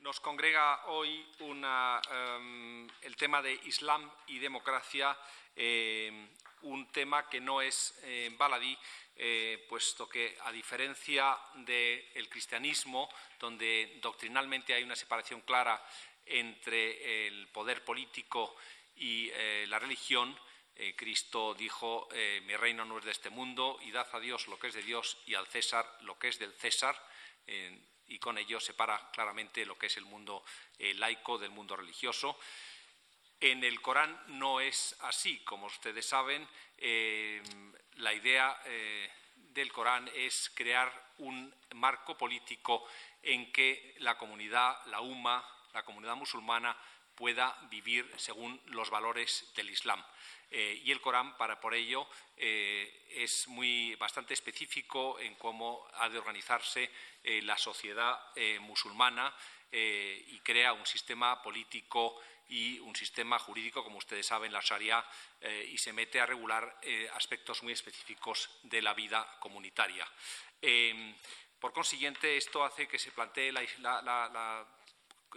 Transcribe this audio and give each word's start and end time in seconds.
Nos 0.00 0.18
congrega 0.18 0.86
hoy 0.86 1.26
em, 1.40 2.88
el 3.02 3.16
tema 3.16 3.42
de 3.42 3.52
Islam 3.64 4.10
y 4.28 4.38
democracia, 4.38 5.14
em, 5.54 6.26
un 6.62 6.90
tema 6.90 7.28
que 7.28 7.38
no 7.38 7.60
es 7.60 8.00
eh, 8.04 8.34
baladí, 8.38 8.76
eh, 9.16 9.66
puesto 9.68 10.08
que, 10.08 10.38
a 10.40 10.52
diferencia 10.52 11.36
del 11.54 12.30
cristianismo, 12.30 13.10
donde 13.38 13.98
doctrinalmente 14.00 14.72
hay 14.72 14.84
una 14.84 14.96
separación 14.96 15.42
clara 15.42 15.84
entre 16.24 17.26
el 17.26 17.48
poder 17.48 17.84
político 17.84 18.56
y 18.96 19.28
eh, 19.34 19.66
la 19.68 19.78
religión, 19.78 20.34
Cristo 20.96 21.52
dijo, 21.52 22.08
mi 22.44 22.56
reino 22.56 22.86
no 22.86 22.96
es 22.96 23.04
de 23.04 23.10
este 23.10 23.28
mundo, 23.28 23.78
y 23.82 23.90
dad 23.90 24.08
a 24.14 24.18
Dios 24.18 24.48
lo 24.48 24.58
que 24.58 24.68
es 24.68 24.72
de 24.72 24.82
Dios 24.82 25.18
y 25.26 25.34
al 25.34 25.46
César 25.46 25.84
lo 26.00 26.18
que 26.18 26.28
es 26.28 26.38
del 26.38 26.54
César 26.54 26.96
y 28.10 28.18
con 28.18 28.36
ello 28.38 28.60
separa 28.60 29.10
claramente 29.12 29.64
lo 29.64 29.78
que 29.78 29.86
es 29.86 29.96
el 29.96 30.04
mundo 30.04 30.44
eh, 30.78 30.94
laico 30.94 31.38
del 31.38 31.50
mundo 31.50 31.76
religioso. 31.76 32.38
En 33.40 33.64
el 33.64 33.80
Corán 33.80 34.20
no 34.38 34.60
es 34.60 34.96
así, 35.00 35.38
como 35.44 35.66
ustedes 35.66 36.06
saben, 36.06 36.46
eh, 36.76 37.42
la 37.94 38.12
idea 38.12 38.60
eh, 38.66 39.10
del 39.34 39.72
Corán 39.72 40.10
es 40.14 40.50
crear 40.54 40.92
un 41.18 41.54
marco 41.74 42.18
político 42.18 42.84
en 43.22 43.52
que 43.52 43.94
la 43.98 44.18
comunidad, 44.18 44.84
la 44.86 45.00
UMA, 45.00 45.42
la 45.72 45.84
comunidad 45.84 46.16
musulmana, 46.16 46.76
pueda 47.20 47.54
vivir 47.70 48.10
según 48.16 48.58
los 48.68 48.88
valores 48.88 49.52
del 49.54 49.68
Islam. 49.68 50.02
Eh, 50.50 50.80
y 50.84 50.90
el 50.90 51.02
Corán, 51.02 51.36
para 51.36 51.60
por 51.60 51.74
ello, 51.74 52.08
eh, 52.34 53.06
es 53.10 53.46
muy 53.48 53.94
bastante 53.96 54.32
específico 54.32 55.20
en 55.20 55.34
cómo 55.34 55.86
ha 55.92 56.08
de 56.08 56.18
organizarse 56.18 56.90
eh, 57.22 57.42
la 57.42 57.58
sociedad 57.58 58.18
musulmana 58.60 59.34
y 59.70 60.40
crea 60.40 60.72
un 60.72 60.86
sistema 60.86 61.40
político 61.42 62.18
y 62.48 62.80
un 62.80 62.96
sistema 62.96 63.38
jurídico, 63.38 63.84
como 63.84 63.98
ustedes 63.98 64.26
saben, 64.26 64.52
la 64.52 64.60
Sharia, 64.60 65.04
y 65.68 65.78
se 65.78 65.92
mete 65.92 66.20
a 66.20 66.26
regular 66.26 66.80
aspectos 67.14 67.62
muy 67.62 67.72
específicos 67.72 68.50
de 68.64 68.82
la 68.82 68.94
vida 68.94 69.36
comunitaria. 69.38 70.04
por 71.60 71.72
consiguiente, 71.72 72.36
esto 72.36 72.64
hace 72.64 72.88
que 72.88 72.98
se 72.98 73.12
plantee 73.12 73.52
la 73.52 74.66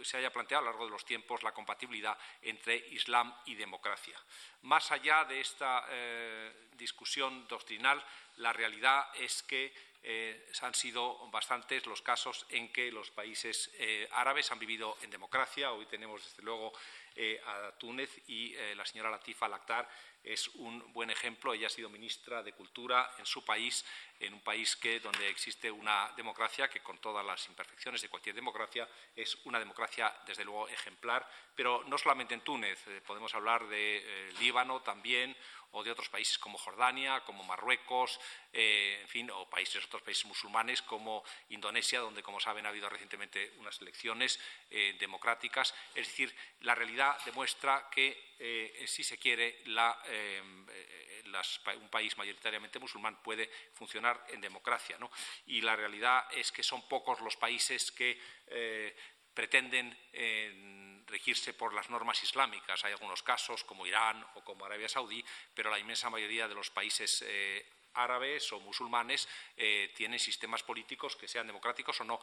se 0.02 0.16
haya 0.16 0.32
planteado 0.32 0.62
a 0.62 0.64
lo 0.64 0.70
largo 0.70 0.86
de 0.86 0.92
los 0.92 1.04
tiempos 1.04 1.42
la 1.42 1.52
compatibilidad 1.52 2.18
entre 2.42 2.76
Islam 2.76 3.34
y 3.46 3.54
democracia. 3.54 4.18
Más 4.62 4.90
allá 4.90 5.24
de 5.24 5.40
esta 5.40 5.86
eh, 5.88 6.68
discusión 6.72 7.46
doctrinal, 7.46 8.04
la 8.36 8.52
realidad 8.52 9.06
es 9.14 9.42
que 9.42 9.72
eh, 10.06 10.50
han 10.60 10.74
sido 10.74 11.30
bastantes 11.30 11.86
los 11.86 12.02
casos 12.02 12.44
en 12.50 12.70
que 12.70 12.92
los 12.92 13.10
países 13.10 13.70
eh, 13.78 14.06
árabes 14.12 14.50
han 14.52 14.58
vivido 14.58 14.98
en 15.00 15.10
democracia. 15.10 15.72
Hoy 15.72 15.86
tenemos, 15.86 16.22
desde 16.22 16.42
luego, 16.42 16.74
a 17.46 17.72
Túnez 17.78 18.10
y 18.28 18.54
la 18.74 18.84
señora 18.84 19.10
Latifa 19.10 19.48
Lakhdar 19.48 19.88
es 20.24 20.48
un 20.54 20.92
buen 20.92 21.10
ejemplo. 21.10 21.52
Ella 21.52 21.66
ha 21.66 21.70
sido 21.70 21.90
ministra 21.90 22.42
de 22.42 22.54
Cultura 22.54 23.14
en 23.18 23.26
su 23.26 23.44
país, 23.44 23.84
en 24.18 24.32
un 24.32 24.40
país 24.40 24.74
que, 24.74 24.98
donde 24.98 25.28
existe 25.28 25.70
una 25.70 26.10
democracia 26.16 26.68
que, 26.68 26.80
con 26.80 26.98
todas 26.98 27.24
las 27.24 27.46
imperfecciones 27.48 28.00
de 28.00 28.08
cualquier 28.08 28.34
democracia, 28.34 28.88
es 29.14 29.36
una 29.44 29.58
democracia, 29.58 30.16
desde 30.26 30.44
luego, 30.44 30.66
ejemplar. 30.68 31.28
Pero 31.54 31.84
no 31.86 31.98
solamente 31.98 32.32
en 32.32 32.40
Túnez, 32.40 32.86
eh, 32.86 33.02
podemos 33.06 33.34
hablar 33.34 33.68
de 33.68 33.98
eh, 33.98 34.32
Líbano 34.40 34.80
también, 34.80 35.36
o 35.74 35.82
de 35.82 35.90
otros 35.90 36.08
países 36.08 36.38
como 36.38 36.56
Jordania, 36.56 37.20
como 37.24 37.44
Marruecos, 37.44 38.18
eh, 38.52 38.98
en 39.02 39.08
fin, 39.08 39.30
o 39.30 39.50
países, 39.50 39.84
otros 39.84 40.02
países 40.02 40.24
musulmanes 40.24 40.82
como 40.82 41.22
Indonesia, 41.50 42.00
donde, 42.00 42.22
como 42.22 42.40
saben, 42.40 42.64
ha 42.64 42.70
habido 42.70 42.88
recientemente 42.88 43.52
unas 43.58 43.80
elecciones 43.80 44.40
democráticas. 44.98 45.74
Es 45.94 46.08
decir, 46.08 46.34
la 46.60 46.74
realidad 46.74 47.16
demuestra 47.24 47.88
que, 47.90 48.34
si 48.86 49.04
se 49.04 49.18
quiere, 49.18 49.62
eh, 50.06 50.42
un 51.80 51.88
país 51.88 52.16
mayoritariamente 52.16 52.78
musulmán 52.78 53.22
puede 53.22 53.50
funcionar 53.72 54.24
en 54.28 54.40
democracia. 54.40 54.98
Y 55.46 55.60
la 55.60 55.76
realidad 55.76 56.26
es 56.32 56.52
que 56.52 56.62
son 56.62 56.86
pocos 56.88 57.20
los 57.20 57.36
países 57.36 57.90
que 57.92 58.20
eh, 58.46 58.96
pretenden 59.32 59.96
regirse 61.14 61.54
por 61.54 61.72
las 61.72 61.90
normas 61.90 62.22
islámicas. 62.22 62.84
Hay 62.84 62.92
algunos 62.92 63.22
casos, 63.22 63.64
como 63.64 63.86
Irán 63.86 64.24
o 64.34 64.44
como 64.44 64.64
Arabia 64.64 64.88
Saudí, 64.88 65.24
pero 65.54 65.70
la 65.70 65.78
inmensa 65.78 66.10
mayoría 66.10 66.48
de 66.48 66.54
los 66.54 66.70
países 66.70 67.24
eh, 67.26 67.64
árabes 67.94 68.52
o 68.52 68.60
musulmanes 68.60 69.28
tienen 69.94 70.18
sistemas 70.18 70.64
políticos 70.64 71.14
que 71.14 71.28
sean 71.28 71.46
democráticos 71.46 72.00
o 72.00 72.04
no, 72.04 72.20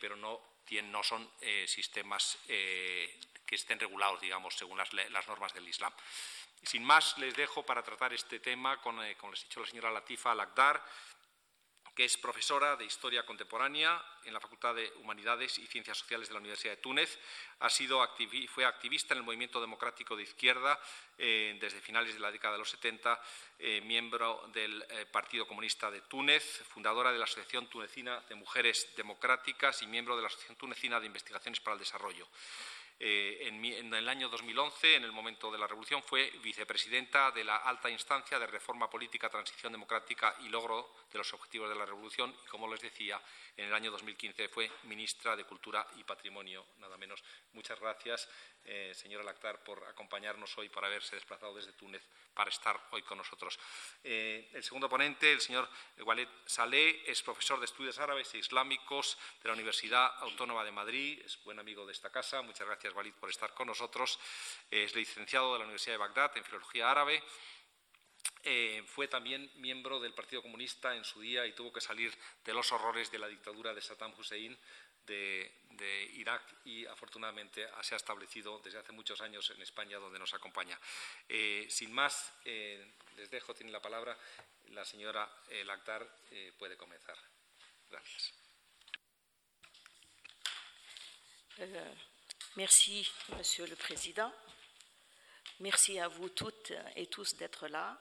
pero 0.00 0.16
no, 0.16 0.40
no 0.82 1.02
son 1.04 1.30
sistemas 1.66 2.36
que 2.48 3.54
estén 3.54 3.78
regulados, 3.78 4.20
digamos, 4.20 4.56
según 4.56 4.76
las, 4.76 4.92
las 4.92 5.28
normas 5.28 5.54
del 5.54 5.68
Islam. 5.68 5.92
Sin 6.64 6.82
más, 6.82 7.18
les 7.18 7.34
dejo 7.34 7.62
para 7.62 7.82
tratar 7.82 8.12
este 8.14 8.40
tema 8.40 8.80
con, 8.80 9.02
eh, 9.04 9.16
como 9.16 9.32
les 9.32 9.42
he 9.42 9.44
dicho, 9.44 9.60
la 9.60 9.66
señora 9.66 9.90
Latifa 9.90 10.34
Lagdar, 10.34 10.82
que 11.94 12.04
es 12.04 12.16
profesora 12.16 12.76
de 12.76 12.84
Historia 12.84 13.24
Contemporánea 13.24 14.02
en 14.24 14.32
la 14.34 14.40
Facultad 14.40 14.74
de 14.74 14.92
Humanidades 15.00 15.58
y 15.58 15.66
Ciencias 15.66 15.98
Sociales 15.98 16.28
de 16.28 16.34
la 16.34 16.40
Universidad 16.40 16.74
de 16.74 16.82
Túnez. 16.82 17.18
Ha 17.60 17.70
sido 17.70 18.06
fue 18.48 18.64
activista 18.64 19.14
en 19.14 19.18
el 19.18 19.24
movimiento 19.24 19.60
democrático 19.60 20.16
de 20.16 20.24
izquierda 20.24 20.78
eh, 21.18 21.56
desde 21.60 21.80
finales 21.80 22.14
de 22.14 22.20
la 22.20 22.32
década 22.32 22.54
de 22.54 22.58
los 22.58 22.70
70, 22.70 23.20
eh, 23.58 23.80
miembro 23.82 24.48
del 24.52 24.84
Partido 25.12 25.46
Comunista 25.46 25.90
de 25.90 26.00
Túnez, 26.02 26.62
fundadora 26.68 27.12
de 27.12 27.18
la 27.18 27.24
Asociación 27.24 27.68
Tunecina 27.68 28.20
de 28.28 28.34
Mujeres 28.34 28.88
Democráticas 28.96 29.82
y 29.82 29.86
miembro 29.86 30.16
de 30.16 30.22
la 30.22 30.28
Asociación 30.28 30.56
Tunecina 30.56 30.98
de 30.98 31.06
Investigaciones 31.06 31.60
para 31.60 31.74
el 31.74 31.80
Desarrollo. 31.80 32.26
Eh, 32.98 33.48
en, 33.48 33.92
el 33.92 34.08
año 34.08 34.28
2011, 34.28 34.96
en 34.96 35.04
el 35.04 35.12
momento 35.12 35.50
de 35.50 35.58
la 35.58 35.66
revolución, 35.66 36.02
fue 36.02 36.30
vicepresidenta 36.42 37.30
de 37.32 37.44
la 37.44 37.56
alta 37.56 37.90
instancia 37.90 38.38
de 38.38 38.46
reforma 38.46 38.88
política, 38.88 39.28
transición 39.28 39.72
democrática 39.72 40.36
y 40.40 40.48
logro 40.48 40.92
de 41.12 41.18
los 41.18 41.32
objetivos 41.34 41.68
de 41.68 41.74
la 41.74 41.84
revolución. 41.84 42.34
Y, 42.44 42.48
como 42.48 42.70
les 42.70 42.80
decía, 42.80 43.20
en 43.56 43.66
el 43.66 43.74
año 43.74 43.90
2015 43.90 44.48
fue 44.48 44.70
ministra 44.84 45.36
de 45.36 45.44
Cultura 45.44 45.86
y 45.96 46.04
Patrimonio, 46.04 46.66
nada 46.78 46.96
menos. 46.96 47.22
Muchas 47.52 47.78
gracias, 47.78 48.28
eh, 48.64 48.92
señora 48.94 49.22
Lactar, 49.22 49.62
por 49.62 49.84
acompañarnos 49.84 50.58
hoy, 50.58 50.68
por 50.68 50.84
haberse 50.84 51.14
desplazado 51.14 51.54
desde 51.54 51.72
Túnez 51.72 52.02
para 52.34 52.50
estar 52.50 52.88
hoy 52.90 53.02
con 53.02 53.18
nosotros. 53.18 53.58
Eh, 54.02 54.50
el 54.52 54.64
segundo 54.64 54.88
ponente, 54.88 55.30
el 55.32 55.40
señor 55.40 55.68
Walid 56.00 56.28
Saleh, 56.44 57.04
es 57.06 57.22
profesor 57.22 57.60
de 57.60 57.66
Estudios 57.66 57.98
Árabes 58.00 58.34
e 58.34 58.38
Islámicos 58.38 59.16
de 59.42 59.48
la 59.48 59.54
Universidad 59.54 60.18
Autónoma 60.18 60.64
de 60.64 60.72
Madrid, 60.72 61.22
es 61.24 61.42
buen 61.44 61.60
amigo 61.60 61.86
de 61.86 61.92
esta 61.92 62.10
casa. 62.10 62.42
Muchas 62.42 62.66
gracias, 62.66 62.92
Walid, 62.94 63.14
por 63.14 63.30
estar 63.30 63.54
con 63.54 63.68
nosotros. 63.68 64.18
es 64.70 64.94
licenciado 64.96 65.52
de 65.52 65.58
la 65.60 65.64
Universidad 65.64 65.94
de 65.94 65.98
Bagdad 65.98 66.36
en 66.36 66.44
Filología 66.44 66.90
Árabe 66.90 67.22
eh, 68.46 68.82
fue 68.86 69.08
también 69.08 69.50
miembro 69.56 70.00
del 70.00 70.12
Partido 70.12 70.42
Comunista 70.42 70.94
en 70.94 71.04
su 71.04 71.20
día 71.20 71.46
y 71.46 71.52
tuvo 71.52 71.72
que 71.72 71.80
salir 71.80 72.14
de 72.44 72.52
los 72.52 72.70
horrores 72.72 73.10
de 73.10 73.18
la 73.18 73.26
dictadura 73.26 73.72
de 73.72 73.80
Saddam 73.80 74.12
Hussein 74.18 74.56
de, 75.06 75.50
Irak 76.14 76.42
y 76.64 76.86
afortunadamente 76.86 77.66
se 77.82 77.94
ha 77.94 77.96
establecido 77.96 78.60
desde 78.64 78.78
hace 78.78 78.92
muchos 78.92 79.20
años 79.20 79.50
en 79.50 79.60
España 79.60 79.98
donde 79.98 80.18
nos 80.18 80.32
acompaña. 80.34 80.78
Eh, 81.28 81.66
sin 81.68 81.92
más, 81.92 82.32
eh, 82.44 82.86
les 83.16 83.30
dejo, 83.30 83.54
tiene 83.54 83.72
la 83.72 83.82
palabra 83.82 84.16
la 84.68 84.84
señora 84.84 85.28
Lactar, 85.64 86.08
puede 86.58 86.76
comenzar. 86.76 87.18
Gracias. 87.90 88.32
merci, 92.56 93.06
Monsieur 93.36 93.68
le 93.68 93.76
Président. 93.76 94.32
Merci 95.60 95.98
à 95.98 96.08
vous 96.08 96.30
toutes 96.30 96.72
et 96.96 97.06
tous 97.06 97.36
d'être 97.36 97.68
là. 97.68 97.98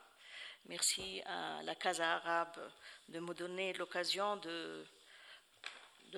Merci 0.67 1.21
à 1.25 1.61
la 1.63 1.75
Casa 1.75 2.15
Arabe 2.15 2.71
de 3.09 3.19
me 3.19 3.33
donner 3.33 3.73
l'occasion 3.73 4.37
de, 4.37 4.85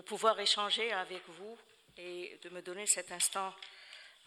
pouvoir 0.06 0.40
échanger 0.40 0.92
avec 0.92 1.28
vous 1.30 1.58
et 1.98 2.38
de 2.44 2.50
me 2.50 2.62
donner 2.62 2.86
cet 2.86 3.12
instant, 3.12 3.52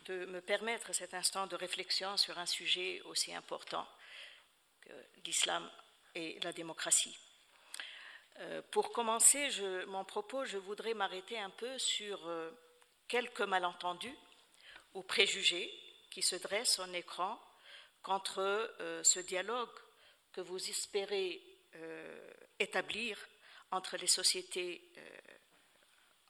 de 0.06 0.26
me 0.26 0.40
permettre 0.40 0.92
cet 0.92 1.14
instant 1.14 1.46
de 1.46 1.54
réflexion 1.54 2.16
sur 2.16 2.36
un 2.36 2.46
sujet 2.46 3.00
aussi 3.02 3.32
important 3.32 3.86
que 4.80 4.92
l'islam 5.24 5.70
et 6.16 6.40
la 6.40 6.52
démocratie. 6.52 7.16
Euh, 8.40 8.60
pour 8.72 8.92
commencer 8.92 9.48
mon 9.86 10.04
propos, 10.04 10.44
je 10.44 10.58
voudrais 10.58 10.94
m'arrêter 10.94 11.38
un 11.38 11.50
peu 11.50 11.78
sur 11.78 12.26
euh, 12.26 12.50
quelques 13.06 13.42
malentendus 13.42 14.18
ou 14.94 15.02
préjugés 15.04 15.72
qui 16.10 16.22
se 16.22 16.34
dressent 16.34 16.80
en 16.80 16.92
écran 16.92 17.40
contre 18.02 18.40
euh, 18.40 19.04
ce 19.04 19.20
dialogue 19.20 19.70
que 20.32 20.40
vous 20.40 20.70
espérez 20.70 21.42
euh, 21.74 22.30
établir 22.58 23.18
entre 23.70 23.96
les 23.96 24.06
sociétés, 24.06 24.90
euh, 24.96 25.18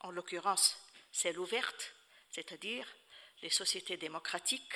en 0.00 0.10
l'occurrence 0.10 0.76
celles 1.12 1.38
ouvertes, 1.38 1.94
c'est-à-dire 2.30 2.86
les 3.42 3.50
sociétés 3.50 3.96
démocratiques, 3.96 4.74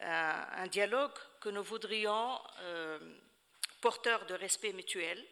euh, 0.00 0.44
un 0.52 0.66
dialogue 0.66 1.18
que 1.40 1.48
nous 1.48 1.62
voudrions 1.62 2.40
porteur 3.80 4.26
de 4.26 4.34
respect 4.34 4.72
mutuel, 4.72 5.24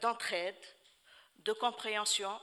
d'entraide, 0.00 0.64
de 1.36 1.52
compréhension 1.52 2.40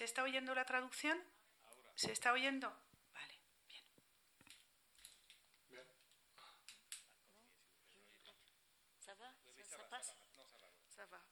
¿Se 0.00 0.06
está 0.06 0.22
oyendo 0.22 0.54
la 0.54 0.64
traducción? 0.64 1.22
¿Se 1.94 2.10
está 2.10 2.32
oyendo? 2.32 2.72
Vale, 3.12 3.38
bien. 3.68 3.84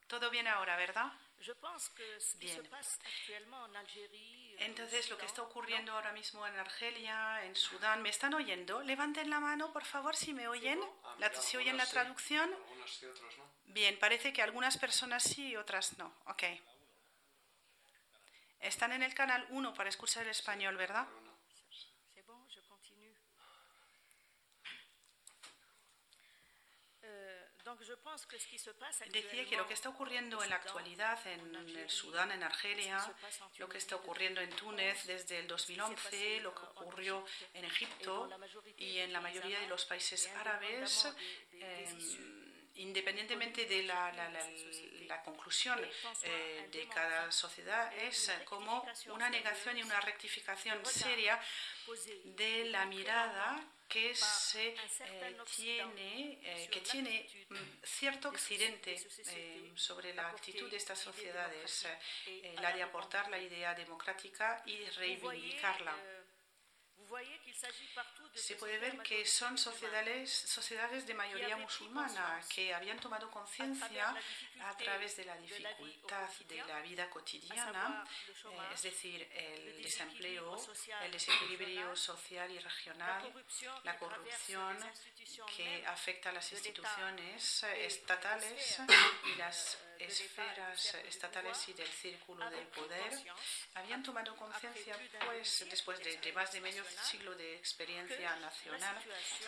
Todo 0.07 0.29
bien 0.29 0.47
ahora, 0.47 0.75
¿verdad? 0.77 1.11
Bien. 2.37 2.55
euh, 4.59 4.65
Entonces, 4.65 5.09
lo 5.09 5.17
que 5.17 5.25
está 5.25 5.41
ocurriendo 5.41 5.93
ahora 5.93 6.11
mismo 6.11 6.45
en 6.45 6.55
Argelia, 6.59 7.43
en 7.45 7.55
Sudán, 7.55 8.03
¿me 8.03 8.09
están 8.09 8.35
oyendo? 8.35 8.81
Levanten 8.83 9.31
la 9.31 9.39
mano, 9.39 9.73
por 9.73 9.83
favor, 9.85 10.15
si 10.15 10.31
me 10.33 10.47
oyen. 10.47 10.79
La, 11.17 11.33
si 11.33 11.57
oyen 11.57 11.75
la 11.77 11.85
traducción. 11.87 12.49
Bien, 13.65 13.97
parece 13.97 14.31
que 14.31 14.43
algunas 14.43 14.77
personas 14.77 15.23
sí 15.23 15.49
y 15.49 15.55
otras 15.55 15.97
no. 15.97 16.13
Ok. 16.25 16.43
Están 18.59 18.91
en 18.91 19.03
el 19.03 19.13
canal 19.13 19.45
1 19.51 19.73
para 19.73 19.89
escuchar 19.89 20.23
el 20.23 20.29
español, 20.31 20.75
¿verdad? 20.77 21.07
Decía 29.11 29.45
que 29.45 29.55
lo 29.57 29.67
que 29.67 29.73
está 29.73 29.89
ocurriendo 29.89 30.43
en 30.43 30.49
la 30.49 30.55
actualidad 30.57 31.27
en 31.27 31.55
el 31.55 31.89
Sudán, 31.89 32.31
en 32.31 32.43
Argelia, 32.43 32.97
lo 33.57 33.69
que 33.69 33.77
está 33.77 33.95
ocurriendo 33.95 34.41
en 34.41 34.49
Túnez 34.51 35.05
desde 35.05 35.39
el 35.39 35.47
2011, 35.47 36.39
lo 36.41 36.53
que 36.53 36.61
ocurrió 36.65 37.25
en 37.53 37.65
Egipto 37.65 38.27
y 38.77 38.97
en 38.99 39.13
la 39.13 39.21
mayoría 39.21 39.59
de 39.59 39.67
los 39.67 39.85
países 39.85 40.27
árabes, 40.35 41.05
eh, 41.53 41.85
independientemente 42.75 43.65
de 43.65 43.83
la- 43.83 44.11
la 45.09 45.21
conclusión 45.21 45.77
eh, 46.23 46.69
de 46.71 46.87
cada 46.87 47.31
sociedad, 47.31 47.91
es 47.93 48.29
eh, 48.29 48.45
como 48.45 48.85
una 49.07 49.29
negación 49.29 49.77
y 49.77 49.83
una 49.83 49.99
rectificación 49.99 50.85
seria 50.85 51.37
de 52.23 52.65
la 52.65 52.85
mirada 52.85 53.59
que 53.89 54.13
se 54.13 54.67
eh, 54.67 55.37
tiene 55.55 56.39
eh, 56.43 56.69
que 56.71 56.81
tiene 56.81 57.27
mm, 57.49 57.55
cierto 57.83 58.29
occidente 58.29 58.95
eh, 58.95 59.71
sobre 59.75 60.13
la 60.13 60.29
actitud 60.29 60.69
de 60.69 60.77
estas 60.77 60.99
sociedades, 60.99 61.87
la 62.61 62.71
de 62.71 62.83
aportar 62.83 63.29
la 63.31 63.39
idea 63.39 63.73
democrática 63.73 64.61
y 64.67 64.85
reivindicarla. 64.91 65.95
Se 68.33 68.55
puede 68.55 68.77
ver 68.77 68.99
que 68.99 69.25
son 69.25 69.57
sociedades, 69.57 70.31
sociedades 70.31 71.05
de 71.05 71.13
mayoría 71.13 71.57
musulmana 71.57 72.41
que 72.53 72.73
habían 72.73 72.99
tomado 72.99 73.29
conciencia 73.29 74.15
a 74.61 74.77
través 74.77 75.17
de 75.17 75.25
la 75.25 75.35
dificultad 75.37 76.29
de 76.47 76.63
la 76.65 76.81
vida 76.81 77.09
cotidiana, 77.09 78.05
eh, 78.27 78.73
es 78.73 78.81
decir, 78.83 79.27
el 79.33 79.81
desempleo, 79.81 80.57
el 81.03 81.11
desequilibrio 81.11 81.95
social 81.95 82.51
y 82.51 82.59
regional, 82.59 83.33
la 83.83 83.97
corrupción 83.97 84.77
que 85.55 85.85
afecta 85.87 86.29
a 86.29 86.33
las 86.33 86.51
instituciones 86.51 87.63
estatales 87.63 88.79
y 89.25 89.35
las 89.35 89.77
esferas 89.99 90.95
estatales 91.07 91.67
y 91.67 91.73
del 91.73 91.87
círculo 91.87 92.49
del 92.49 92.67
poder 92.67 93.13
habían 93.75 94.01
tomado 94.01 94.35
conciencia, 94.35 94.97
pues, 95.25 95.65
después 95.69 95.99
de, 95.99 96.33
más 96.33 96.51
de 96.51 96.61
medio 96.61 96.83
siglo 97.03 97.35
de 97.35 97.57
experiencia 97.57 98.35
nacional, 98.37 98.97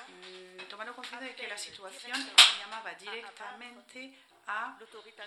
mm, 0.07 0.69
tomando 0.69 0.95
conciencia 0.95 1.29
de 1.29 1.35
que 1.35 1.47
la 1.47 1.57
situación 1.57 2.17
llamaba 2.59 2.93
directamente 2.95 4.13
a 4.47 4.77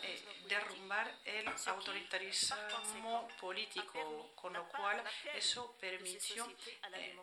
eh, 0.03 0.43
derrumbar 0.49 1.11
el 1.25 1.49
autoritarismo 1.49 3.29
político, 3.41 4.33
con 4.35 4.53
lo 4.53 4.69
cual 4.69 5.03
eso 5.35 5.77
permitió 5.79 6.47
eh, 6.95 7.17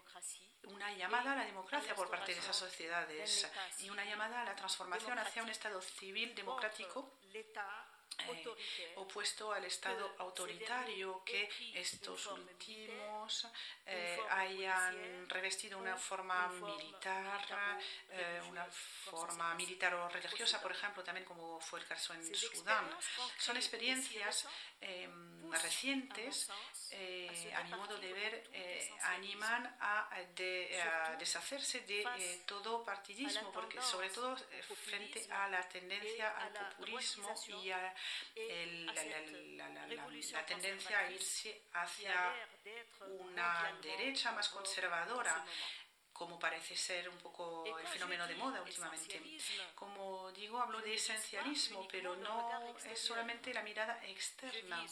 una 0.64 0.94
llamada 0.94 1.34
a 1.34 1.36
la 1.36 1.46
democracia 1.46 1.94
por 1.96 2.10
parte 2.10 2.34
de 2.34 2.40
esas 2.40 2.56
sociedades 2.56 3.48
y 3.80 3.90
una 3.90 4.06
llamada 4.06 4.42
a 4.42 4.46
la 4.46 4.56
transformación 4.56 5.18
hacia 5.20 5.44
un 5.44 5.50
Estado 5.50 5.82
civil 5.82 6.34
democrático 6.34 7.18
eh, 8.30 8.94
opuesto 8.96 9.52
al 9.52 9.66
Estado 9.66 10.16
autoritario 10.20 11.24
que 11.24 11.50
estos 11.74 12.28
últimos 12.28 13.48
eh, 13.86 14.18
hayan 14.30 15.30
revestido 15.30 15.78
una 15.78 15.98
forma 15.98 16.48
militar, 16.50 17.42
eh, 18.10 18.42
una 18.50 18.66
forma 18.66 19.54
militar 19.56 19.94
o 19.96 20.10
religiosa, 20.10 20.62
por 20.62 20.72
ejemplo, 20.72 21.04
también 21.04 21.26
como 21.26 21.60
fue 21.60 21.80
el 21.80 21.86
caso 21.86 22.14
en 22.14 22.36
Sudán. 22.36 22.90
Son 23.38 23.58
experiencias 23.58 24.48
eh, 24.82 25.10
recientes, 25.62 26.50
eh, 26.94 27.54
a 27.56 27.64
mi 27.64 27.70
modo 27.72 27.98
de 27.98 28.14
ver, 28.14 28.50
eh, 28.54 28.90
animan 29.04 29.78
a, 29.80 30.10
de- 30.36 30.82
a 30.82 31.16
deshacerse 31.18 31.82
de 31.82 32.02
eh, 32.02 32.44
todo 32.46 32.84
partidismo, 32.84 33.52
porque 33.54 33.78
sobre 33.82 34.10
todo 34.10 34.36
eh, 34.52 34.62
frente 34.76 35.20
a 35.32 35.48
la 35.48 35.62
tendencia 35.70 36.30
al 36.38 36.52
populismo 36.76 37.28
y 37.64 37.72
a 37.72 37.94
el- 38.36 38.86
la, 38.86 38.94
la- 38.94 39.22
la- 39.22 39.70
la- 39.70 39.88
la- 39.96 40.08
la 40.34 40.46
tendencia 40.46 41.00
a 41.00 41.12
irse 41.12 41.62
hacia 41.74 42.14
una 43.08 43.64
derecha 43.82 44.32
más 44.32 44.50
conservadora 44.50 45.46
como 46.22 46.38
parece 46.38 46.78
ser 46.78 47.10
un 47.10 47.18
poco 47.18 47.66
el 47.80 47.88
fenómeno 47.88 48.28
de 48.28 48.36
moda 48.36 48.62
últimamente. 48.62 49.20
Como 49.74 50.32
digo, 50.34 50.62
hablo 50.62 50.80
de 50.80 50.94
esencialismo, 50.94 51.88
pero 51.88 52.16
no 52.16 52.78
es 52.78 53.00
solamente 53.00 53.52
la 53.52 53.64
mirada 53.64 54.00
externa, 54.06 54.86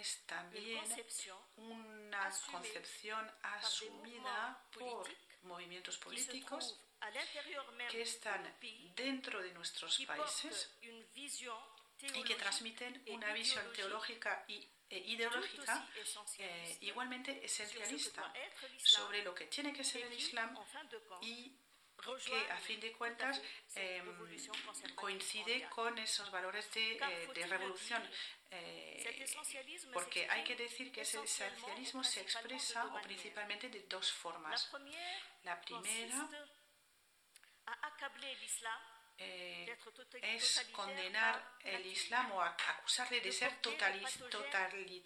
es 0.00 0.26
también 0.26 0.82
una 1.56 2.28
concepción 2.50 3.30
asumida 3.42 4.60
por 4.72 5.08
movimientos 5.42 5.96
políticos 5.98 6.80
que 7.88 8.02
están 8.02 8.42
dentro 8.96 9.40
de 9.40 9.52
nuestros 9.52 10.00
países 10.04 10.74
y 12.12 12.24
que 12.24 12.34
transmiten 12.34 13.04
una 13.06 13.32
visión 13.32 13.72
teológica 13.72 14.44
y 14.48 14.68
ideológica 14.98 15.88
eh, 16.38 16.78
igualmente 16.80 17.44
esencialista 17.44 18.32
sobre 18.78 19.22
lo 19.22 19.34
que 19.34 19.46
tiene 19.46 19.72
que 19.72 19.84
ser 19.84 20.02
el 20.02 20.12
Islam 20.12 20.56
y 21.22 21.56
que 22.24 22.50
a 22.50 22.56
fin 22.58 22.80
de 22.80 22.92
cuentas 22.92 23.40
eh, 23.74 24.02
coincide 24.94 25.68
con 25.68 25.98
esos 25.98 26.30
valores 26.30 26.72
de, 26.72 26.92
eh, 26.96 27.28
de 27.34 27.46
revolución. 27.46 28.02
eh, 28.50 29.26
porque 29.92 30.28
hay 30.28 30.42
que 30.42 30.56
decir 30.56 30.90
que 30.90 31.02
ese 31.02 31.22
esencialismo 31.22 32.02
se 32.02 32.20
expresa 32.22 32.86
o 32.86 33.00
principalmente 33.02 33.68
de 33.68 33.80
dos 33.82 34.10
formas. 34.12 34.70
La 35.44 35.60
primera 35.60 36.28
eh, 39.22 39.76
es 40.22 40.66
condenar 40.72 41.56
el 41.62 41.84
Islam 41.86 42.32
o 42.32 42.40
ac- 42.42 42.56
acusarle 42.68 43.20
de 43.20 43.30
ser 43.32 43.52
totali- 43.60 44.04
totali- 44.30 45.02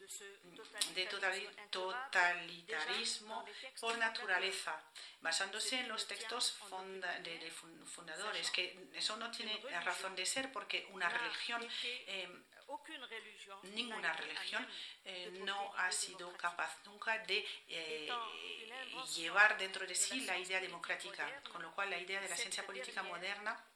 de 0.94 1.06
totali- 1.08 1.48
totalitarismo 1.70 3.44
por 3.80 3.98
naturaleza, 3.98 4.80
basándose 5.20 5.80
en 5.80 5.88
los 5.88 6.06
textos 6.06 6.52
funda- 6.52 7.18
de, 7.20 7.38
de 7.38 7.50
fun- 7.50 7.86
fundadores, 7.86 8.50
que 8.50 8.88
eso 8.94 9.16
no 9.16 9.30
tiene 9.30 9.58
razón 9.80 10.14
de 10.14 10.24
ser 10.26 10.52
porque 10.52 10.86
una 10.90 11.08
religión, 11.08 11.66
eh, 11.82 12.28
ninguna 13.64 14.12
religión 14.14 14.66
eh, 15.04 15.30
no 15.44 15.74
ha 15.76 15.90
sido 15.92 16.32
capaz 16.36 16.78
nunca 16.86 17.18
de 17.18 17.46
eh, 17.68 18.06
llevar 19.16 19.58
dentro 19.58 19.86
de 19.86 19.94
sí 19.94 20.20
la 20.22 20.38
idea 20.38 20.60
democrática, 20.60 21.42
con 21.52 21.62
lo 21.62 21.74
cual 21.74 21.90
la 21.90 21.98
idea 21.98 22.20
de 22.20 22.28
la 22.28 22.36
ciencia 22.36 22.64
política 22.66 23.02
moderna 23.02 23.62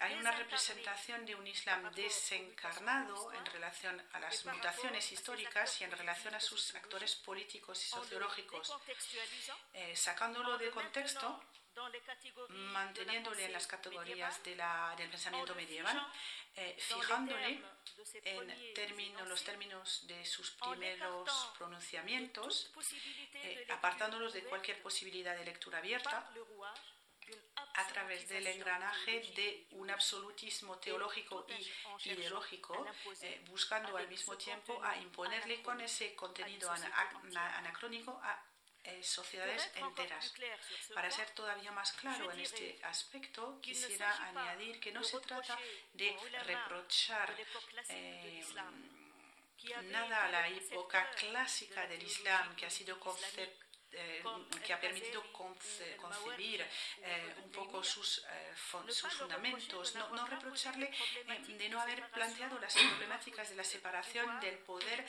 hay 0.00 0.14
una 0.14 0.32
representación 0.32 1.24
de 1.24 1.34
un 1.34 1.46
Islam 1.46 1.90
desencarnado 1.94 3.32
en 3.32 3.46
relación 3.46 4.02
a 4.12 4.20
las 4.20 4.44
mutaciones 4.44 5.12
históricas 5.12 5.80
y 5.80 5.84
en 5.84 5.92
relación 5.92 6.34
a 6.34 6.40
sus 6.40 6.74
actores 6.74 7.16
políticos 7.16 7.82
y 7.84 7.88
sociológicos, 7.88 8.68
eh, 9.72 9.96
sacándolo 9.96 10.58
de 10.58 10.70
contexto, 10.70 11.42
manteniéndole 12.50 13.44
en 13.46 13.52
las 13.52 13.66
categorías 13.66 14.42
de 14.44 14.54
la- 14.56 14.94
del 14.96 15.10
pensamiento 15.10 15.54
medieval, 15.56 16.06
eh, 16.56 16.76
fijándole 16.78 17.62
en 18.24 18.74
términos, 18.74 19.26
los 19.28 19.42
términos 19.44 20.06
de 20.06 20.24
sus 20.24 20.50
primeros 20.52 21.52
pronunciamientos, 21.58 22.70
eh, 23.34 23.66
apartándolos 23.70 24.32
de 24.32 24.44
cualquier 24.44 24.80
posibilidad 24.82 25.36
de 25.36 25.44
lectura 25.44 25.78
abierta 25.78 26.30
a 27.74 27.86
través 27.88 28.28
del 28.28 28.46
engranaje 28.46 29.20
de 29.34 29.66
un 29.72 29.90
absolutismo 29.90 30.78
teológico 30.78 31.46
y 31.48 32.10
ideológico, 32.10 32.86
eh, 33.20 33.42
buscando 33.48 33.96
al 33.96 34.08
mismo 34.08 34.36
tiempo 34.36 34.80
a 34.82 34.96
imponerle 34.96 35.62
con 35.62 35.80
ese 35.80 36.14
contenido 36.14 36.70
anacrónico 36.70 38.20
a 38.22 38.44
eh, 38.84 39.02
sociedades 39.02 39.70
enteras. 39.74 40.34
Para 40.94 41.10
ser 41.10 41.30
todavía 41.30 41.72
más 41.72 41.92
claro 41.94 42.30
en 42.30 42.40
este 42.40 42.78
aspecto, 42.84 43.58
quisiera 43.60 44.10
añadir 44.28 44.78
que 44.78 44.92
no 44.92 45.02
se 45.02 45.18
trata 45.20 45.58
de 45.94 46.16
reprochar 46.44 47.34
eh, 47.88 48.44
nada 49.84 50.26
a 50.26 50.30
la 50.30 50.48
época 50.48 51.10
clásica 51.12 51.86
del 51.86 52.02
Islam 52.02 52.54
que 52.56 52.66
ha 52.66 52.70
sido 52.70 53.00
eh, 53.96 54.22
que 54.64 54.72
ha 54.72 54.80
permitido 54.80 55.22
concebir 55.32 56.66
eh, 57.02 57.34
un 57.44 57.50
poco 57.50 57.82
sus, 57.82 58.24
eh, 58.28 58.54
sus 58.88 59.12
fundamentos, 59.14 59.94
no, 59.94 60.08
no 60.10 60.26
reprocharle 60.26 60.90
de 61.46 61.68
no 61.68 61.80
haber 61.80 62.10
planteado 62.10 62.58
las 62.58 62.74
problemáticas 62.74 63.50
de 63.50 63.56
la 63.56 63.64
separación 63.64 64.40
del 64.40 64.58
poder 64.58 65.06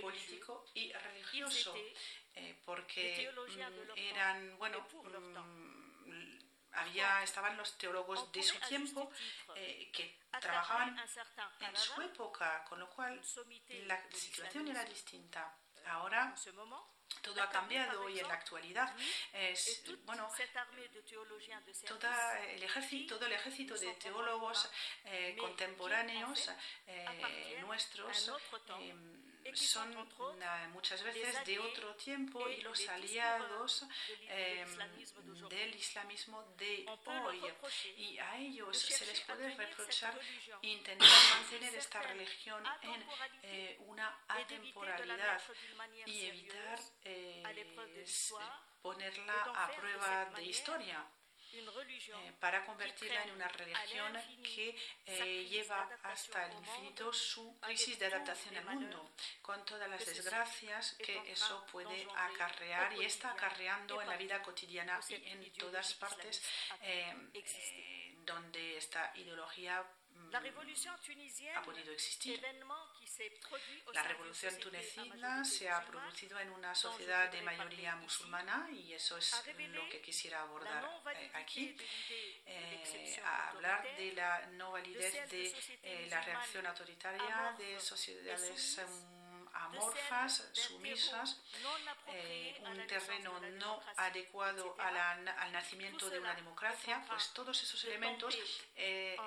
político 0.00 0.64
y 0.74 0.92
religioso, 0.92 1.74
porque 2.64 3.32
mm, 3.34 3.98
eran, 3.98 4.58
bueno, 4.58 4.86
mm, 4.92 6.38
había, 6.72 7.22
estaban 7.22 7.56
los 7.56 7.76
teólogos 7.78 8.30
de 8.32 8.42
su 8.42 8.58
tiempo 8.60 9.10
que 9.92 10.18
trabajaban 10.40 10.96
en 11.60 11.76
su 11.76 12.00
época, 12.02 12.64
con 12.68 12.78
lo 12.78 12.88
cual 12.90 13.20
la 13.86 14.10
situación 14.12 14.68
era 14.68 14.84
distinta. 14.84 15.56
Ahora 15.86 16.34
todo 17.22 17.42
ha 17.42 17.50
cambiado 17.50 18.08
y 18.08 18.18
en 18.18 18.28
la 18.28 18.34
actualidad 18.34 18.94
es, 19.32 19.82
bueno, 20.04 20.28
toda 21.86 22.40
el 22.46 22.62
ejército, 22.62 23.16
todo 23.16 23.26
el 23.26 23.32
ejército 23.32 23.74
de 23.74 23.92
teólogos 23.94 24.70
eh, 25.04 25.36
contemporáneos 25.38 26.50
eh, 26.86 27.58
nuestros 27.60 28.30
son 29.54 29.94
muchas 30.72 31.02
veces 31.02 31.44
de 31.44 31.58
otro 31.58 31.94
tiempo 31.96 32.48
y 32.48 32.60
los 32.62 32.88
aliados 32.88 33.86
em, 34.28 34.68
del 35.48 35.74
islamismo 35.74 36.42
de 36.56 36.86
hoy. 37.06 37.40
Y 37.96 38.18
a 38.18 38.38
ellos 38.38 38.78
se 38.78 39.06
les 39.06 39.20
puede 39.20 39.54
reprochar 39.54 40.18
intentar 40.62 41.08
mantener 41.40 41.74
esta 41.74 42.02
religión 42.02 42.62
en 42.82 43.04
eh, 43.42 43.76
una 43.86 44.18
atemporalidad 44.28 45.40
y 46.06 46.26
evitar 46.26 46.78
eh, 47.04 47.42
ponerla 48.82 49.42
a 49.54 49.70
prueba 49.72 50.30
de 50.36 50.44
historia. 50.44 51.06
Eh, 51.52 52.32
para 52.38 52.64
convertirla 52.64 53.24
en 53.24 53.32
una 53.32 53.48
religión 53.48 54.12
que 54.42 54.76
eh, 55.06 55.44
lleva 55.50 55.88
hasta 56.04 56.46
el 56.46 56.52
infinito 56.58 57.12
su 57.12 57.58
crisis 57.60 57.98
de 57.98 58.06
adaptación 58.06 58.56
al 58.56 58.64
mundo, 58.64 59.10
con 59.42 59.64
todas 59.64 59.88
las 59.90 60.04
desgracias 60.06 60.94
que 60.94 61.20
eso 61.30 61.66
puede 61.72 62.06
acarrear 62.16 62.92
y 62.94 63.04
está 63.04 63.32
acarreando 63.32 64.00
en 64.00 64.08
la 64.08 64.16
vida 64.16 64.40
cotidiana 64.42 65.00
y 65.08 65.14
en 65.14 65.52
todas 65.54 65.94
partes 65.94 66.40
eh, 66.82 67.14
donde 68.24 68.76
esta 68.76 69.12
ideología 69.16 69.82
mm, 69.82 70.34
ha 71.56 71.62
podido 71.62 71.92
existir. 71.92 72.40
La 73.92 74.02
revolución 74.04 74.56
tunecina 74.58 75.44
se 75.44 75.68
ha 75.68 75.84
producido 75.84 76.38
en 76.38 76.50
una 76.50 76.74
sociedad 76.74 77.30
de 77.30 77.42
mayoría 77.42 77.96
musulmana 77.96 78.68
y 78.72 78.92
eso 78.92 79.18
es 79.18 79.42
lo 79.72 79.88
que 79.88 80.00
quisiera 80.00 80.42
abordar 80.42 80.84
eh, 81.14 81.30
aquí. 81.34 81.76
Eh, 82.46 83.20
hablar 83.48 83.82
de 83.96 84.12
la 84.12 84.46
no 84.52 84.72
validez 84.72 85.28
de 85.28 85.54
eh, 85.82 86.06
la 86.08 86.20
reacción 86.22 86.66
autoritaria 86.66 87.54
de 87.58 87.80
sociedades 87.80 88.80
amorfas, 89.52 90.48
sumisas, 90.52 91.42
un 92.60 92.86
terreno 92.86 93.40
no 93.40 93.82
adecuado 93.96 94.76
al 94.78 95.52
nacimiento 95.52 96.08
de 96.08 96.20
una 96.20 96.34
democracia, 96.34 97.04
pues 97.08 97.32
todos 97.32 97.60
esos 97.62 97.84
elementos 97.84 98.38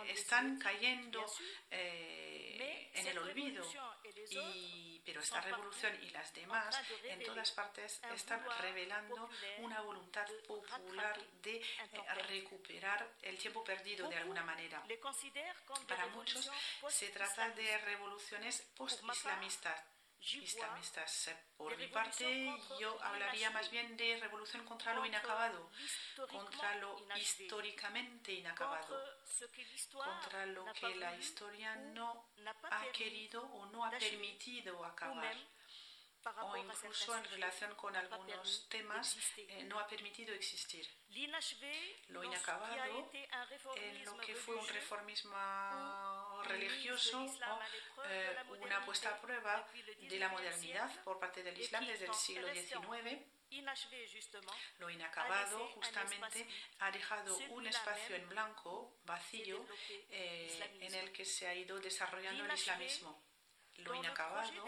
están 0.07 0.57
cayendo 0.57 1.25
en 2.61 3.07
el 3.07 3.17
olvido. 3.17 3.63
pero 5.05 5.21
esta 5.21 5.41
revolución 5.41 5.97
y 6.01 6.09
las 6.11 6.33
demás 6.33 6.79
en 7.03 7.23
todas 7.23 7.51
partes 7.51 8.01
están 8.13 8.43
revelando 8.61 9.29
una 9.59 9.81
voluntad 9.81 10.27
popular 10.47 11.19
de 11.41 11.57
eh, 11.57 11.63
recuperar 12.27 13.09
el 13.21 13.37
tiempo 13.37 13.63
perdido 13.63 14.07
de 14.09 14.15
alguna 14.17 14.43
manera. 14.43 14.83
Para 15.87 16.07
muchos 16.07 16.49
se 16.89 17.09
trata 17.09 17.49
de 17.49 17.77
revoluciones 17.79 18.61
post-islamistas 18.77 19.92
Por 21.57 21.77
mi 21.77 21.87
parte, 21.87 22.53
yo 22.79 22.97
hablaría 23.03 23.49
más 23.51 23.69
bien 23.69 23.97
de 23.97 24.17
revolución 24.21 24.63
contra 24.65 24.93
lo 24.93 25.05
inacabado, 25.05 25.69
contra 26.29 26.75
lo 26.77 26.97
históricamente 27.17 28.33
inacabado, 28.33 29.03
contra 29.91 30.45
lo 30.45 30.65
que 30.73 30.95
la 30.95 31.15
historia 31.17 31.75
no 31.75 32.29
ha 32.69 32.91
querido 32.91 33.43
o 33.43 33.65
no 33.67 33.85
ha 33.85 33.91
permitido 33.91 34.85
acabar 34.85 35.35
o 36.41 36.57
incluso 36.57 37.17
en 37.17 37.25
relación 37.25 37.75
con 37.75 37.95
algunos 37.95 38.67
temas 38.69 39.17
eh, 39.37 39.63
no 39.65 39.79
ha 39.79 39.87
permitido 39.87 40.33
existir. 40.33 40.87
Lo 42.07 42.23
inacabado 42.23 43.11
en 43.75 44.05
lo 44.05 44.17
que 44.17 44.35
fue 44.35 44.55
un 44.55 44.67
reformismo 44.67 45.35
religioso 46.43 47.23
o 47.23 48.03
eh, 48.05 48.35
una 48.59 48.83
puesta 48.85 49.09
a 49.09 49.21
prueba 49.21 49.67
de 49.99 50.19
la 50.19 50.29
modernidad 50.29 50.91
por 51.03 51.19
parte 51.19 51.43
del 51.43 51.57
Islam 51.59 51.85
desde 51.85 52.05
el 52.05 52.13
siglo 52.13 52.47
XIX 52.53 53.33
lo 54.79 54.89
inacabado 54.89 55.67
justamente 55.67 56.47
ha 56.79 56.91
dejado 56.91 57.37
un 57.49 57.67
espacio 57.67 58.15
en 58.15 58.27
blanco, 58.29 58.97
vacío, 59.05 59.65
eh, 60.09 60.77
en 60.79 60.93
el 60.95 61.11
que 61.11 61.25
se 61.25 61.47
ha 61.47 61.53
ido 61.53 61.79
desarrollando 61.79 62.45
el 62.45 62.53
islamismo. 62.53 63.21
Lo 63.77 63.95
inacabado, 63.95 64.65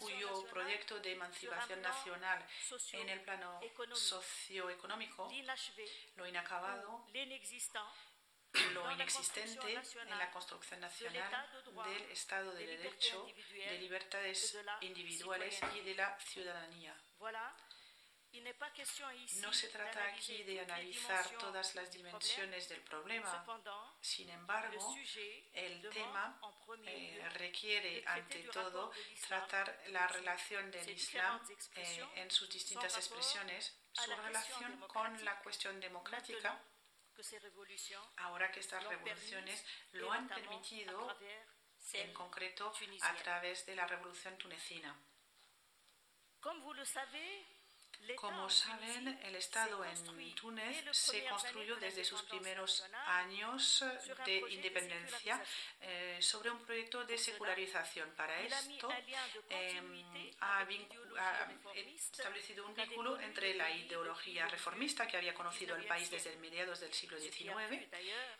cuyo 0.00 0.44
proyecto 0.46 0.98
de 1.00 1.12
emancipación 1.12 1.80
nacional 1.82 2.46
en 2.92 3.08
el 3.10 3.20
plano 3.20 3.60
socioeconómico, 3.94 5.30
lo 6.16 6.26
inacabado, 6.26 7.06
lo 8.72 8.90
inexistente 8.90 9.72
en 9.72 10.18
la 10.18 10.30
construcción 10.30 10.80
nacional 10.80 11.48
del 11.86 12.02
Estado 12.10 12.52
de 12.52 12.66
Derecho, 12.66 13.26
de 13.52 13.78
libertades 13.78 14.58
individuales 14.80 15.60
y 15.74 15.80
de 15.80 15.94
la 15.94 16.18
ciudadanía. 16.20 16.96
No 19.40 19.52
se 19.52 19.68
trata 19.68 20.04
aquí 20.08 20.42
de 20.42 20.60
analizar 20.60 21.26
todas 21.38 21.74
las 21.74 21.90
dimensiones 21.90 22.68
del 22.68 22.82
problema. 22.82 23.44
Sin 24.00 24.28
embargo, 24.28 24.94
el 25.52 25.88
tema 25.88 26.38
eh, 26.84 27.28
requiere, 27.34 28.04
ante 28.06 28.42
todo, 28.44 28.92
tratar 29.26 29.82
la 29.88 30.06
relación 30.08 30.70
del 30.70 30.90
Islam 30.90 31.40
eh, 31.76 32.06
en 32.16 32.30
sus 32.30 32.50
distintas 32.50 32.96
expresiones, 32.96 33.74
su 33.92 34.10
relación 34.10 34.80
con 34.88 35.24
la 35.24 35.38
cuestión 35.40 35.80
democrática, 35.80 36.60
ahora 38.16 38.50
que 38.50 38.60
estas 38.60 38.84
revoluciones 38.84 39.64
lo 39.92 40.12
han 40.12 40.28
permitido, 40.28 41.16
en 41.92 42.12
concreto, 42.12 42.72
a 43.02 43.14
través 43.16 43.64
de 43.66 43.76
la 43.76 43.86
revolución 43.86 44.36
tunecina. 44.38 44.94
Como 48.16 48.48
saben, 48.48 49.18
el 49.24 49.34
Estado 49.36 49.84
en 49.84 50.34
Túnez 50.34 50.84
se 50.92 51.24
construyó 51.26 51.76
desde 51.76 52.04
sus 52.04 52.22
primeros 52.22 52.84
años 53.06 53.84
de 54.24 54.42
independencia 54.50 55.42
eh, 55.80 56.18
sobre 56.20 56.50
un 56.50 56.58
proyecto 56.64 57.04
de 57.04 57.18
secularización. 57.18 58.10
Para 58.16 58.40
esto 58.40 58.88
em, 59.50 60.32
ha, 60.40 60.66
establecido 61.94 62.66
un 62.66 62.74
vínculo 62.74 63.20
entre 63.20 63.54
la 63.54 63.70
ideología 63.70 64.46
reformista 64.48 65.06
que 65.06 65.16
había 65.16 65.34
conocido 65.34 65.76
el 65.76 65.84
país 65.84 66.10
desde 66.10 66.36
mediados 66.36 66.80
del 66.80 66.92
siglo 66.92 67.18
XIX, 67.18 67.50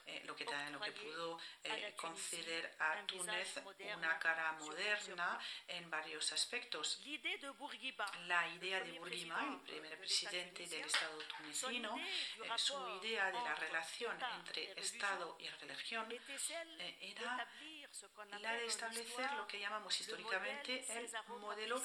eh, 0.07 0.23
lo, 0.25 0.35
que, 0.37 0.47
lo 0.71 0.81
que 0.81 0.93
pudo 0.93 1.39
eh, 1.65 1.95
conceder 1.97 2.77
a 2.79 3.05
Túnez 3.07 3.61
una 3.97 4.19
cara 4.19 4.53
moderna 4.53 5.39
en 5.69 5.91
varios 5.91 6.33
aspectos. 6.33 7.01
La 8.27 8.49
idea 8.49 8.81
de 8.81 8.93
Bourguiba 8.99 9.46
el 9.53 9.61
primer 9.61 9.99
presidente 9.99 10.67
del 10.67 10.87
Estado 10.87 11.19
tunecino, 11.19 11.99
eh, 11.99 12.51
su 12.57 12.75
idea 13.03 13.27
de 13.27 13.41
la 13.41 13.55
relación 13.55 14.17
entre 14.37 14.73
Estado 14.81 15.37
y 15.41 15.49
religión 15.49 16.07
eh, 16.13 16.99
era 17.01 17.49
la 18.41 18.53
de 18.53 18.67
establecer 18.67 19.33
lo 19.35 19.47
que 19.47 19.61
llamamos 19.61 20.01
históricamente 20.01 20.85
el 20.99 21.09
modelo 21.41 21.83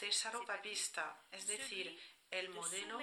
césaro-papista, 0.00 1.24
es 1.30 1.46
decir, 1.46 1.98
el 2.32 2.48
modelo 2.48 2.98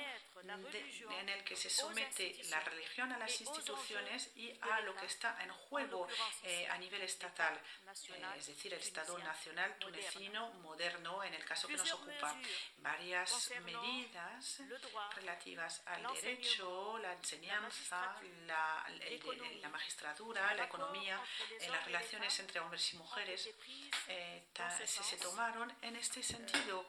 en 1.19 1.29
el 1.29 1.43
que 1.43 1.55
se 1.55 1.69
somete 1.69 2.35
la 2.49 2.59
religión 2.61 3.11
a 3.11 3.17
las 3.17 3.39
instituciones 3.41 4.31
y 4.35 4.51
a 4.61 4.81
lo 4.81 4.95
que 4.95 5.05
está 5.05 5.37
en 5.43 5.51
juego 5.51 6.07
eh, 6.43 6.67
a 6.67 6.77
nivel 6.77 7.01
estatal, 7.01 7.53
eh, 7.55 8.25
es 8.37 8.47
decir, 8.47 8.73
el 8.73 8.79
Estado 8.79 9.17
Nacional 9.19 9.77
tunecino 9.77 10.51
moderno, 10.53 11.23
en 11.23 11.33
el 11.33 11.45
caso 11.45 11.67
que 11.67 11.77
nos 11.77 11.91
ocupa. 11.91 12.35
Varias 12.77 13.51
medidas 13.63 14.61
relativas 15.15 15.81
al 15.85 16.03
derecho, 16.13 16.97
la 16.99 17.13
enseñanza, 17.13 18.19
la, 18.47 18.85
la 19.61 19.69
magistratura, 19.69 20.53
la 20.55 20.65
economía, 20.65 21.21
eh, 21.59 21.69
las 21.69 21.85
relaciones 21.85 22.39
entre 22.39 22.59
hombres 22.59 22.93
y 22.93 22.97
mujeres, 22.97 23.49
se, 24.85 24.87
se 24.87 25.17
tomaron 25.17 25.71
en 25.81 25.95
este 25.97 26.23
sentido 26.23 26.85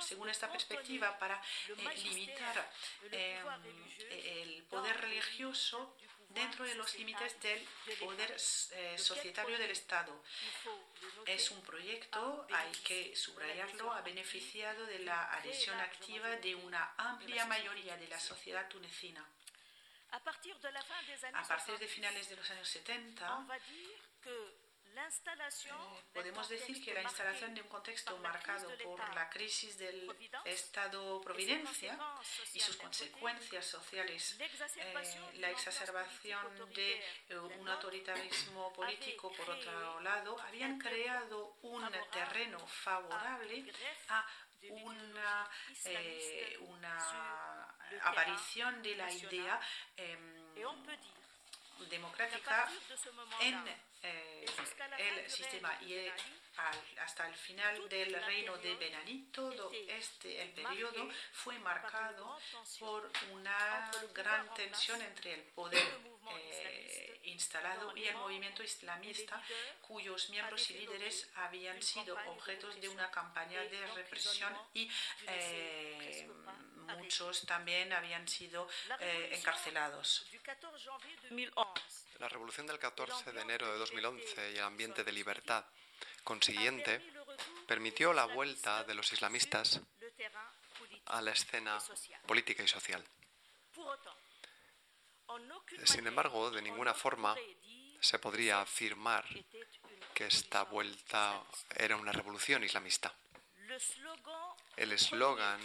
según 0.00 0.28
esta 0.28 0.50
perspectiva, 0.50 1.18
para 1.18 1.40
eh, 1.68 1.96
limitar 2.04 2.70
eh, 3.12 3.42
el 4.42 4.62
poder 4.64 5.00
religioso 5.00 5.96
dentro 6.34 6.64
de 6.64 6.74
los 6.74 6.94
límites 6.98 7.40
del 7.40 7.66
poder 8.00 8.36
eh, 8.72 8.98
societario 8.98 9.56
del 9.56 9.70
Estado. 9.70 10.22
Es 11.26 11.50
un 11.50 11.62
proyecto, 11.62 12.46
hay 12.52 12.72
que 12.82 13.16
subrayarlo, 13.16 13.92
ha 13.92 14.02
beneficiado 14.02 14.84
de 14.86 14.98
la 15.00 15.32
adhesión 15.32 15.78
activa 15.80 16.28
de 16.36 16.54
una 16.54 16.94
amplia 16.96 17.46
mayoría 17.46 17.96
de 17.96 18.08
la 18.08 18.18
sociedad 18.18 18.68
tunecina. 18.68 19.24
A 20.10 21.44
partir 21.44 21.78
de 21.78 21.88
finales 21.88 22.28
de 22.28 22.36
los 22.36 22.50
años 22.50 22.68
70, 22.68 23.46
podemos 26.12 26.48
decir 26.48 26.84
que 26.84 26.94
la 26.94 27.02
instalación 27.02 27.54
de 27.54 27.62
un 27.62 27.68
contexto 27.68 28.16
marcado 28.18 28.68
por 28.82 29.14
la 29.14 29.28
crisis 29.28 29.78
del 29.78 30.14
Estado-providencia 30.44 31.98
y 32.52 32.60
sus 32.60 32.76
consecuencias 32.76 33.66
sociales, 33.66 34.36
eh, 34.40 35.30
la 35.34 35.50
exacerbación 35.50 36.72
de 36.74 37.02
eh, 37.28 37.38
un 37.38 37.68
autoritarismo 37.68 38.72
político, 38.74 39.32
por 39.32 39.50
otro 39.50 40.00
lado, 40.00 40.38
habían 40.40 40.78
creado 40.78 41.56
un 41.62 41.88
terreno 42.12 42.58
favorable 42.66 43.72
a 44.08 44.26
una, 44.70 45.50
eh, 45.84 46.56
una 46.60 47.76
aparición 48.02 48.82
de 48.82 48.96
la 48.96 49.12
idea 49.12 49.60
em, 49.96 50.44
democrática 51.90 52.68
en 53.40 53.93
eh, 54.04 54.44
el 54.98 55.30
sistema 55.30 55.76
y 55.82 55.94
hasta 57.00 57.26
el 57.28 57.34
final 57.34 57.88
del 57.88 58.14
reino 58.24 58.56
de 58.58 58.74
Benani, 58.76 59.28
todo 59.32 59.72
este 59.88 60.42
el 60.42 60.50
periodo 60.50 61.08
fue 61.32 61.58
marcado 61.58 62.38
por 62.78 63.10
una 63.32 63.90
gran 64.14 64.52
tensión 64.54 65.00
entre 65.02 65.34
el 65.34 65.42
poder 65.42 65.82
eh, 66.36 67.20
instalado 67.24 67.96
y 67.96 68.04
el 68.04 68.16
movimiento 68.16 68.62
islamista, 68.62 69.42
cuyos 69.82 70.30
miembros 70.30 70.70
y 70.70 70.74
líderes 70.74 71.28
habían 71.34 71.80
sido 71.82 72.16
objetos 72.26 72.80
de 72.80 72.88
una 72.88 73.10
campaña 73.10 73.60
de 73.62 73.86
represión 73.88 74.56
y 74.74 74.88
eh, 75.26 76.28
muchos 76.96 77.44
también 77.46 77.92
habían 77.92 78.26
sido 78.28 78.68
encarcelados. 79.30 80.26
La 82.18 82.28
revolución 82.28 82.66
del 82.66 82.78
14 82.78 83.32
de 83.32 83.40
enero 83.40 83.70
de 83.72 83.78
2011 83.78 84.52
y 84.52 84.56
el 84.56 84.64
ambiente 84.64 85.04
de 85.04 85.12
libertad 85.12 85.64
consiguiente 86.22 87.02
permitió 87.66 88.12
la 88.12 88.26
vuelta 88.26 88.84
de 88.84 88.94
los 88.94 89.12
islamistas 89.12 89.80
a 91.06 91.20
la 91.20 91.32
escena 91.32 91.78
política 92.26 92.62
y 92.62 92.68
social. 92.68 93.04
Sin 95.84 96.06
embargo, 96.06 96.50
de 96.50 96.62
ninguna 96.62 96.94
forma 96.94 97.34
se 98.00 98.18
podría 98.18 98.60
afirmar 98.60 99.24
que 100.12 100.26
esta 100.26 100.62
vuelta 100.64 101.42
era 101.74 101.96
una 101.96 102.12
revolución 102.12 102.62
islamista. 102.62 103.12
El 104.76 104.92
eslogan 104.92 105.60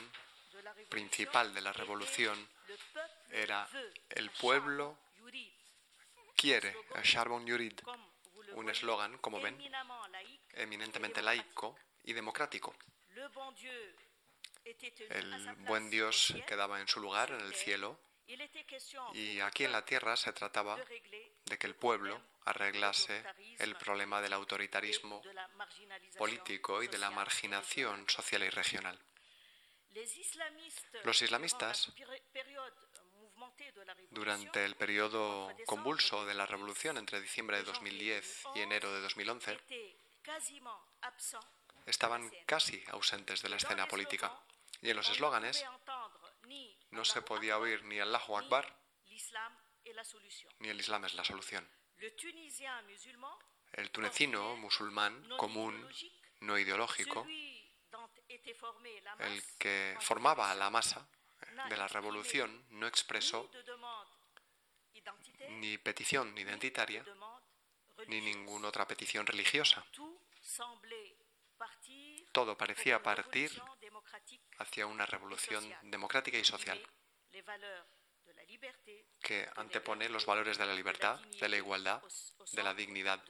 principal 0.89 1.53
de 1.53 1.62
la 1.62 1.73
revolución 1.73 2.47
era 3.29 3.67
el 4.10 4.29
pueblo 4.32 4.97
quiere 6.36 6.75
Charbon 7.03 7.45
Yurid, 7.45 7.79
un 8.53 8.69
eslogan, 8.69 9.17
como 9.17 9.41
ven, 9.41 9.58
eminentemente 10.53 11.21
laico 11.21 11.77
y 12.03 12.13
democrático. 12.13 12.75
El 15.10 15.55
buen 15.67 15.89
Dios 15.89 16.34
quedaba 16.47 16.79
en 16.79 16.88
su 16.88 16.99
lugar 16.99 17.32
en 17.32 17.41
el 17.41 17.53
cielo 17.55 17.99
y 19.13 19.39
aquí 19.39 19.65
en 19.65 19.71
la 19.71 19.84
tierra 19.84 20.15
se 20.15 20.32
trataba 20.34 20.77
de 21.45 21.58
que 21.58 21.67
el 21.67 21.75
pueblo 21.75 22.21
arreglase 22.45 23.23
el 23.58 23.75
problema 23.75 24.21
del 24.21 24.34
autoritarismo 24.34 25.21
político 26.17 26.84
y 26.84 26.88
de 26.88 26.97
la 26.97 27.10
marginación 27.10 28.08
social 28.08 28.43
y 28.43 28.49
regional. 28.49 28.99
Los 31.04 31.21
islamistas 31.21 31.91
durante 34.12 34.65
el 34.65 34.75
periodo 34.75 35.49
convulso 35.65 36.25
de 36.25 36.34
la 36.34 36.45
revolución 36.45 36.97
entre 36.97 37.21
diciembre 37.21 37.58
de 37.58 37.63
2010 37.63 38.43
y 38.56 38.62
enero 38.62 38.93
de 38.93 39.02
2011, 39.02 39.60
estaban 41.86 42.32
casi 42.45 42.84
ausentes 42.89 43.41
de 43.41 43.49
la 43.49 43.58
escena 43.58 43.88
política. 43.88 44.32
Y 44.82 44.89
en 44.89 44.97
los 44.97 45.10
eslóganes 45.10 45.63
no 46.91 47.06
se 47.06 47.21
podía 47.21 47.58
oír 47.58 47.84
ni 47.84 47.99
Allahu 47.99 48.38
Akbar 48.38 48.80
ni 50.60 50.69
el 50.69 50.80
Islam 50.80 51.06
es 51.06 51.13
la 51.13 51.23
solución. 51.23 51.67
El 53.73 53.91
tunecino 53.91 54.56
musulmán 54.58 55.28
común, 55.38 55.88
no 56.41 56.58
ideológico, 56.58 57.25
el 59.19 59.43
que 59.57 59.97
formaba 59.99 60.53
la 60.55 60.69
masa, 60.69 61.07
de 61.67 61.77
la 61.77 61.87
revolución 61.87 62.65
no 62.71 62.87
expresó 62.87 63.49
ni 65.49 65.77
petición 65.77 66.37
identitaria 66.37 67.03
ni 68.07 68.21
ninguna 68.21 68.69
otra 68.69 68.87
petición 68.87 69.25
religiosa. 69.25 69.85
Todo 72.31 72.57
parecía 72.57 73.01
partir 73.03 73.51
hacia 74.59 74.85
una 74.85 75.05
revolución 75.05 75.73
democrática 75.83 76.37
y 76.37 76.45
social 76.45 76.81
que 79.21 79.49
antepone 79.55 80.09
los 80.09 80.25
valores 80.25 80.57
de 80.57 80.65
la 80.65 80.73
libertad, 80.73 81.19
de 81.19 81.49
la 81.49 81.57
igualdad, 81.57 82.01
de 82.51 82.63
la 82.63 82.73
dignidad. 82.73 83.21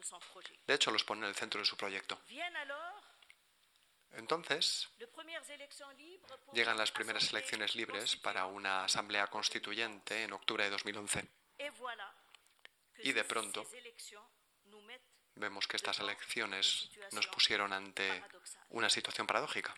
De 0.67 0.73
hecho, 0.73 0.91
los 0.91 1.03
pone 1.03 1.21
en 1.21 1.29
el 1.29 1.35
centro 1.35 1.59
de 1.59 1.65
su 1.65 1.75
proyecto. 1.75 2.19
Entonces, 4.13 4.89
llegan 6.53 6.77
las 6.77 6.91
primeras 6.91 7.29
elecciones 7.31 7.75
libres 7.75 8.15
para 8.17 8.45
una 8.45 8.85
asamblea 8.85 9.27
constituyente 9.27 10.23
en 10.23 10.33
octubre 10.33 10.63
de 10.63 10.69
2011. 10.71 11.27
Y 13.03 13.13
de 13.13 13.23
pronto 13.23 13.65
vemos 15.35 15.67
que 15.67 15.77
estas 15.77 15.99
elecciones 15.99 16.89
nos 17.11 17.27
pusieron 17.27 17.71
ante 17.71 18.23
una 18.69 18.89
situación 18.89 19.25
paradójica. 19.25 19.73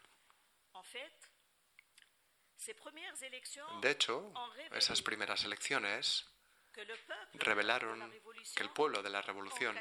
De 3.81 3.91
hecho, 3.91 4.33
esas 4.71 5.01
primeras 5.01 5.43
elecciones 5.43 6.27
revelaron 7.33 8.11
que 8.55 8.63
el 8.63 8.69
pueblo 8.69 9.01
de 9.03 9.09
la 9.09 9.21
revolución 9.21 9.79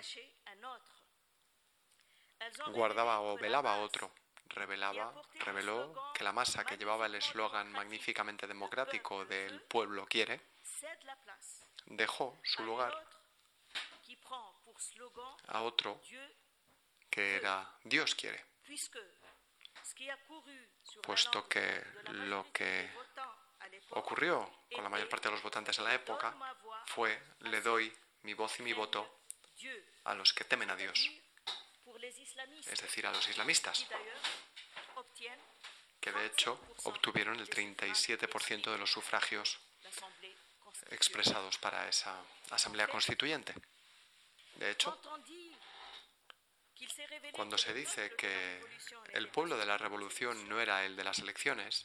guardaba 2.69 3.21
o 3.21 3.37
velaba 3.37 3.75
a 3.75 3.81
otro 3.81 4.13
revelaba, 4.51 5.15
reveló 5.41 6.13
que 6.15 6.25
la 6.25 6.33
masa 6.33 6.65
que 6.65 6.77
llevaba 6.77 7.07
el 7.07 7.15
eslogan 7.15 7.71
magníficamente 7.73 8.47
democrático 8.47 9.25
del 9.25 9.61
pueblo 9.63 10.07
quiere, 10.07 10.41
dejó 11.87 12.39
su 12.43 12.63
lugar 12.65 12.93
a 15.49 15.63
otro 15.63 16.01
que 17.11 17.37
era 17.37 17.69
Dios 17.85 18.15
quiere, 18.15 18.45
puesto 21.03 21.49
que 21.49 21.85
lo 22.13 22.53
que 22.53 22.91
ocurrió 23.91 24.51
con 24.73 24.85
la 24.85 24.91
mayor 24.91 25.09
parte 25.09 25.29
de 25.29 25.35
los 25.35 25.43
votantes 25.43 25.79
en 25.79 25.85
la 25.85 25.95
época 25.95 26.35
fue 26.87 27.21
le 27.41 27.61
doy 27.61 27.93
mi 28.23 28.35
voz 28.35 28.59
y 28.61 28.63
mi 28.63 28.73
voto 28.73 29.21
a 30.05 30.15
los 30.15 30.33
que 30.33 30.45
temen 30.45 30.71
a 30.71 30.77
Dios 30.77 31.11
es 32.67 32.81
decir, 32.81 33.07
a 33.07 33.13
los 33.13 33.29
islamistas. 33.29 33.87
que 36.01 36.13
de 36.13 36.27
hecho 36.27 36.59
obtuvieron 36.85 37.39
el 37.39 37.49
37% 37.49 38.73
de 38.73 38.79
los 38.79 38.91
sufragios 38.91 39.59
expresados 40.91 41.59
para 41.59 41.89
esa 41.89 42.25
Asamblea 42.51 42.89
Constituyente. 42.89 43.55
De 44.55 44.71
hecho, 44.71 44.99
cuando 47.33 47.59
se 47.59 47.75
dice 47.75 48.15
que 48.17 48.61
el 49.13 49.29
pueblo 49.29 49.59
de 49.59 49.67
la 49.67 49.77
revolución 49.77 50.49
no 50.49 50.61
era 50.61 50.85
el 50.87 50.97
de 50.97 51.05
las 51.05 51.19
elecciones, 51.19 51.85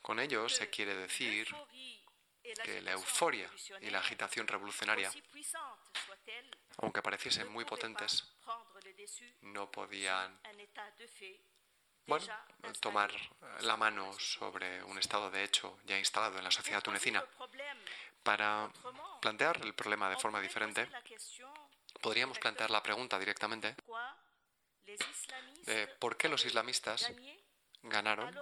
con 0.00 0.18
ello 0.20 0.48
se 0.48 0.70
quiere 0.70 0.94
decir 0.94 1.46
que 2.64 2.82
la 2.82 2.92
euforia 2.92 3.50
y 3.80 3.90
la 3.90 3.98
agitación 3.98 4.46
revolucionaria, 4.46 5.10
aunque 6.78 7.02
pareciesen 7.02 7.48
muy 7.48 7.64
potentes, 7.64 8.24
no 9.42 9.70
podían 9.70 10.40
tomar 12.80 13.12
la 13.60 13.76
mano 13.76 14.12
sobre 14.18 14.82
un 14.84 14.98
estado 14.98 15.30
de 15.30 15.44
hecho 15.44 15.78
ya 15.84 15.98
instalado 15.98 16.38
en 16.38 16.44
la 16.44 16.50
sociedad 16.50 16.82
tunecina. 16.82 17.24
Para 18.22 18.70
plantear 19.20 19.60
el 19.62 19.74
problema 19.74 20.08
de 20.08 20.16
forma 20.16 20.40
diferente, 20.40 20.88
podríamos 22.00 22.38
plantear 22.38 22.70
la 22.70 22.82
pregunta 22.82 23.18
directamente 23.18 23.74
por 25.98 26.16
qué 26.16 26.28
los 26.28 26.44
islamistas 26.44 27.12
ganaron 27.82 28.34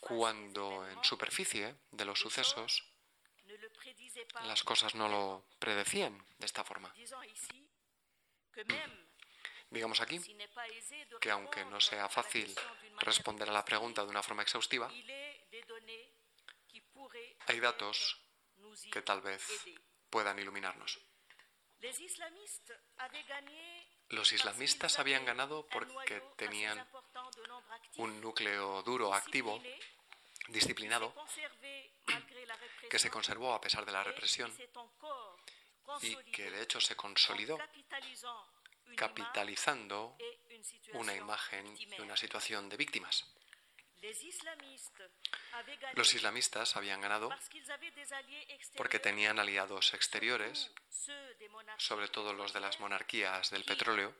cuando 0.00 0.88
en 0.88 1.02
superficie 1.04 1.76
de 1.90 2.04
los 2.04 2.20
sucesos 2.20 2.84
las 4.44 4.62
cosas 4.62 4.94
no 4.94 5.08
lo 5.08 5.44
predecían 5.58 6.24
de 6.38 6.46
esta 6.46 6.64
forma. 6.64 6.94
Digamos 9.70 10.00
aquí 10.00 10.20
que 11.20 11.30
aunque 11.30 11.64
no 11.64 11.80
sea 11.80 12.08
fácil 12.08 12.54
responder 12.98 13.48
a 13.48 13.52
la 13.52 13.64
pregunta 13.64 14.04
de 14.04 14.10
una 14.10 14.22
forma 14.22 14.42
exhaustiva, 14.42 14.90
hay 17.46 17.60
datos 17.60 18.20
que 18.90 19.02
tal 19.02 19.20
vez 19.20 19.42
puedan 20.10 20.38
iluminarnos. 20.38 21.00
Los 24.08 24.32
islamistas 24.32 24.98
habían 24.98 25.24
ganado 25.24 25.66
porque 25.68 26.20
tenían 26.36 26.86
un 27.96 28.20
núcleo 28.20 28.82
duro, 28.82 29.12
activo, 29.14 29.62
disciplinado, 30.48 31.14
que 32.88 32.98
se 32.98 33.10
conservó 33.10 33.54
a 33.54 33.60
pesar 33.60 33.84
de 33.84 33.92
la 33.92 34.02
represión 34.02 34.52
y 36.02 36.16
que 36.30 36.50
de 36.50 36.62
hecho 36.62 36.80
se 36.80 36.96
consolidó 36.96 37.58
capitalizando 38.96 40.16
una 40.94 41.14
imagen 41.14 41.76
y 41.78 42.00
una 42.00 42.16
situación 42.16 42.68
de 42.68 42.76
víctimas. 42.76 43.24
Los 45.94 46.14
islamistas 46.14 46.76
habían 46.76 47.00
ganado 47.00 47.30
porque 48.76 48.98
tenían 48.98 49.38
aliados 49.38 49.92
exteriores, 49.92 50.70
sobre 51.76 52.08
todo 52.08 52.32
los 52.32 52.52
de 52.52 52.60
las 52.60 52.80
monarquías 52.80 53.50
del 53.50 53.64
petróleo, 53.64 54.14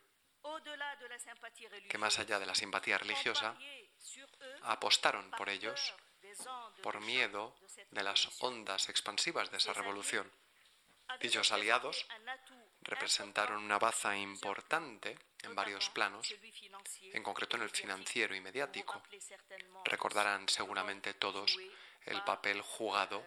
que 1.88 1.98
más 1.98 2.18
allá 2.18 2.38
de 2.38 2.46
la 2.46 2.54
simpatía 2.54 2.98
religiosa, 2.98 3.56
apostaron 4.62 5.30
por 5.32 5.48
ellos 5.48 5.94
por 6.82 7.00
miedo 7.00 7.56
de 7.90 8.02
las 8.02 8.28
ondas 8.42 8.88
expansivas 8.88 9.50
de 9.50 9.58
esa 9.58 9.72
revolución. 9.72 10.30
Dichos 11.20 11.50
aliados 11.50 12.06
representaron 12.82 13.62
una 13.64 13.78
baza 13.78 14.16
importante 14.16 15.18
en 15.42 15.54
varios 15.54 15.90
planos, 15.90 16.32
en 17.12 17.22
concreto 17.22 17.56
en 17.56 17.62
el 17.62 17.70
financiero 17.70 18.34
y 18.34 18.40
mediático. 18.40 19.02
Recordarán 19.84 20.48
seguramente 20.48 21.14
todos 21.14 21.58
el 22.06 22.22
papel 22.22 22.62
jugado 22.62 23.24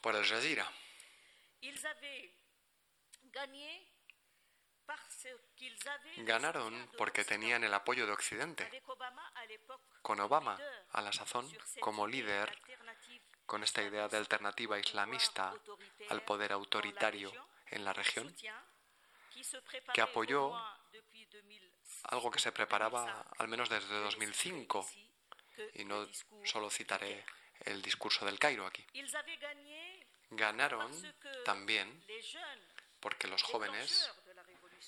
por 0.00 0.14
el 0.14 0.24
Jazeera. 0.24 0.70
Ganaron 6.18 6.90
porque 6.96 7.24
tenían 7.24 7.64
el 7.64 7.74
apoyo 7.74 8.06
de 8.06 8.12
Occidente. 8.12 8.82
Con 10.02 10.20
Obama, 10.20 10.58
a 10.92 11.00
la 11.00 11.12
sazón, 11.12 11.50
como 11.80 12.06
líder, 12.06 12.58
con 13.46 13.62
esta 13.62 13.82
idea 13.82 14.08
de 14.08 14.16
alternativa 14.16 14.78
islamista 14.78 15.54
al 16.08 16.22
poder 16.22 16.52
autoritario 16.52 17.32
en 17.66 17.84
la 17.84 17.92
región, 17.92 18.34
que 19.94 20.00
apoyó 20.00 20.54
algo 22.04 22.30
que 22.30 22.40
se 22.40 22.52
preparaba 22.52 23.26
al 23.38 23.48
menos 23.48 23.68
desde 23.68 23.94
2005, 24.00 24.86
y 25.74 25.84
no 25.84 26.08
solo 26.44 26.70
citaré 26.70 27.24
el 27.60 27.80
discurso 27.82 28.24
del 28.26 28.38
Cairo 28.38 28.66
aquí. 28.66 28.84
Ganaron 30.30 30.90
también 31.44 32.02
porque 33.00 33.28
los 33.28 33.42
jóvenes 33.42 34.10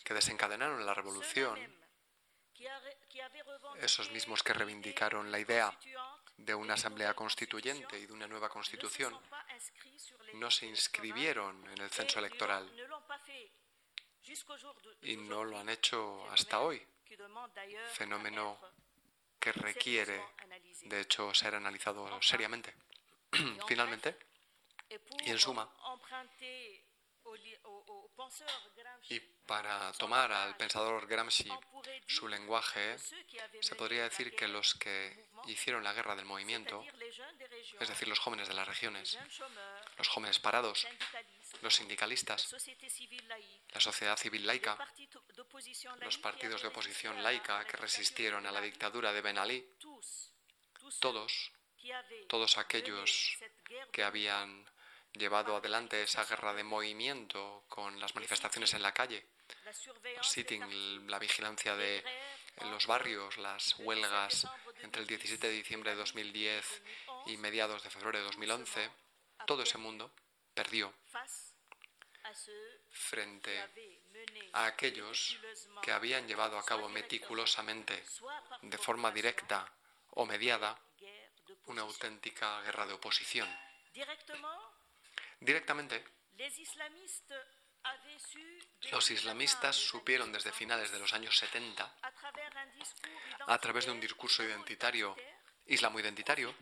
que 0.02 0.14
desencadenaron 0.14 0.85
la 0.85 0.94
revolución, 0.94 1.59
esos 3.80 4.11
mismos 4.11 4.42
que 4.42 4.54
reivindicaron 4.54 5.30
la 5.30 5.38
idea 5.38 5.76
de 6.37 6.54
una 6.54 6.74
asamblea 6.74 7.14
constituyente 7.14 7.98
y 7.98 8.07
de 8.07 8.12
una 8.12 8.26
nueva 8.26 8.48
constitución, 8.48 9.18
no 10.35 10.50
se 10.50 10.66
inscribieron 10.66 11.66
en 11.70 11.78
el 11.80 11.90
censo 11.90 12.18
electoral 12.18 12.70
y 15.02 15.16
no 15.16 15.44
lo 15.44 15.59
han 15.59 15.68
hecho 15.68 16.28
hasta 16.30 16.61
hoy, 16.61 16.85
fenómeno 17.92 18.59
que 19.38 19.52
requiere, 19.52 20.24
de 20.85 21.00
hecho, 21.00 21.35
ser 21.35 21.54
analizado 21.54 22.20
seriamente. 22.22 22.74
Finalmente, 23.68 24.16
y 25.24 25.30
en 25.30 25.38
suma, 25.38 25.68
y 29.09 29.21
para 29.47 29.93
tomar 29.93 30.33
al 30.33 30.57
pensador 30.57 31.07
Gramsci 31.07 31.51
su 32.07 32.29
lenguaje, 32.29 32.97
se 33.61 33.75
podría 33.75 34.05
decir 34.05 34.35
que 34.35 34.49
los 34.49 34.75
que 34.75 35.29
hicieron 35.47 35.85
la 35.85 35.93
guerra 35.93 36.17
del 36.17 36.25
movimiento, 36.25 36.85
es 37.81 37.89
decir, 37.89 38.09
los 38.09 38.19
jóvenes 38.19 38.49
de 38.49 38.55
las 38.55 38.67
regiones, 38.67 39.19
los 39.99 40.09
jóvenes 40.09 40.39
parados, 40.39 40.87
los 41.61 41.75
sindicalistas, 41.75 42.55
la 43.73 43.81
sociedad 43.81 44.17
civil 44.17 44.47
laica, 44.47 44.79
los 46.01 46.19
partidos 46.19 46.63
de 46.63 46.69
oposición 46.69 47.23
laica 47.23 47.65
que 47.67 47.77
resistieron 47.77 48.47
a 48.47 48.53
la 48.53 48.61
dictadura 48.61 49.13
de 49.13 49.21
Ben 49.21 49.39
Ali, 49.39 49.77
todos, 51.01 51.53
todos 52.29 52.59
aquellos 52.59 53.39
que 53.93 54.03
habían 54.03 54.67
llevado 55.14 55.57
adelante 55.57 56.03
esa 56.03 56.24
guerra 56.24 56.55
de 56.55 56.64
movimiento 56.64 57.64
con 57.68 57.98
las 58.00 58.14
manifestaciones 58.14 58.74
en 58.74 58.83
la 58.83 58.92
calle, 58.92 59.27
la 61.07 61.18
vigilancia 61.18 61.77
de 61.77 62.05
los 62.70 62.87
barrios, 62.87 63.37
las 63.38 63.79
huelgas 63.79 64.48
entre 64.83 65.03
el 65.03 65.07
17 65.07 65.46
de 65.46 65.53
diciembre 65.53 65.90
de 65.90 65.96
2010 65.96 66.83
y 67.27 67.37
mediados 67.37 67.83
de 67.83 67.90
febrero 67.90 68.18
de 68.18 68.24
2011, 68.24 68.90
todo 69.46 69.62
ese 69.62 69.79
mundo 69.79 70.12
perdió 70.53 70.92
frente 72.90 73.61
a 74.53 74.66
aquellos 74.66 75.38
que 75.83 75.92
habían 75.92 76.27
llevado 76.27 76.59
a 76.59 76.64
cabo 76.64 76.88
meticulosamente, 76.88 78.05
de 78.62 78.79
forma 78.79 79.11
directa 79.11 79.70
o 80.11 80.24
mediada, 80.24 80.79
una 81.66 81.83
auténtica 81.83 82.62
guerra 82.62 82.87
de 82.87 82.94
oposición. 82.94 83.48
Directamente, 85.44 86.02
los 88.90 89.11
islamistas 89.11 89.76
supieron 89.76 90.33
desde 90.33 90.52
finales 90.52 90.90
de 90.90 90.98
los 90.98 91.12
años 91.12 91.37
70, 91.37 91.98
a 93.46 93.59
través 93.59 93.85
de 93.85 93.92
un 93.92 94.00
discurso 94.00 94.42
identitario, 94.42 95.14
islamo-identitario, 95.66 96.54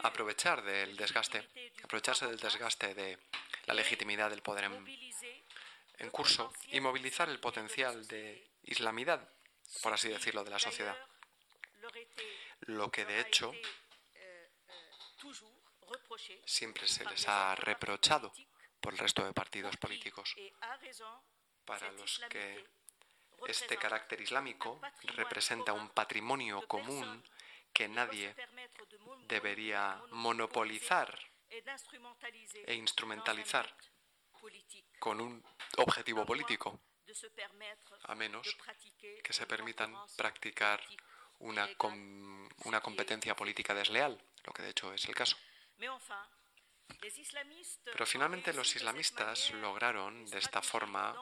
aprovechar 0.00 0.62
del 0.62 0.96
desgaste, 0.96 1.46
aprovecharse 1.84 2.26
del 2.26 2.38
desgaste 2.38 2.94
de 2.94 3.18
la 3.66 3.74
legitimidad 3.74 4.30
del 4.30 4.40
poder 4.40 4.64
en, 5.98 6.10
curso 6.10 6.50
y 6.72 6.80
movilizar 6.80 7.28
el 7.28 7.40
potencial 7.40 8.08
de 8.08 8.52
islamidad, 8.62 9.28
por 9.82 9.92
así 9.92 10.08
decirlo, 10.08 10.44
de 10.44 10.50
la 10.50 10.58
sociedad. 10.58 10.96
Lo 12.60 12.90
que 12.90 13.04
de 13.04 13.20
hecho 13.20 13.52
siempre 16.44 16.86
se 16.86 17.04
les 17.04 17.28
ha 17.28 17.54
reprochado 17.54 18.32
por 18.80 18.92
el 18.92 18.98
resto 18.98 19.24
de 19.24 19.32
partidos 19.32 19.76
políticos, 19.76 20.34
para 21.64 21.90
los 21.92 22.20
que 22.28 22.64
este 23.46 23.76
carácter 23.76 24.20
islámico 24.20 24.80
representa 25.14 25.72
un 25.72 25.90
patrimonio 25.90 26.66
común 26.66 27.22
que 27.72 27.88
nadie 27.88 28.34
debería 29.26 30.02
monopolizar 30.10 31.18
e 32.66 32.74
instrumentalizar 32.74 33.74
con 34.98 35.20
un 35.20 35.44
objetivo 35.78 36.26
político 36.26 36.80
a 38.04 38.14
menos 38.14 38.56
que 39.22 39.32
se 39.32 39.46
permitan 39.46 39.94
practicar 40.16 40.80
una, 41.38 41.68
una 42.64 42.80
competencia 42.80 43.34
política 43.34 43.74
desleal, 43.74 44.20
lo 44.44 44.52
que 44.52 44.62
de 44.62 44.70
hecho 44.70 44.92
es 44.92 45.04
el 45.06 45.14
caso. 45.14 45.36
Pero 47.84 48.06
finalmente 48.06 48.52
los 48.52 48.74
islamistas 48.74 49.50
lograron 49.52 50.26
de 50.26 50.38
esta 50.38 50.60
forma 50.62 51.14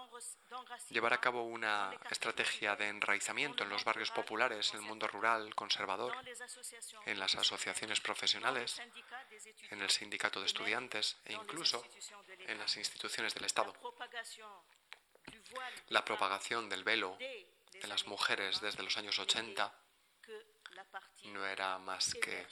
llevar 0.88 1.12
a 1.12 1.20
cabo 1.20 1.42
una 1.42 1.92
estrategia 2.10 2.76
de 2.76 2.88
enraizamiento 2.88 3.62
en 3.62 3.68
los 3.68 3.84
barrios 3.84 4.10
populares, 4.10 4.72
en 4.72 4.80
el 4.80 4.86
mundo 4.86 5.06
rural, 5.06 5.54
conservador, 5.54 6.14
en 7.04 7.18
las 7.18 7.34
asociaciones 7.34 8.00
profesionales, 8.00 8.80
en 9.70 9.82
el 9.82 9.90
sindicato 9.90 10.40
de 10.40 10.46
estudiantes 10.46 11.18
e 11.24 11.34
incluso 11.34 11.84
en 12.38 12.58
las 12.58 12.76
instituciones 12.76 13.34
del 13.34 13.44
Estado. 13.44 13.74
La 15.88 16.04
propagación 16.04 16.68
del 16.68 16.84
velo 16.84 17.18
de 17.18 17.86
las 17.86 18.06
mujeres 18.06 18.60
desde 18.60 18.82
los 18.82 18.96
años 18.96 19.18
80 19.18 19.72
no 21.24 21.46
era 21.46 21.78
más 21.78 22.14
que 22.14 22.46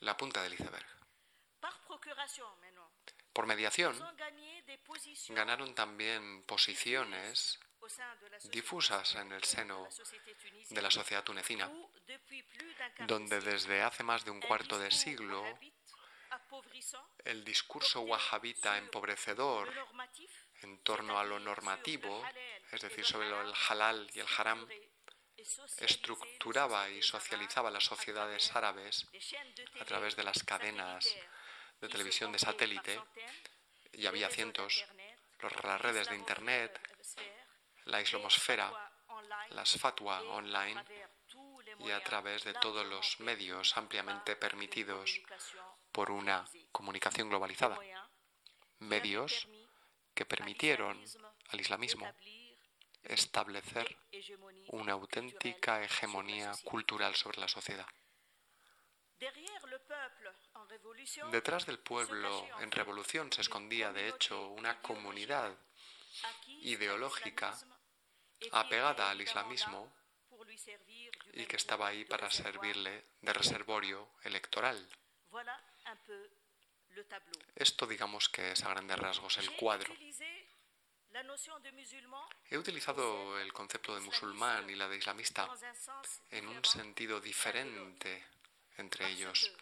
la 0.00 0.16
punta 0.16 0.42
del 0.42 0.54
iceberg. 0.54 0.86
Por 3.32 3.46
mediación, 3.46 3.96
ganaron 5.30 5.74
también 5.74 6.44
posiciones 6.44 7.58
difusas 8.50 9.14
en 9.16 9.32
el 9.32 9.44
seno 9.44 9.88
de 10.70 10.82
la 10.82 10.90
sociedad 10.90 11.24
tunecina, 11.24 11.70
donde 13.06 13.40
desde 13.40 13.82
hace 13.82 14.02
más 14.02 14.24
de 14.24 14.30
un 14.30 14.40
cuarto 14.40 14.78
de 14.78 14.90
siglo 14.90 15.44
el 17.24 17.44
discurso 17.44 18.00
wahhabita 18.02 18.78
empobrecedor 18.78 19.72
en 20.62 20.82
torno 20.82 21.18
a 21.18 21.24
lo 21.24 21.38
normativo, 21.38 22.24
es 22.72 22.80
decir, 22.80 23.04
sobre 23.04 23.28
el 23.28 23.52
halal 23.68 24.10
y 24.12 24.20
el 24.20 24.26
haram, 24.36 24.66
estructuraba 25.78 26.88
y 26.90 27.02
socializaba 27.02 27.70
las 27.70 27.84
sociedades 27.84 28.54
árabes 28.54 29.06
a 29.80 29.84
través 29.84 30.16
de 30.16 30.24
las 30.24 30.42
cadenas 30.42 31.14
de 31.80 31.88
televisión 31.88 32.32
de 32.32 32.38
satélite, 32.38 33.00
y 33.92 34.06
había 34.06 34.28
cientos, 34.28 34.84
las 35.62 35.80
redes 35.80 36.08
de 36.08 36.16
Internet, 36.16 36.80
la 37.84 38.00
islamosfera, 38.00 38.72
las 39.50 39.78
fatwa 39.78 40.20
online 40.22 40.82
y 41.80 41.90
a 41.90 42.02
través 42.02 42.44
de 42.44 42.54
todos 42.54 42.86
los 42.86 43.20
medios 43.20 43.76
ampliamente 43.76 44.36
permitidos 44.36 45.20
por 45.92 46.10
una 46.10 46.44
comunicación 46.72 47.28
globalizada. 47.28 47.78
Medios 48.78 49.48
que 50.14 50.26
permitieron 50.26 51.02
al 51.48 51.60
islamismo 51.60 52.10
establecer 53.08 53.96
una 54.68 54.92
auténtica 54.92 55.82
hegemonía 55.82 56.52
cultural 56.64 57.14
sobre 57.14 57.40
la 57.40 57.48
sociedad. 57.48 57.86
Detrás 61.30 61.66
del 61.66 61.78
pueblo 61.78 62.48
en 62.60 62.70
revolución 62.70 63.32
se 63.32 63.40
escondía, 63.40 63.92
de 63.92 64.08
hecho, 64.08 64.48
una 64.50 64.80
comunidad 64.82 65.56
ideológica 66.62 67.56
apegada 68.52 69.10
al 69.10 69.20
islamismo 69.20 69.92
y 71.32 71.46
que 71.46 71.56
estaba 71.56 71.88
ahí 71.88 72.04
para 72.04 72.30
servirle 72.30 73.06
de 73.20 73.32
reservorio 73.32 74.10
electoral. 74.22 74.78
Esto 77.54 77.86
digamos 77.86 78.28
que 78.28 78.52
es 78.52 78.64
a 78.64 78.70
grandes 78.70 78.98
rasgos 78.98 79.38
el 79.38 79.50
cuadro. 79.56 79.94
He 82.50 82.58
utilizado 82.58 83.38
el 83.40 83.52
concepto 83.52 83.94
de 83.94 84.00
musulmán 84.00 84.68
y 84.68 84.74
la 84.74 84.88
de 84.88 84.96
islamista 84.96 85.48
en 86.30 86.48
un 86.48 86.64
sentido 86.64 87.20
diferente 87.20 88.26
entre 88.76 89.08
ellos, 89.08 89.52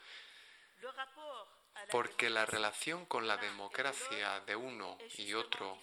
porque 1.90 2.28
la 2.30 2.46
relación 2.46 3.06
con 3.06 3.28
la 3.28 3.36
democracia 3.36 4.40
de 4.40 4.56
uno 4.56 4.98
y 5.18 5.34
otro 5.34 5.78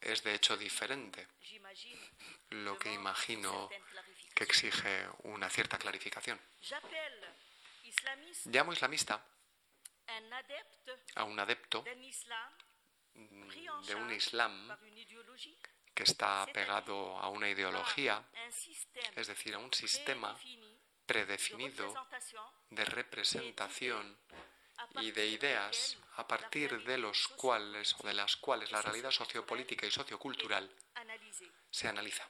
es 0.00 0.22
de 0.22 0.34
hecho 0.34 0.56
diferente, 0.56 1.28
lo 2.50 2.78
que 2.78 2.92
imagino 2.92 3.68
que 4.34 4.44
exige 4.44 5.06
una 5.24 5.48
cierta 5.50 5.78
clarificación. 5.78 6.40
Llamo 8.46 8.72
islamista 8.72 9.22
a 11.14 11.24
un 11.24 11.38
adepto 11.38 11.84
de 13.14 13.94
un 13.94 14.12
Islam 14.12 14.76
que 15.94 16.04
está 16.04 16.46
pegado 16.52 17.18
a 17.18 17.28
una 17.28 17.48
ideología, 17.48 18.24
es 19.14 19.26
decir, 19.26 19.54
a 19.54 19.58
un 19.58 19.72
sistema 19.72 20.38
predefinido 21.06 21.92
de 22.70 22.84
representación 22.84 24.18
y 25.00 25.10
de 25.10 25.26
ideas 25.26 25.98
a 26.16 26.26
partir 26.26 26.82
de 26.84 26.98
los 26.98 27.28
cuales 27.28 27.94
o 27.98 28.06
de 28.06 28.14
las 28.14 28.36
cuales 28.36 28.70
la 28.72 28.82
realidad 28.82 29.10
sociopolítica 29.10 29.86
y 29.86 29.90
sociocultural 29.90 30.70
se 31.70 31.88
analiza. 31.88 32.28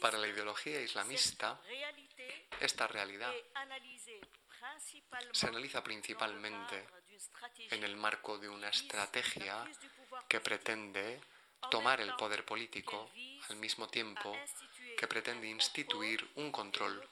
Para 0.00 0.18
la 0.18 0.28
ideología 0.28 0.80
islamista, 0.80 1.60
esta 2.60 2.86
realidad 2.86 3.34
se 5.32 5.46
analiza 5.46 5.82
principalmente 5.84 6.86
en 7.70 7.84
el 7.84 7.96
marco 7.96 8.38
de 8.38 8.48
una 8.48 8.68
estrategia 8.68 9.64
que 10.28 10.40
pretende 10.40 11.20
tomar 11.70 12.00
el 12.00 12.14
poder 12.14 12.44
político 12.44 13.10
al 13.48 13.56
mismo 13.56 13.88
tiempo 13.88 14.36
que 14.96 15.06
pretende 15.06 15.48
instituir 15.48 16.28
un 16.36 16.50
control 16.50 17.08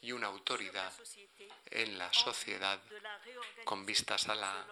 y 0.00 0.12
una 0.12 0.26
autoridad 0.26 0.92
en 1.70 1.98
la 1.98 2.12
sociedad 2.12 2.80
con 3.64 3.86
vistas 3.86 4.28
a, 4.28 4.34
la, 4.34 4.66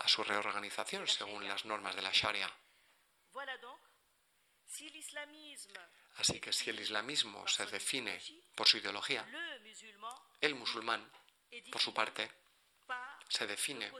a 0.00 0.08
su 0.08 0.24
reorganización 0.24 1.06
según 1.06 1.46
las 1.46 1.64
normas 1.64 1.94
de 1.94 2.02
la 2.02 2.10
Sharia. 2.12 2.50
Así 6.16 6.40
que 6.40 6.52
si 6.52 6.70
el 6.70 6.80
islamismo 6.80 7.46
se 7.46 7.66
define 7.66 8.20
por 8.54 8.66
su 8.66 8.78
ideología, 8.78 9.26
el 10.40 10.54
musulmán, 10.54 11.08
por 11.70 11.80
su 11.80 11.92
parte, 11.92 12.30
se 13.28 13.46
define 13.46 13.90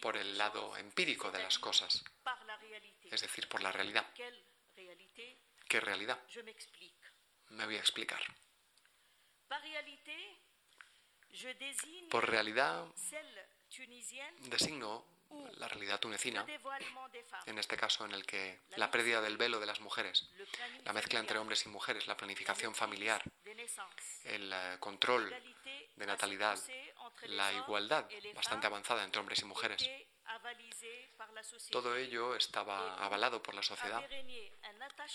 por 0.00 0.16
el 0.16 0.36
lado 0.36 0.76
empírico 0.76 1.30
de 1.30 1.42
las 1.42 1.58
cosas, 1.58 2.02
es 3.10 3.20
decir, 3.20 3.48
por 3.48 3.62
la 3.62 3.72
realidad. 3.72 4.06
¿Qué 5.68 5.80
realidad? 5.80 6.20
Me 7.50 7.64
voy 7.64 7.76
a 7.76 7.80
explicar. 7.80 8.22
Por 12.10 12.28
realidad 12.28 12.86
designo 14.40 15.13
la 15.58 15.68
realidad 15.68 16.00
tunecina, 16.00 16.44
en 17.46 17.58
este 17.58 17.76
caso 17.76 18.04
en 18.04 18.12
el 18.12 18.26
que 18.26 18.60
la 18.76 18.90
pérdida 18.90 19.20
del 19.20 19.36
velo 19.36 19.60
de 19.60 19.66
las 19.66 19.80
mujeres, 19.80 20.28
la 20.84 20.92
mezcla 20.92 21.20
entre 21.20 21.38
hombres 21.38 21.64
y 21.66 21.68
mujeres, 21.68 22.06
la 22.06 22.16
planificación 22.16 22.74
familiar, 22.74 23.22
el 24.24 24.52
eh, 24.52 24.76
control 24.80 25.34
de 25.96 26.06
natalidad, 26.06 26.58
la 27.24 27.52
igualdad 27.52 28.08
bastante 28.34 28.66
avanzada 28.66 29.04
entre 29.04 29.20
hombres 29.20 29.40
y 29.40 29.44
mujeres. 29.44 29.88
Todo 31.70 31.96
ello 31.96 32.34
estaba 32.34 32.96
avalado 32.96 33.42
por 33.42 33.54
la 33.54 33.62
sociedad 33.62 34.02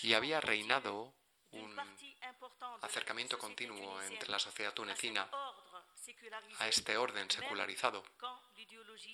y 0.02 0.14
había 0.14 0.40
reinado 0.40 1.14
un 1.52 1.76
acercamiento 2.82 3.38
continuo 3.38 4.02
entre 4.04 4.30
la 4.30 4.40
sociedad 4.40 4.74
tunecina 4.74 5.30
a 6.60 6.68
este 6.68 6.98
orden 6.98 7.30
secularizado, 7.30 8.04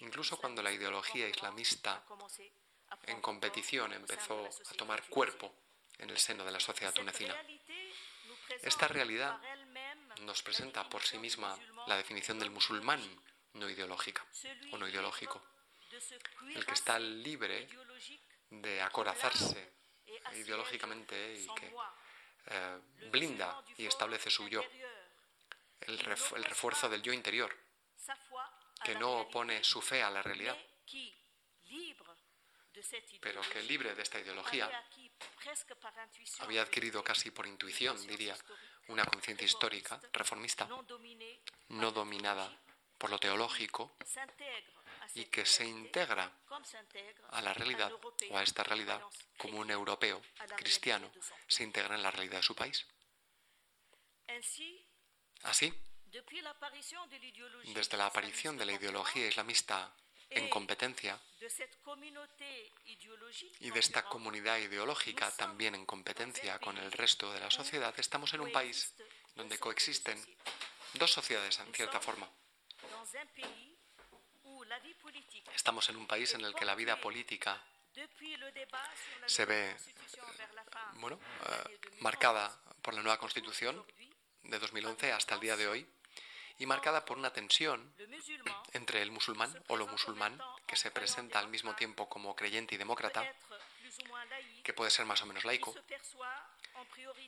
incluso 0.01 0.37
cuando 0.37 0.61
la 0.61 0.71
ideología 0.71 1.27
islamista 1.27 2.03
en 3.03 3.21
competición 3.21 3.93
empezó 3.93 4.45
a 4.45 4.73
tomar 4.75 5.03
cuerpo 5.07 5.53
en 5.97 6.09
el 6.09 6.17
seno 6.17 6.45
de 6.45 6.51
la 6.51 6.59
sociedad 6.59 6.93
tunecina. 6.93 7.35
Esta 8.61 8.87
realidad 8.87 9.39
nos 10.21 10.41
presenta 10.43 10.87
por 10.89 11.03
sí 11.03 11.17
misma 11.17 11.57
la 11.87 11.97
definición 11.97 12.39
del 12.39 12.51
musulmán 12.51 13.01
no 13.53 13.69
ideológica 13.69 14.25
o 14.71 14.77
no 14.77 14.87
ideológico, 14.87 15.41
el 16.53 16.65
que 16.65 16.73
está 16.73 16.99
libre 16.99 17.67
de 18.49 18.81
acorazarse 18.81 19.73
ideológicamente 20.33 21.35
y 21.35 21.47
que 21.55 21.73
eh, 22.47 22.79
blinda 23.11 23.63
y 23.77 23.85
establece 23.85 24.29
su 24.29 24.47
yo, 24.47 24.63
el, 25.81 25.99
refuerzo 25.99 26.89
del 26.89 27.01
yo 27.01 27.13
interior, 27.13 27.55
que 28.83 28.95
no 28.95 29.19
opone 29.21 29.63
su 29.63 29.81
fe 29.81 30.03
a 30.03 30.09
la 30.09 30.21
realidad, 30.21 30.57
pero 33.21 33.41
que 33.41 33.63
libre 33.63 33.95
de 33.95 34.01
esta 34.01 34.19
ideología 34.19 34.69
había 36.39 36.61
adquirido 36.61 37.03
casi 37.03 37.31
por 37.31 37.47
intuición, 37.47 38.05
diría, 38.07 38.35
una 38.87 39.05
conciencia 39.05 39.45
histórica 39.45 39.99
reformista, 40.11 40.67
no 41.69 41.91
dominada 41.91 42.51
por 42.97 43.09
lo 43.09 43.19
teológico 43.19 43.95
y 45.13 45.25
que 45.25 45.45
se 45.45 45.65
integra 45.65 46.31
a 47.31 47.41
la 47.41 47.53
realidad 47.53 47.91
o 48.31 48.37
a 48.37 48.43
esta 48.43 48.63
realidad 48.63 49.01
como 49.37 49.59
un 49.59 49.69
europeo 49.69 50.21
cristiano 50.57 51.11
se 51.47 51.63
integra 51.63 51.95
en 51.95 52.03
la 52.03 52.11
realidad 52.11 52.37
de 52.37 52.43
su 52.43 52.55
país. 52.55 52.85
Así, 55.45 55.71
desde 57.73 57.97
la 57.97 58.07
aparición 58.07 58.57
de 58.57 58.65
la 58.65 58.73
ideología 58.73 59.27
islamista 59.27 59.91
en 60.29 60.49
competencia 60.49 61.19
y 63.59 63.69
de 63.69 63.79
esta 63.79 64.03
comunidad 64.03 64.57
ideológica 64.57 65.29
también 65.31 65.75
en 65.75 65.85
competencia 65.85 66.57
con 66.59 66.77
el 66.77 66.91
resto 66.91 67.31
de 67.31 67.39
la 67.39 67.51
sociedad, 67.51 67.93
estamos 67.97 68.33
en 68.33 68.41
un 68.41 68.51
país 68.51 68.93
donde 69.35 69.59
coexisten 69.59 70.19
dos 70.93 71.11
sociedades 71.11 71.59
en 71.59 71.73
cierta 71.73 71.99
forma. 71.99 72.27
Estamos 75.53 75.89
en 75.89 75.97
un 75.97 76.07
país 76.07 76.33
en 76.33 76.41
el 76.41 76.55
que 76.55 76.65
la 76.65 76.75
vida 76.75 76.99
política 76.99 77.61
se 79.27 79.45
ve 79.45 79.75
bueno, 80.95 81.19
eh, 81.45 81.79
marcada 81.99 82.59
por 82.81 82.93
la 82.93 83.01
nueva 83.01 83.19
constitución 83.19 83.85
de 84.45 84.59
2011 84.59 85.11
hasta 85.11 85.35
el 85.35 85.41
día 85.41 85.57
de 85.57 85.67
hoy 85.67 85.87
y 86.57 86.65
marcada 86.65 87.03
por 87.03 87.17
una 87.17 87.33
tensión 87.33 87.93
entre 88.73 89.01
el 89.01 89.11
musulmán 89.11 89.53
o 89.67 89.75
lo 89.75 89.87
musulmán, 89.87 90.39
que 90.65 90.75
se 90.75 90.91
presenta 90.91 91.39
al 91.39 91.49
mismo 91.49 91.75
tiempo 91.75 92.07
como 92.07 92.35
creyente 92.35 92.75
y 92.75 92.77
demócrata, 92.77 93.29
que 94.63 94.73
puede 94.73 94.91
ser 94.91 95.05
más 95.05 95.21
o 95.21 95.25
menos 95.25 95.43
laico, 95.43 95.75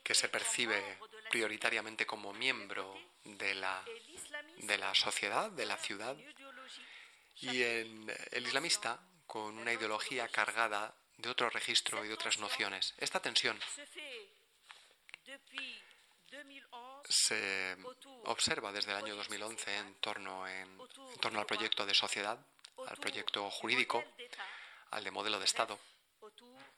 que 0.03 0.15
se 0.15 0.29
percibe 0.29 0.97
prioritariamente 1.29 2.05
como 2.05 2.33
miembro 2.33 2.97
de 3.25 3.53
la, 3.55 3.83
de 4.57 4.77
la 4.77 4.95
sociedad, 4.95 5.51
de 5.51 5.65
la 5.65 5.77
ciudad, 5.77 6.15
y 7.35 7.63
en 7.63 8.13
el 8.31 8.47
islamista 8.47 8.99
con 9.25 9.57
una 9.57 9.73
ideología 9.73 10.27
cargada 10.29 10.95
de 11.17 11.29
otro 11.29 11.49
registro 11.49 12.03
y 12.05 12.07
de 12.07 12.13
otras 12.13 12.37
nociones. 12.37 12.93
Esta 12.97 13.21
tensión 13.21 13.59
se 17.09 17.77
observa 18.25 18.71
desde 18.71 18.91
el 18.91 18.97
año 18.97 19.15
2011 19.15 19.77
en 19.77 19.95
torno, 19.95 20.47
en, 20.47 20.77
torno 21.21 21.39
al 21.39 21.45
proyecto 21.45 21.85
de 21.85 21.93
sociedad, 21.93 22.39
al 22.87 22.97
proyecto 22.97 23.49
jurídico, 23.49 24.03
al 24.91 25.03
de 25.03 25.11
modelo 25.11 25.39
de 25.39 25.45
Estado, 25.45 25.79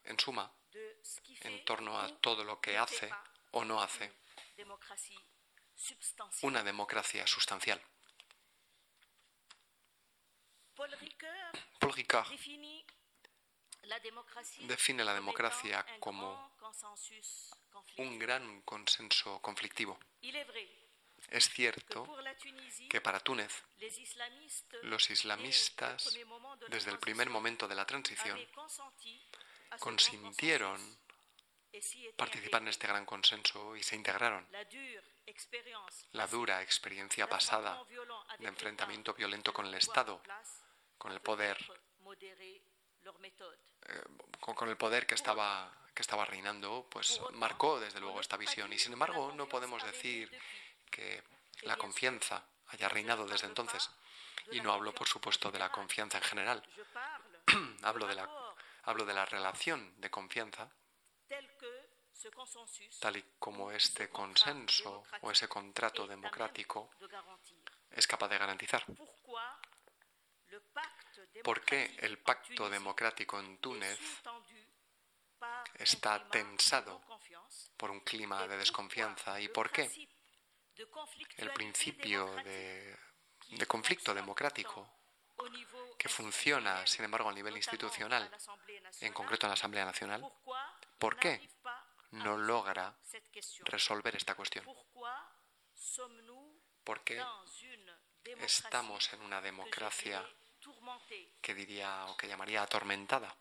en 0.03 0.19
suma, 0.19 0.51
en 1.41 1.65
torno 1.65 1.99
a 1.99 2.09
todo 2.19 2.43
lo 2.43 2.59
que 2.59 2.77
hace 2.77 3.09
o 3.51 3.63
no 3.65 3.81
hace 3.81 4.11
una 6.43 6.63
democracia 6.63 7.25
sustancial. 7.25 7.81
Paul 11.79 11.93
Ricard 11.93 12.27
define 14.67 15.03
la 15.03 15.13
democracia 15.13 15.85
como 15.99 16.51
un 17.97 18.17
gran 18.19 18.61
consenso 18.61 19.39
conflictivo. 19.41 19.99
Es 21.29 21.49
cierto 21.49 22.07
que 22.89 23.01
para 23.01 23.19
Túnez 23.19 23.63
los 24.83 25.09
islamistas, 25.09 26.17
desde 26.69 26.91
el 26.91 26.99
primer 26.99 27.29
momento 27.29 27.67
de 27.67 27.75
la 27.75 27.85
transición, 27.85 28.39
consintieron 29.79 30.79
participar 32.15 32.61
en 32.63 32.69
este 32.69 32.87
gran 32.87 33.05
consenso 33.05 33.75
y 33.75 33.83
se 33.83 33.95
integraron. 33.95 34.47
La 36.13 36.25
dura 36.27 36.61
experiencia 36.63 37.27
pasada 37.27 37.83
de 38.39 38.47
enfrentamiento 38.47 39.13
violento 39.13 39.53
con 39.53 39.67
el 39.67 39.75
Estado, 39.75 40.21
con 40.97 41.11
el 41.11 41.21
poder 41.21 41.57
eh, 43.87 44.03
con, 44.39 44.69
el 44.69 44.77
poder 44.77 45.05
que 45.05 45.15
estaba, 45.15 45.71
que 45.93 46.01
estaba 46.01 46.25
reinando, 46.25 46.87
pues 46.89 47.19
marcó 47.33 47.79
desde 47.79 47.99
luego 47.99 48.19
esta 48.19 48.37
visión. 48.37 48.71
Y 48.73 48.79
sin 48.79 48.93
embargo, 48.93 49.31
no 49.35 49.47
podemos 49.47 49.83
decir 49.83 50.31
que 50.89 51.23
la 51.61 51.77
confianza 51.77 52.43
haya 52.67 52.89
reinado 52.89 53.25
desde 53.27 53.47
entonces. 53.47 53.89
Y 54.51 54.61
no 54.61 54.73
hablo, 54.73 54.93
por 54.93 55.07
supuesto, 55.07 55.51
de 55.51 55.59
la 55.59 55.71
confianza 55.71 56.17
en 56.17 56.23
general. 56.23 56.63
hablo, 57.83 58.07
de 58.07 58.15
la, 58.15 58.29
hablo 58.83 59.05
de 59.05 59.13
la 59.13 59.25
relación 59.25 59.99
de 59.99 60.09
confianza 60.09 60.69
tal 62.99 63.17
y 63.17 63.23
como 63.39 63.71
este 63.71 64.09
consenso 64.09 65.03
o 65.21 65.31
ese 65.31 65.47
contrato 65.47 66.05
democrático 66.05 66.91
es 67.91 68.05
capaz 68.07 68.27
de 68.27 68.37
garantizar. 68.37 68.83
¿Por 71.43 71.61
qué 71.61 71.95
el 71.99 72.17
pacto 72.19 72.69
democrático 72.69 73.39
en 73.39 73.57
Túnez 73.59 73.99
está 75.75 76.29
tensado 76.29 77.01
por 77.77 77.91
un 77.91 78.01
clima 78.01 78.47
de 78.47 78.57
desconfianza? 78.57 79.39
¿Y 79.39 79.47
por 79.47 79.71
qué 79.71 80.09
el 81.37 81.51
principio 81.51 82.33
de, 82.43 82.97
conflicto 83.67 84.13
democrático 84.13 84.89
que 85.97 86.09
funciona, 86.09 86.85
sin 86.85 87.05
embargo, 87.05 87.29
a 87.29 87.33
nivel 87.33 87.55
institucional, 87.55 88.29
en 88.99 89.13
concreto 89.13 89.45
en 89.45 89.49
la 89.49 89.53
Asamblea 89.53 89.85
Nacional, 89.85 90.25
¿por 90.97 91.17
qué 91.17 91.49
no 92.11 92.37
logra 92.37 92.97
resolver 93.65 94.15
esta 94.15 94.35
cuestión? 94.35 94.65
¿Por 96.83 97.03
qué 97.03 97.23
estamos 98.39 99.13
en 99.13 99.21
una 99.21 99.41
democracia 99.41 100.25
que 101.41 101.53
diría 101.53 102.05
o 102.07 102.17
que 102.17 102.27
llamaría 102.27 102.61
atormentada. 102.61 103.35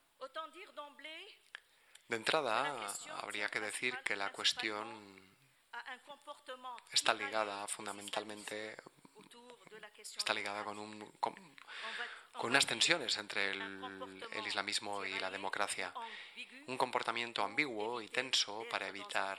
De 2.09 2.17
entrada, 2.17 2.87
habría 3.23 3.49
que 3.49 3.61
decir 3.61 3.99
que 4.03 4.17
la 4.17 4.31
cuestión 4.33 4.87
está 6.91 7.15
ligada 7.15 7.69
fundamentalmente 7.69 8.77
está 10.17 10.35
ligada 10.35 10.65
con, 10.65 10.79
un, 10.79 11.13
con, 11.21 11.35
unas 12.43 12.67
tensiones 12.67 13.17
entre 13.19 13.51
el, 13.51 14.25
el, 14.33 14.47
islamismo 14.47 15.05
y 15.05 15.19
la 15.19 15.31
democracia. 15.31 15.93
Un 16.67 16.77
comportamiento 16.77 17.43
ambiguo 17.43 18.01
y 18.01 18.09
tenso 18.09 18.65
para 18.71 18.89
evitar 18.89 19.39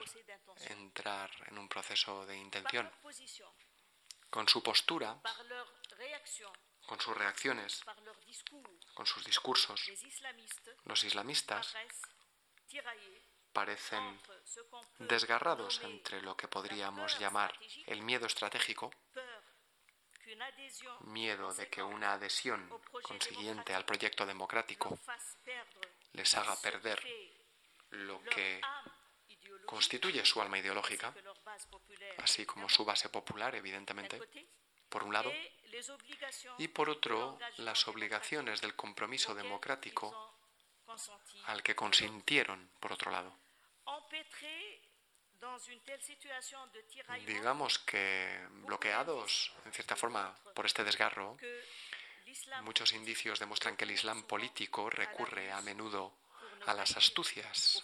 entrar 0.70 1.32
en 1.48 1.58
un 1.58 1.68
proceso 1.68 2.26
de 2.26 2.38
intención. 2.38 2.90
Con 4.30 4.48
su 4.48 4.62
postura, 4.62 5.20
con 6.90 7.00
sus 7.00 7.16
reacciones, 7.16 7.84
con 8.96 9.06
sus 9.06 9.24
discursos, 9.24 9.80
los 10.86 11.04
islamistas 11.04 11.76
parecen 13.54 14.20
desgarrados 14.98 15.82
entre 15.84 16.20
lo 16.24 16.36
que 16.36 16.48
podríamos 16.48 17.20
llamar 17.20 17.54
el 17.86 18.02
miedo 18.02 18.26
estratégico, 18.26 18.92
miedo 21.02 21.54
de 21.54 21.70
que 21.70 21.84
una 21.84 22.14
adhesión 22.14 22.68
consiguiente 23.04 23.76
al 23.76 23.86
proyecto 23.86 24.26
democrático 24.26 24.98
les 26.14 26.34
haga 26.34 26.60
perder 26.60 27.00
lo 27.92 28.20
que 28.24 28.62
constituye 29.68 30.26
su 30.26 30.42
alma 30.42 30.58
ideológica, 30.58 31.14
así 32.18 32.48
como 32.48 32.68
su 32.68 32.84
base 32.84 33.10
popular, 33.10 33.54
evidentemente, 33.54 34.20
por 34.90 35.04
un 35.04 35.14
lado, 35.14 35.32
y 36.58 36.68
por 36.68 36.90
otro, 36.90 37.38
las 37.58 37.88
obligaciones 37.88 38.62
del 38.62 38.76
compromiso 38.76 39.34
democrático 39.36 40.36
al 41.46 41.62
que 41.62 41.76
consintieron, 41.76 42.70
por 42.80 42.94
otro 42.94 43.12
lado. 43.12 43.38
Digamos 47.26 47.80
que 47.80 48.48
bloqueados, 48.68 49.54
en 49.66 49.72
cierta 49.72 49.96
forma, 49.96 50.36
por 50.54 50.66
este 50.66 50.84
desgarro, 50.84 51.38
muchos 52.62 52.94
indicios 52.94 53.40
demuestran 53.40 53.78
que 53.78 53.86
el 53.86 53.92
Islam 53.92 54.24
político 54.24 54.90
recurre 54.90 55.52
a 55.52 55.62
menudo 55.62 56.14
a 56.66 56.74
las 56.74 56.98
astucias 56.98 57.84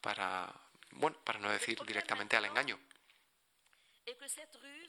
para, 0.00 0.52
bueno, 0.92 1.16
para 1.24 1.38
no 1.38 1.50
decir 1.50 1.78
directamente 1.84 2.36
al 2.36 2.44
engaño. 2.44 2.78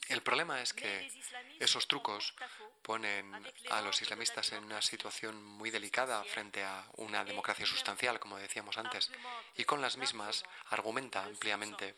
El 0.09 0.22
problema 0.22 0.61
es 0.61 0.74
que 0.74 1.11
esos 1.59 1.88
trucos 1.88 2.34
ponen 2.82 3.32
a 3.70 3.82
los 3.82 4.01
islamistas 4.01 4.51
en 4.53 4.64
una 4.64 4.82
situación 4.82 5.43
muy 5.43 5.70
delicada 5.70 6.24
frente 6.24 6.64
a 6.64 6.86
una 6.97 7.24
democracia 7.24 7.66
sustancial, 7.66 8.20
como 8.20 8.38
decíamos 8.38 8.78
antes, 8.78 9.11
y 9.55 9.66
con 9.66 9.82
las 9.82 9.97
mismas 9.97 10.43
argumenta 10.70 11.24
ampliamente 11.24 11.95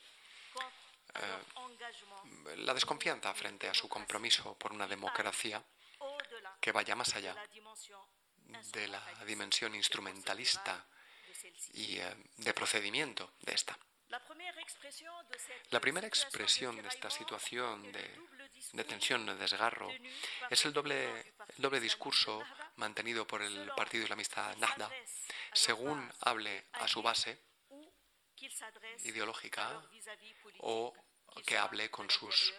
eh, 1.16 2.56
la 2.58 2.74
desconfianza 2.74 3.34
frente 3.34 3.70
a 3.70 3.74
su 3.74 3.88
compromiso 3.88 4.56
por 4.56 4.74
una 4.74 4.88
democracia 4.88 5.64
que 6.60 6.72
vaya 6.72 6.96
más 6.96 7.16
allá 7.16 7.36
de 8.74 8.88
la 8.88 9.02
dimensión 9.26 9.74
instrumentalista 9.76 10.86
y 11.74 11.98
eh, 11.98 12.16
de 12.38 12.54
procedimiento 12.54 13.32
de 13.42 13.54
esta. 13.54 13.78
La 14.10 15.80
primera 15.80 16.08
expresión 16.08 16.82
de 16.82 16.88
esta 16.88 17.10
situación 17.10 17.92
de, 17.92 18.84
tensión, 18.84 19.26
de 19.26 19.36
desgarro, 19.36 19.90
es 20.50 20.66
el 20.66 20.74
doble, 20.74 21.34
doble 21.58 21.80
discurso 21.80 22.44
mantenido 22.76 23.26
por 23.26 23.42
el 23.42 23.72
Partido 23.76 24.04
Islamista 24.04 24.56
Nahda, 24.58 24.90
según 25.54 26.12
hable 26.22 26.68
a 26.74 26.88
su 26.88 27.02
base 27.02 27.42
ideológica 29.04 29.82
o 30.60 30.94
que 31.46 31.58
hable 31.58 31.90
con 31.90 32.10
sus 32.10 32.54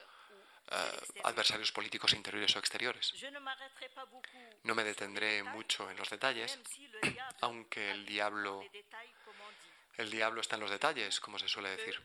eh, 0.68 1.22
adversarios 1.22 1.70
políticos 1.70 2.12
interiores 2.12 2.54
o 2.56 2.58
exteriores. 2.58 3.14
No 4.64 4.74
me 4.74 4.82
detendré 4.82 5.42
mucho 5.44 5.88
en 5.90 5.96
los 5.96 6.10
detalles, 6.10 6.58
aunque 7.40 7.92
el 7.92 8.04
diablo, 8.04 8.64
el 9.96 10.10
diablo 10.10 10.40
está 10.40 10.56
en 10.56 10.62
los 10.62 10.70
detalles, 10.70 11.20
como 11.20 11.38
se 11.38 11.48
suele 11.48 11.70
decir. 11.70 12.00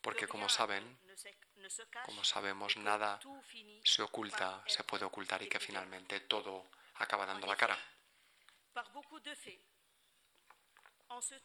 Porque 0.00 0.28
como 0.28 0.48
saben, 0.48 0.98
como 2.04 2.24
sabemos, 2.24 2.76
nada 2.76 3.20
se 3.82 4.02
oculta, 4.02 4.62
se 4.66 4.84
puede 4.84 5.04
ocultar 5.04 5.42
y 5.42 5.48
que 5.48 5.60
finalmente 5.60 6.20
todo 6.20 6.66
acaba 6.96 7.26
dando 7.26 7.46
la 7.46 7.56
cara. 7.56 7.78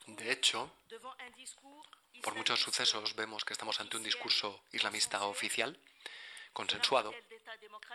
De 0.08 0.32
hecho, 0.32 0.72
por 2.22 2.36
muchos 2.36 2.60
sucesos 2.60 3.16
vemos 3.16 3.46
que 3.46 3.54
estamos 3.54 3.80
ante 3.80 3.98
un 3.98 4.04
discurso 4.04 4.64
islamista 4.72 5.24
oficial, 5.26 5.80
consensuado, 6.54 7.14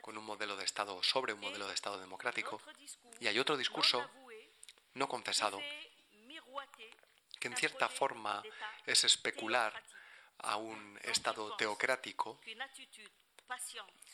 con 0.00 0.16
un 0.16 0.24
modelo 0.24 0.56
de 0.56 0.64
Estado 0.64 1.02
sobre 1.02 1.32
un 1.34 1.40
modelo 1.40 1.66
de 1.66 1.74
Estado 1.74 2.00
democrático, 2.00 2.60
y 3.20 3.26
hay 3.26 3.38
otro 3.38 3.56
discurso 3.56 4.08
no 4.94 5.08
confesado, 5.08 5.60
que 7.38 7.48
en 7.48 7.56
cierta 7.56 7.88
forma 7.88 8.42
es 8.84 9.04
especular 9.04 9.82
a 10.38 10.56
un 10.56 10.98
Estado 11.02 11.56
teocrático 11.56 12.40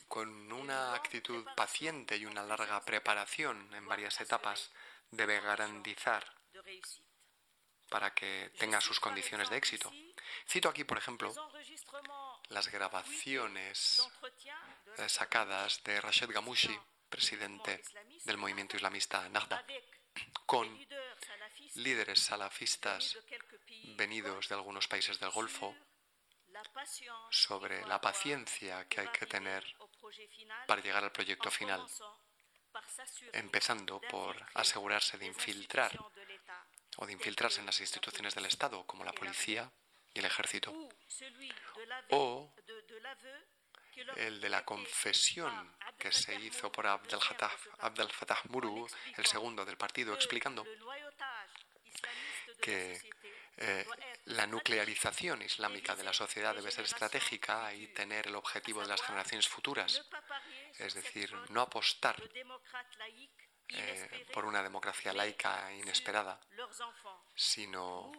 con 0.08 0.52
una 0.52 0.94
actitud 0.94 1.46
paciente 1.56 2.16
y 2.16 2.26
una 2.26 2.42
larga 2.42 2.84
preparación 2.84 3.72
en 3.74 3.86
varias 3.86 4.20
etapas 4.20 4.70
debe 5.10 5.40
garantizar 5.40 6.24
para 7.88 8.14
que 8.14 8.50
tenga 8.58 8.80
sus 8.80 9.00
condiciones 9.00 9.50
de 9.50 9.56
éxito. 9.56 9.92
Cito 10.48 10.68
aquí, 10.68 10.84
por 10.84 10.98
ejemplo, 10.98 11.32
las 12.48 12.68
grabaciones 12.68 14.02
eh, 14.96 15.08
sacadas 15.08 15.82
de 15.84 16.00
Rashid 16.00 16.30
Ghamouchi, 16.30 16.78
presidente 17.08 17.82
del 18.24 18.38
movimiento 18.38 18.76
islamista 18.76 19.28
Nahda, 19.28 19.64
con 20.46 20.66
líderes 21.74 22.20
salafistas 22.20 23.18
venidos 23.96 24.48
de 24.48 24.54
algunos 24.54 24.88
países 24.88 25.18
del 25.18 25.30
Golfo 25.30 25.74
sobre 27.30 27.84
la 27.86 28.00
paciencia 28.00 28.86
que 28.88 29.00
hay 29.00 29.08
que 29.08 29.26
tener 29.26 29.64
para 30.66 30.82
llegar 30.82 31.04
al 31.04 31.12
proyecto 31.12 31.50
final, 31.50 31.84
empezando 33.32 34.00
por 34.00 34.36
asegurarse 34.54 35.18
de 35.18 35.26
infiltrar 35.26 35.98
o 36.96 37.06
de 37.06 37.12
infiltrarse 37.12 37.60
en 37.60 37.66
las 37.66 37.80
instituciones 37.80 38.34
del 38.34 38.46
Estado, 38.46 38.86
como 38.86 39.04
la 39.04 39.12
policía 39.12 39.70
y 40.14 40.18
el 40.18 40.26
ejército, 40.26 40.72
o 42.10 42.52
el 44.16 44.40
de 44.40 44.48
la 44.48 44.64
confesión 44.64 45.76
que 45.98 46.12
se 46.12 46.34
hizo 46.34 46.70
por 46.72 46.86
Abdel 46.86 47.20
Fattah, 47.20 47.50
Fattah 48.10 48.42
Muru, 48.48 48.88
el 49.16 49.26
segundo 49.26 49.64
del 49.64 49.76
partido, 49.76 50.14
explicando 50.14 50.64
que 52.60 53.00
eh, 53.58 53.86
la 54.26 54.46
nuclearización 54.46 55.42
islámica 55.42 55.94
de 55.94 56.04
la 56.04 56.12
sociedad 56.12 56.54
debe 56.54 56.70
ser 56.70 56.84
estratégica 56.84 57.72
y 57.74 57.88
tener 57.88 58.28
el 58.28 58.36
objetivo 58.36 58.80
de 58.80 58.88
las 58.88 59.02
generaciones 59.02 59.48
futuras, 59.48 60.02
es 60.78 60.94
decir, 60.94 61.32
no 61.50 61.60
apostar 61.60 62.16
eh, 63.68 64.26
por 64.32 64.44
una 64.44 64.62
democracia 64.62 65.12
laica 65.12 65.72
inesperada, 65.72 66.40
sino 67.34 68.12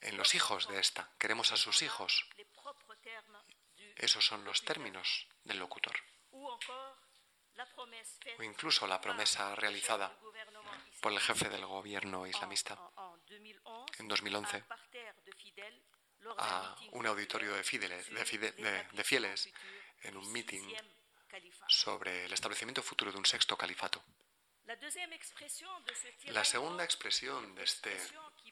en 0.00 0.16
los 0.16 0.34
hijos 0.34 0.68
de 0.68 0.78
esta. 0.80 1.10
Queremos 1.18 1.52
a 1.52 1.56
sus 1.56 1.82
hijos. 1.82 2.28
Esos 3.96 4.24
son 4.24 4.44
los 4.44 4.64
términos 4.64 5.26
del 5.44 5.58
locutor. 5.58 5.96
O 8.38 8.42
incluso 8.42 8.86
la 8.86 9.00
promesa 9.00 9.54
realizada 9.54 10.16
por 11.00 11.12
el 11.12 11.20
jefe 11.20 11.48
del 11.48 11.66
gobierno 11.66 12.26
islamista. 12.26 12.78
en 13.98 14.08
2011 14.08 14.64
a 16.38 16.76
un 16.92 17.06
auditorio 17.06 17.54
de, 17.54 17.62
de 18.92 19.04
fieles 19.04 19.50
en 20.02 20.16
un 20.16 20.30
meeting 20.32 20.74
sobre 21.68 22.24
el 22.24 22.32
establecimiento 22.32 22.82
futuro 22.82 23.12
de 23.12 23.18
un 23.18 23.26
sexto 23.26 23.56
califato. 23.56 24.02
La 26.26 26.44
segunda 26.44 26.84
expresión 26.84 27.54
de 27.54 27.64
este 27.64 27.96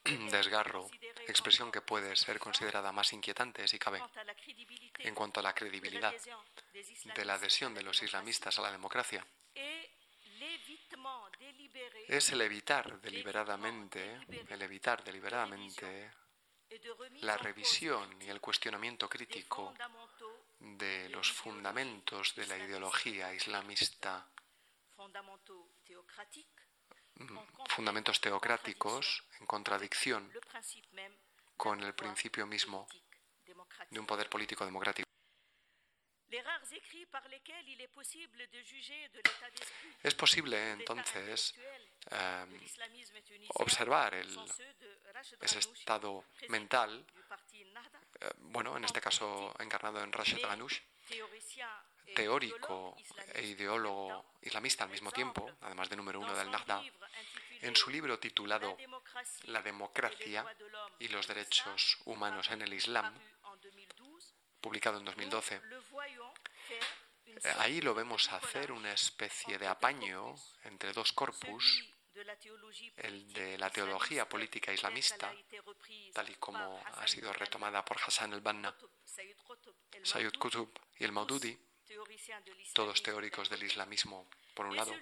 desgarro, 0.31 0.89
expresión 1.27 1.71
que 1.73 1.81
puede 1.81 2.15
ser 2.17 2.39
considerada 2.39 2.93
más 2.93 3.13
inquietante 3.13 3.67
si 3.67 3.79
cabe, 3.79 4.03
en 4.99 5.15
cuanto 5.15 5.41
a 5.41 5.43
la 5.43 5.55
credibilidad 5.55 6.15
de 7.15 7.25
la 7.25 7.35
adhesión 7.35 7.75
de 7.75 7.83
los 7.83 8.03
islamistas 8.03 8.59
a 8.59 8.63
la 8.63 8.73
democracia, 8.73 9.27
es 12.09 12.31
el 12.31 12.41
evitar 12.41 13.01
deliberadamente, 13.01 14.21
el 14.49 14.63
evitar 14.63 15.03
deliberadamente 15.03 16.13
la 17.21 17.37
revisión 17.37 18.21
y 18.21 18.29
el 18.29 18.41
cuestionamiento 18.41 19.09
crítico 19.09 19.75
de 20.59 21.09
los 21.11 21.31
fundamentos 21.31 22.35
de 22.35 22.47
la 22.47 22.59
ideología 22.59 23.33
islamista 23.33 24.27
fundamentos 27.69 28.21
teocráticos 28.21 29.25
en 29.41 29.47
contradicción 29.47 30.33
con 31.57 31.83
el 31.83 31.95
principio 31.95 32.47
mismo 32.47 32.87
de 33.91 34.01
un 34.01 34.07
poder 34.07 34.29
político 34.29 34.65
democrático. 34.65 35.07
Es 40.03 40.15
posible 40.15 40.73
entonces 40.73 41.55
em, 42.11 42.61
observar 43.55 44.15
el, 44.15 44.37
ese 45.41 45.59
estado 45.61 46.25
mental, 46.49 47.07
eh, 48.21 48.31
bueno, 48.39 48.77
en 48.77 48.85
este 48.85 49.01
caso 49.01 49.55
encarnado 49.61 50.03
en 50.03 50.13
Rashid 50.13 50.41
Ghanouch, 50.43 50.83
teórico 52.15 52.97
e 53.35 53.43
ideólogo 53.43 54.25
islamista 54.43 54.85
al 54.85 54.91
mismo 54.91 55.11
tiempo, 55.11 55.51
además 55.63 55.89
de 55.89 55.97
número 55.97 56.21
uno 56.21 56.35
del 56.35 56.51
Nahda, 56.51 56.83
en 57.63 57.75
su 57.75 57.91
libro 57.91 58.19
titulado 58.19 58.77
La 59.45 59.63
democracia 59.63 60.45
y 60.99 61.09
los 61.09 61.27
derechos 61.27 61.99
humanos 62.05 62.51
en 62.51 62.63
el 62.63 62.73
Islam, 62.73 63.13
publicado 64.61 64.99
en 64.99 65.05
2012, 65.05 65.61
ahí 67.59 67.81
lo 67.81 67.95
vemos 67.95 68.33
hacer 68.33 68.73
una 68.73 68.93
especie 68.93 69.59
de 69.59 69.67
apaño 69.67 70.35
entre 70.65 70.93
dos 70.93 71.13
corpus, 71.13 71.85
el 72.97 73.33
de 73.33 73.59
la 73.59 73.71
teología 73.71 74.29
política 74.29 74.73
islamista, 74.73 75.33
tal 76.15 76.31
y 76.31 76.35
como 76.37 76.83
ha 76.85 77.07
sido 77.07 77.33
retomada 77.33 77.85
por 77.85 77.99
Hassan 77.99 78.33
el-Banna, 78.33 78.75
Sayyid 80.03 80.33
Qutb 80.39 80.71
y 80.99 81.05
el 81.05 81.13
Maududi, 81.13 81.59
todos 82.75 83.03
teóricos 83.03 83.49
del 83.49 83.63
islamismo, 83.63 84.29
por 84.55 84.67
un 84.67 84.77
lado, 84.77 84.95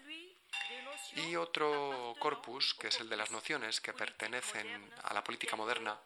y 1.16 1.36
otro 1.36 2.14
corpus, 2.18 2.74
que 2.74 2.88
es 2.88 3.00
el 3.00 3.08
de 3.08 3.16
las 3.16 3.30
nociones 3.30 3.80
que 3.80 3.92
pertenecen 3.92 4.92
a 5.02 5.14
la 5.14 5.24
política 5.24 5.56
moderna, 5.56 5.98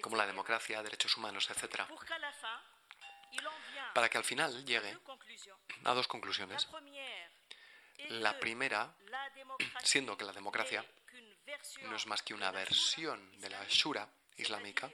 como 0.00 0.16
la 0.16 0.26
democracia, 0.26 0.82
derechos 0.82 1.16
humanos, 1.16 1.48
etc., 1.50 1.82
para 3.94 4.08
que 4.08 4.18
al 4.18 4.24
final 4.24 4.64
llegue 4.64 4.96
a 5.84 5.94
dos 5.94 6.06
conclusiones. 6.06 6.68
La 8.08 8.38
primera, 8.38 8.94
siendo 9.82 10.16
que 10.16 10.24
la 10.24 10.32
democracia 10.32 10.84
no 11.82 11.96
es 11.96 12.06
más 12.06 12.22
que 12.22 12.34
una 12.34 12.50
versión 12.50 13.40
de 13.40 13.50
la 13.50 13.64
Shura 13.68 14.08
islámica, 14.36 14.90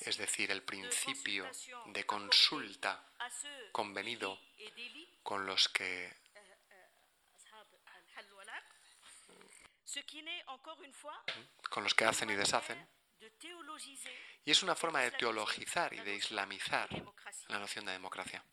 es 0.00 0.16
decir, 0.16 0.50
el 0.50 0.62
principio 0.62 1.50
de 1.86 2.04
consulta 2.04 3.04
convenido 3.72 4.38
con 5.22 5.46
los 5.46 5.68
que 5.68 6.14
con 11.70 11.82
los 11.82 11.94
que 11.94 12.04
hacen 12.04 12.30
y 12.30 12.34
deshacen. 12.34 12.86
Y 14.44 14.50
es 14.50 14.62
una 14.62 14.74
forma 14.74 15.00
de 15.00 15.10
teologizar 15.12 15.92
y 15.94 16.00
de 16.00 16.14
islamizar 16.14 16.88
la 17.48 17.58
noción 17.58 17.86
de 17.86 17.92
democracia. 17.92 18.44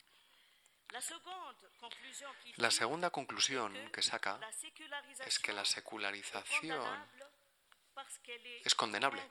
La 2.56 2.70
segunda 2.70 3.10
conclusión 3.10 3.90
que 3.90 4.02
saca 4.02 4.38
es 5.26 5.38
que 5.38 5.52
la 5.52 5.64
secularización 5.64 7.04
es 8.64 8.74
condenable 8.74 9.22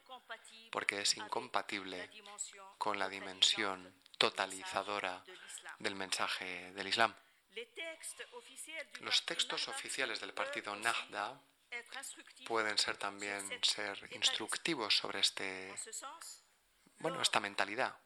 porque 0.71 1.01
es 1.01 1.17
incompatible 1.17 2.09
con 2.77 2.97
la 2.99 3.09
dimensión 3.09 4.01
totalizadora 4.17 5.23
del 5.79 5.95
mensaje 5.95 6.71
del 6.73 6.87
Islam. 6.87 7.15
Los 9.01 9.25
textos 9.25 9.67
oficiales 9.67 10.19
del 10.19 10.33
partido 10.33 10.75
Nahda 10.75 11.41
pueden 12.45 12.77
ser 12.77 12.97
también 12.97 13.41
ser 13.63 13.97
instructivos 14.11 14.95
sobre 14.95 15.19
este 15.19 15.73
bueno, 16.99 17.21
esta 17.21 17.39
mentalidad. 17.39 17.99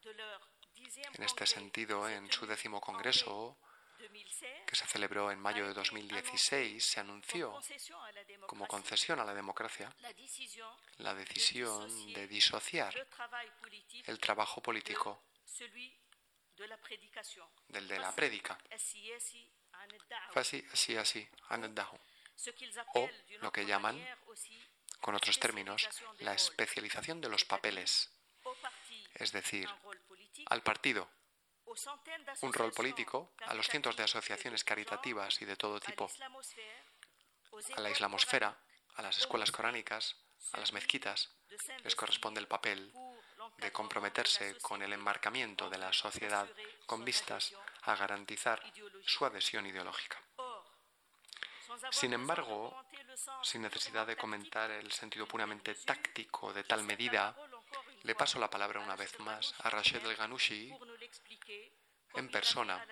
En 1.14 1.24
este 1.24 1.46
sentido, 1.46 2.08
en 2.10 2.32
su 2.32 2.46
décimo 2.46 2.82
congreso, 2.82 3.60
que 4.66 4.76
se 4.76 4.88
celebró 4.88 5.32
en 5.32 5.40
mayo 5.40 5.68
de 5.68 5.74
2016, 5.74 6.84
se 6.84 7.00
anunció 7.00 7.60
como 8.46 8.68
concesión 8.68 9.20
a 9.20 9.26
la 9.26 9.34
democracia 9.34 9.94
la 10.98 11.14
decisión 11.14 12.14
de 12.14 12.28
disociar 12.28 12.94
el 14.06 14.20
trabajo 14.20 14.62
político 14.62 15.24
del 17.68 17.88
de 17.88 18.00
la 18.00 18.12
prédica. 18.14 18.58
Así, 20.36 20.66
así, 20.72 20.98
así, 20.98 21.28
o 22.94 23.10
lo 23.42 23.52
que 23.52 23.66
llaman, 23.66 24.04
con 25.02 25.16
otros 25.16 25.40
términos, 25.40 25.88
la 26.20 26.34
especialización 26.34 27.22
de 27.22 27.30
los 27.30 27.46
papeles, 27.46 28.12
es 29.16 29.32
decir, 29.32 29.70
al 30.48 30.64
partido 30.64 31.10
un 32.42 32.54
rol 32.54 32.72
político 32.72 33.34
a 33.46 33.54
los 33.54 33.68
cientos 33.68 33.96
de 33.96 34.04
asociaciones 34.04 34.64
caritativas 34.64 35.42
y 35.42 35.46
de 35.46 35.56
todo 35.56 35.80
tipo, 35.80 36.10
a 37.76 37.82
la 37.82 37.90
islamosfera, 37.90 38.58
a 38.96 39.02
las 39.02 39.18
escuelas 39.18 39.52
coránicas, 39.52 40.16
a 40.54 40.60
las 40.60 40.74
mezquitas, 40.74 41.30
les 41.84 41.96
corresponde 41.96 42.40
el 42.40 42.48
papel 42.48 42.94
de 43.58 43.72
comprometerse 43.72 44.58
con 44.60 44.82
el 44.82 44.94
enmarcamiento 44.94 45.70
de 45.70 45.78
la 45.78 45.94
sociedad 45.94 46.48
con 46.86 47.04
vistas 47.04 47.54
a 47.84 47.96
garantizar 47.96 48.62
su 49.06 49.26
adhesión 49.26 49.66
ideológica. 49.66 50.22
Sin 51.92 52.14
embargo, 52.14 52.86
sin 53.42 53.62
necesidad 53.62 54.08
de 54.08 54.16
comentar 54.16 54.72
el 54.72 54.92
sentido 54.92 55.28
puramente 55.28 55.76
táctico 55.76 56.54
de 56.54 56.64
tal 56.64 56.84
medida, 56.84 57.36
le 58.04 58.16
paso 58.16 58.40
la 58.40 58.50
palabra 58.50 58.80
una 58.80 58.96
vez 58.96 59.20
más 59.20 59.54
a 59.60 59.70
Rashid 59.70 60.06
El 60.06 60.16
Ghanouchi 60.16 60.74
en 62.16 62.30
persona 62.30 62.86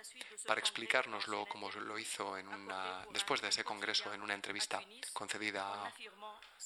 para 0.46 0.60
explicárnoslo 0.60 1.46
como 1.46 1.72
lo 1.72 1.98
hizo 1.98 2.36
después 3.12 3.42
de 3.42 3.50
ese 3.50 3.64
congreso 3.64 4.14
en 4.14 4.22
una 4.22 4.34
entrevista 4.34 4.82
concedida 5.14 5.94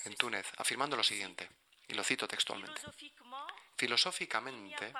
en 0.05 0.15
Túnez, 0.15 0.51
afirmando 0.57 0.95
lo 0.95 1.03
siguiente, 1.03 1.49
y 1.87 1.93
lo 1.93 2.03
cito 2.03 2.27
textualmente. 2.27 2.81
Filosóficamente, 3.75 4.93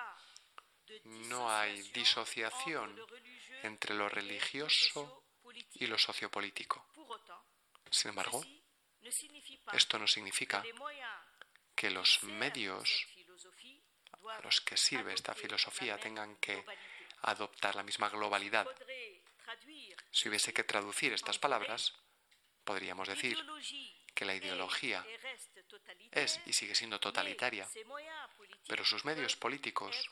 no 1.05 1.49
hay 1.49 1.81
disociación 1.91 2.99
entre 3.63 3.95
lo 3.95 4.09
religioso 4.09 5.23
y 5.73 5.87
lo 5.87 5.97
sociopolítico. 5.97 6.85
Sin 7.89 8.09
embargo, 8.09 8.43
esto 9.73 9.99
no 9.99 10.07
significa 10.07 10.63
que 11.75 11.89
los 11.89 12.23
medios 12.23 13.07
a 14.29 14.41
los 14.41 14.61
que 14.61 14.77
sirve 14.77 15.13
esta 15.13 15.33
filosofía 15.33 15.97
tengan 15.97 16.35
que 16.37 16.63
adoptar 17.21 17.75
la 17.75 17.83
misma 17.83 18.09
globalidad. 18.09 18.67
Si 20.11 20.29
hubiese 20.29 20.53
que 20.53 20.63
traducir 20.63 21.13
estas 21.13 21.39
palabras, 21.39 21.93
podríamos 22.63 23.07
decir 23.07 23.37
que 24.13 24.25
la 24.25 24.35
ideología 24.35 25.05
es 26.11 26.39
y 26.45 26.53
sigue 26.53 26.75
siendo 26.75 26.99
totalitaria, 26.99 27.67
pero 28.67 28.85
sus 28.85 29.05
medios 29.05 29.35
políticos 29.35 30.09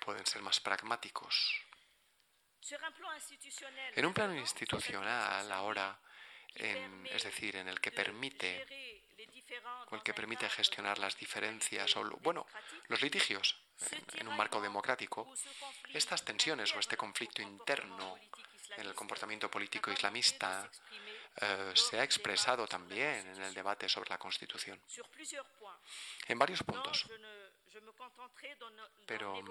pueden 0.00 0.26
ser 0.26 0.42
más 0.42 0.60
pragmáticos. 0.60 1.62
En 3.94 4.06
un 4.06 4.12
plano 4.12 4.34
institucional, 4.34 5.52
ahora, 5.52 5.98
es 6.54 7.22
decir, 7.22 7.56
en 7.56 7.68
el 7.68 7.80
que 7.80 7.92
permite 7.92 8.95
el 9.92 10.02
que 10.02 10.14
permite 10.14 10.48
gestionar 10.48 10.98
las 10.98 11.16
diferencias 11.16 11.96
o, 11.96 12.04
bueno, 12.20 12.46
los 12.88 13.00
litigios 13.02 13.56
en, 14.18 14.28
un 14.28 14.36
marco 14.36 14.60
democrático, 14.60 15.32
estas 15.92 16.24
tensiones 16.24 16.74
o 16.74 16.78
este 16.78 16.96
conflicto 16.96 17.42
interno 17.42 18.18
en 18.76 18.86
el 18.86 18.94
comportamiento 18.94 19.50
político 19.50 19.90
islamista 19.90 20.68
eh, 21.40 21.72
se 21.74 21.98
ha 21.98 22.04
expresado 22.04 22.66
también 22.66 23.26
en 23.28 23.42
el 23.42 23.54
debate 23.54 23.88
sobre 23.88 24.10
la 24.10 24.18
Constitución. 24.18 24.80
En 26.26 26.38
varios 26.38 26.62
puntos. 26.62 27.06
Pero 29.06 29.42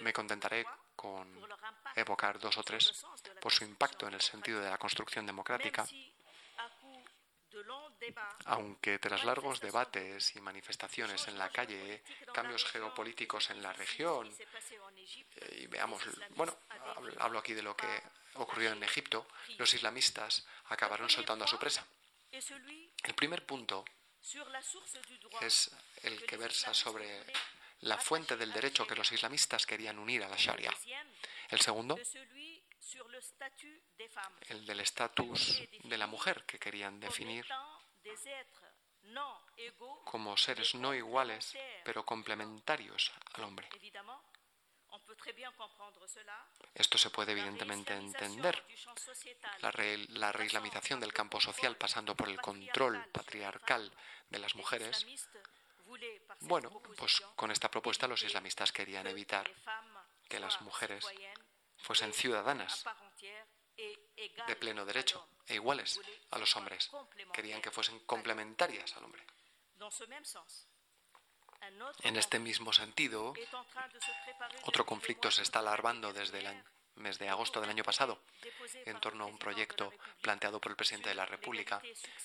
me 0.00 0.12
contentaré 0.12 0.66
con 0.96 1.40
evocar 1.96 2.38
dos 2.38 2.58
o 2.58 2.62
tres 2.62 3.04
por 3.40 3.52
su 3.52 3.64
impacto 3.64 4.08
en 4.08 4.14
el 4.14 4.20
sentido 4.20 4.60
de 4.60 4.70
la 4.70 4.78
construcción 4.78 5.24
democrática 5.24 5.86
aunque 8.46 8.98
tras 8.98 9.24
largos 9.24 9.60
debates 9.60 10.34
y 10.36 10.40
manifestaciones 10.40 11.28
en 11.28 11.38
la 11.38 11.50
calle, 11.50 12.02
cambios 12.32 12.64
geopolíticos 12.64 13.50
en 13.50 13.62
la 13.62 13.72
región, 13.72 14.32
eh, 15.36 15.58
y 15.62 15.66
veamos, 15.66 16.02
bueno, 16.30 16.56
hablo 17.18 17.38
aquí 17.38 17.54
de 17.54 17.62
lo 17.62 17.76
que 17.76 18.02
ocurrió 18.34 18.70
en 18.72 18.82
Egipto, 18.82 19.26
los 19.58 19.72
islamistas 19.74 20.46
acabaron 20.66 21.10
soltando 21.10 21.44
a 21.44 21.48
su 21.48 21.58
presa. 21.58 21.86
El 22.30 23.14
primer 23.14 23.44
punto 23.44 23.84
es 25.40 25.70
el 26.02 26.24
que 26.24 26.36
versa 26.36 26.72
sobre 26.74 27.24
la 27.80 27.96
fuente 27.96 28.36
del 28.36 28.52
derecho 28.52 28.86
que 28.86 28.94
los 28.94 29.10
islamistas 29.10 29.66
querían 29.66 29.98
unir 29.98 30.22
a 30.22 30.28
la 30.28 30.36
Sharia. 30.36 30.72
El 31.48 31.60
segundo 31.60 31.98
el 34.48 34.66
del 34.66 34.80
estatus 34.80 35.62
de 35.84 35.98
la 35.98 36.06
mujer 36.06 36.44
que 36.44 36.58
querían 36.58 36.98
definir 37.00 37.46
como 40.04 40.36
seres 40.36 40.74
no 40.74 40.94
iguales, 40.94 41.56
pero 41.84 42.04
complementarios 42.04 43.12
al 43.34 43.44
hombre. 43.44 43.68
Esto 46.74 46.98
se 46.98 47.10
puede 47.10 47.32
evidentemente 47.32 47.94
entender. 47.94 48.64
La, 49.60 49.72
la 50.08 50.32
reislamización 50.32 51.00
del 51.00 51.12
campo 51.12 51.40
social 51.40 51.76
pasando 51.76 52.16
por 52.16 52.28
el 52.28 52.40
control 52.40 53.04
patriarcal 53.12 53.92
de 54.28 54.38
las 54.38 54.54
mujeres. 54.54 55.06
Bueno, 56.40 56.70
pues 56.96 57.20
con 57.36 57.50
esta 57.50 57.70
propuesta 57.70 58.06
los 58.06 58.22
islamistas 58.22 58.72
querían 58.72 59.06
evitar 59.06 59.50
que 60.28 60.38
las 60.40 60.60
mujeres 60.62 61.04
fuesen 61.82 62.12
ciudadanas 62.12 62.84
de 64.46 64.56
pleno 64.56 64.84
derecho 64.84 65.26
e 65.46 65.54
iguales 65.54 66.00
a 66.30 66.38
los 66.38 66.54
hombres. 66.56 66.90
Querían 67.32 67.62
que 67.62 67.70
fuesen 67.70 67.98
complementarias 68.00 68.96
al 68.96 69.04
hombre. 69.04 69.24
En 72.02 72.16
este 72.16 72.38
mismo 72.38 72.72
sentido, 72.72 73.34
otro 74.64 74.86
conflicto 74.86 75.30
se 75.30 75.42
está 75.42 75.58
alarmando 75.58 76.12
desde 76.12 76.38
el 76.38 76.64
mes 76.96 77.18
de 77.18 77.28
agosto 77.28 77.60
del 77.60 77.70
año 77.70 77.84
pasado 77.84 78.22
en 78.84 79.00
torno 79.00 79.24
a 79.24 79.26
un 79.26 79.38
proyecto 79.38 79.92
planteado 80.20 80.60
por 80.60 80.72
el 80.72 80.76
presidente 80.76 81.08
de 81.10 81.14
la 81.14 81.26
República 81.26 81.80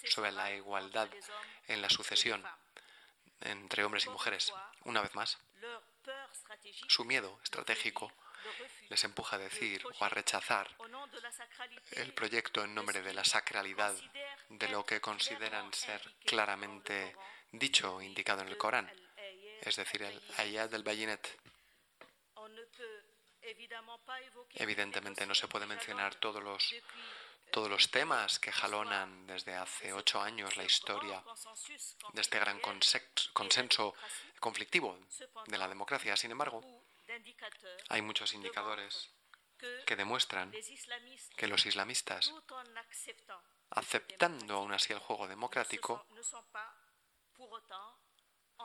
sobre 0.06 0.32
la 0.32 0.52
igualdad 0.54 1.10
en 1.68 1.82
la 1.82 1.90
sucesión 1.90 2.44
entre 3.42 3.84
hombres 3.84 4.06
y 4.06 4.10
mujeres. 4.10 4.54
Una 4.84 5.02
vez 5.02 5.14
más, 5.16 5.38
su 6.88 7.04
miedo 7.06 7.40
estratégico 7.44 8.12
les 8.90 9.04
empuja 9.04 9.36
a 9.36 9.40
decir 9.40 9.84
o 10.00 10.06
a 10.06 10.10
rechazar 10.10 10.70
el 11.92 12.14
proyecto 12.14 12.64
en 12.64 12.74
nombre 12.76 13.02
de 13.02 13.14
la 13.14 13.24
sacralidad 13.24 13.96
de 14.50 14.68
lo 14.70 14.86
que 14.86 15.02
consideran 15.02 15.74
ser 15.74 16.02
claramente 16.26 17.16
dicho 17.52 17.96
o 17.96 18.02
indicado 18.02 18.42
en 18.42 18.50
el 18.50 18.58
Corán, 18.58 18.92
es 19.62 19.76
decir, 19.76 20.04
el 20.04 20.22
ayat 20.38 20.72
del 20.72 20.84
Bayinet. 20.84 21.40
Evidentemente 24.54 25.26
no 25.26 25.36
se 25.36 25.48
puede 25.48 25.66
mencionar 25.66 26.16
todos 26.16 26.44
los, 26.44 26.76
todos 27.52 27.70
los 27.70 27.92
temas 27.92 28.40
que 28.40 28.52
jalonan 28.52 29.28
desde 29.28 29.56
hace 29.56 29.94
ocho 29.94 30.22
años 30.22 30.58
la 30.58 30.64
historia 30.64 31.24
de 32.14 32.22
este 32.22 32.40
gran 32.40 32.60
consenso 33.34 33.94
conflictivo 34.40 34.98
de 35.48 35.58
la 35.58 35.68
democracia. 35.68 36.16
Sin 36.16 36.32
embargo, 36.32 36.64
hay 37.90 38.02
muchos 38.02 38.34
indicadores 38.34 39.10
que 39.86 39.96
demuestran 39.96 40.52
que 41.38 41.48
los 41.48 41.66
islamistas, 41.66 42.34
aceptando 43.70 44.56
aún 44.56 44.74
así 44.74 44.94
el 44.94 45.00
juego 45.00 45.28
democrático, 45.28 46.06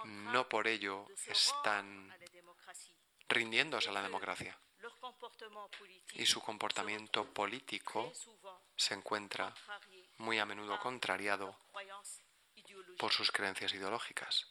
no 0.04 0.48
por 0.48 0.66
ello 0.66 1.06
están 1.26 2.12
rindiéndose 3.28 3.88
a 3.88 3.92
la 3.92 4.02
democracia. 4.02 4.58
Y 6.14 6.26
su 6.26 6.40
comportamiento 6.40 7.24
político 7.32 8.12
se 8.76 8.94
encuentra 8.94 9.54
muy 10.18 10.38
a 10.38 10.46
menudo 10.46 10.78
contrariado 10.80 11.56
por 12.98 13.12
sus 13.12 13.30
creencias 13.30 13.74
ideológicas. 13.74 14.46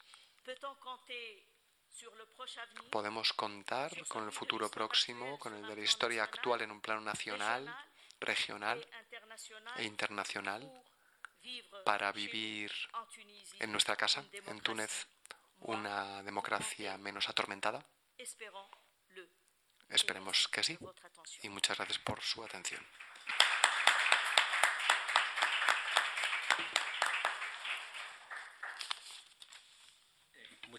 Podemos 2.91 3.33
contar 3.33 3.91
con 4.07 4.23
el 4.25 4.31
futuro 4.31 4.69
próximo, 4.69 5.37
con 5.39 5.53
el 5.53 5.67
de 5.67 5.75
la 5.75 5.81
historia 5.81 6.23
actual 6.23 6.61
en 6.61 6.71
un 6.71 6.81
plano 6.81 7.01
nacional, 7.01 7.73
regional 8.19 8.85
e 9.77 9.83
internacional 9.83 10.61
para 11.85 12.11
vivir 12.11 12.71
en 13.59 13.71
nuestra 13.71 13.95
casa, 13.95 14.23
en 14.47 14.61
Túnez, 14.61 15.07
una 15.59 16.23
democracia 16.23 16.97
menos 16.97 17.29
atormentada? 17.29 17.85
Esperemos 19.89 20.47
que 20.47 20.63
sí. 20.63 20.77
Y 21.43 21.49
muchas 21.49 21.77
gracias 21.77 21.99
por 21.99 22.21
su 22.21 22.43
atención. 22.43 22.85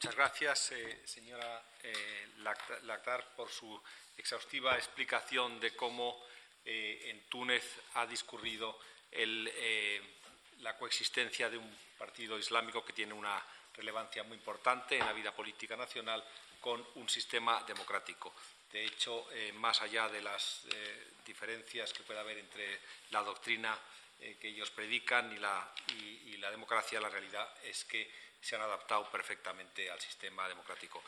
Muchas 0.03 0.17
gracias, 0.17 0.73
eh, 0.73 1.03
señora 1.05 1.63
eh, 1.83 2.29
Lactar, 2.85 3.35
por 3.37 3.51
su 3.51 3.79
exhaustiva 4.17 4.75
explicación 4.75 5.61
de 5.61 5.77
cómo 5.77 6.25
eh, 6.65 7.11
en 7.11 7.29
Túnez 7.29 7.83
ha 7.97 8.07
discurrido 8.07 8.79
la 10.61 10.79
coexistencia 10.79 11.51
de 11.51 11.59
un 11.59 11.79
partido 11.99 12.39
islámico 12.39 12.83
que 12.83 12.95
tiene 12.95 13.13
una 13.13 13.45
relevancia 13.75 14.23
muy 14.23 14.39
importante 14.39 14.97
en 14.97 15.05
la 15.05 15.13
vida 15.13 15.37
política 15.37 15.77
nacional 15.77 16.25
con 16.63 16.83
un 16.95 17.07
sistema 17.07 17.63
democrático. 17.65 18.33
De 18.73 18.83
hecho, 18.83 19.27
más 19.57 19.83
allá 19.83 20.09
de 20.09 20.23
las 20.23 20.63
diferencias 21.27 21.93
que 21.93 22.05
pueda 22.05 22.21
haber 22.21 22.39
entre 22.39 22.81
la 23.11 23.23
doctrina 23.23 23.79
que 24.19 24.49
ellos 24.49 24.71
predican 24.71 25.31
y 25.31 26.37
la 26.39 26.51
democracia, 26.51 27.01
la 27.01 27.11
realidad 27.11 27.53
es 27.65 27.85
que 27.85 28.30
se 28.41 28.57
han 28.57 28.63
adaptado 28.63 29.11
perfectamente 29.11 29.91
al 29.91 30.01
sistema 30.01 30.49
democrático. 30.49 31.03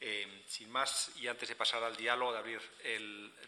Eh, 0.00 0.44
sin 0.46 0.70
más, 0.70 1.12
y 1.16 1.26
antes 1.28 1.48
de 1.48 1.56
pasar 1.56 1.82
al 1.82 1.96
diálogo, 1.96 2.32
de, 2.32 2.38
abrir 2.38 2.60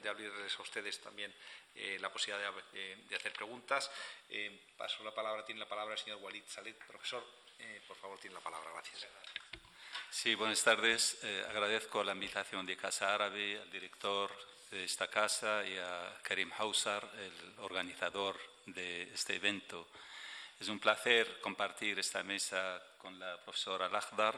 de 0.03 0.09
abrirles 0.09 0.59
a 0.59 0.63
ustedes 0.63 1.01
también 1.01 1.35
eh, 1.75 1.99
la 2.01 2.11
posibilidad 2.11 2.53
de, 2.73 3.17
hacer 3.17 3.33
preguntas, 3.33 3.91
eh, 4.31 4.67
paso 4.77 5.05
la 5.05 5.15
palabra, 5.15 5.45
tiene 5.45 5.61
la 5.61 5.69
palabra 5.69 5.95
el 5.95 6.01
señor 6.01 6.19
Walid 6.23 6.45
Salet. 6.47 6.77
Profesor, 6.87 7.25
por 7.87 7.97
favor, 7.97 8.19
tiene 8.19 8.35
la 8.35 8.41
palabra. 8.41 8.71
Gracias. 8.73 9.07
Sí, 10.11 10.35
buenas 10.35 10.63
tardes. 10.63 11.19
agradezco 11.49 12.03
la 12.05 12.13
invitación 12.13 12.65
de 12.65 12.77
Casa 12.77 13.15
Árabe, 13.15 13.61
al 13.61 13.71
director 13.71 14.31
de 14.71 14.85
esta 14.85 15.09
casa 15.09 15.65
y 15.67 15.77
a 15.77 16.19
Karim 16.23 16.51
Hausar, 16.57 17.09
el 17.19 17.55
organizador 17.59 18.39
de 18.67 19.03
este 19.15 19.37
evento. 19.37 19.89
Es 20.59 20.69
un 20.69 20.81
placer 20.81 21.39
compartir 21.41 21.99
esta 21.99 22.23
mesa 22.23 22.83
con 23.07 23.21
la 23.21 23.41
profesora 23.41 23.89
Lagdar. 23.89 24.35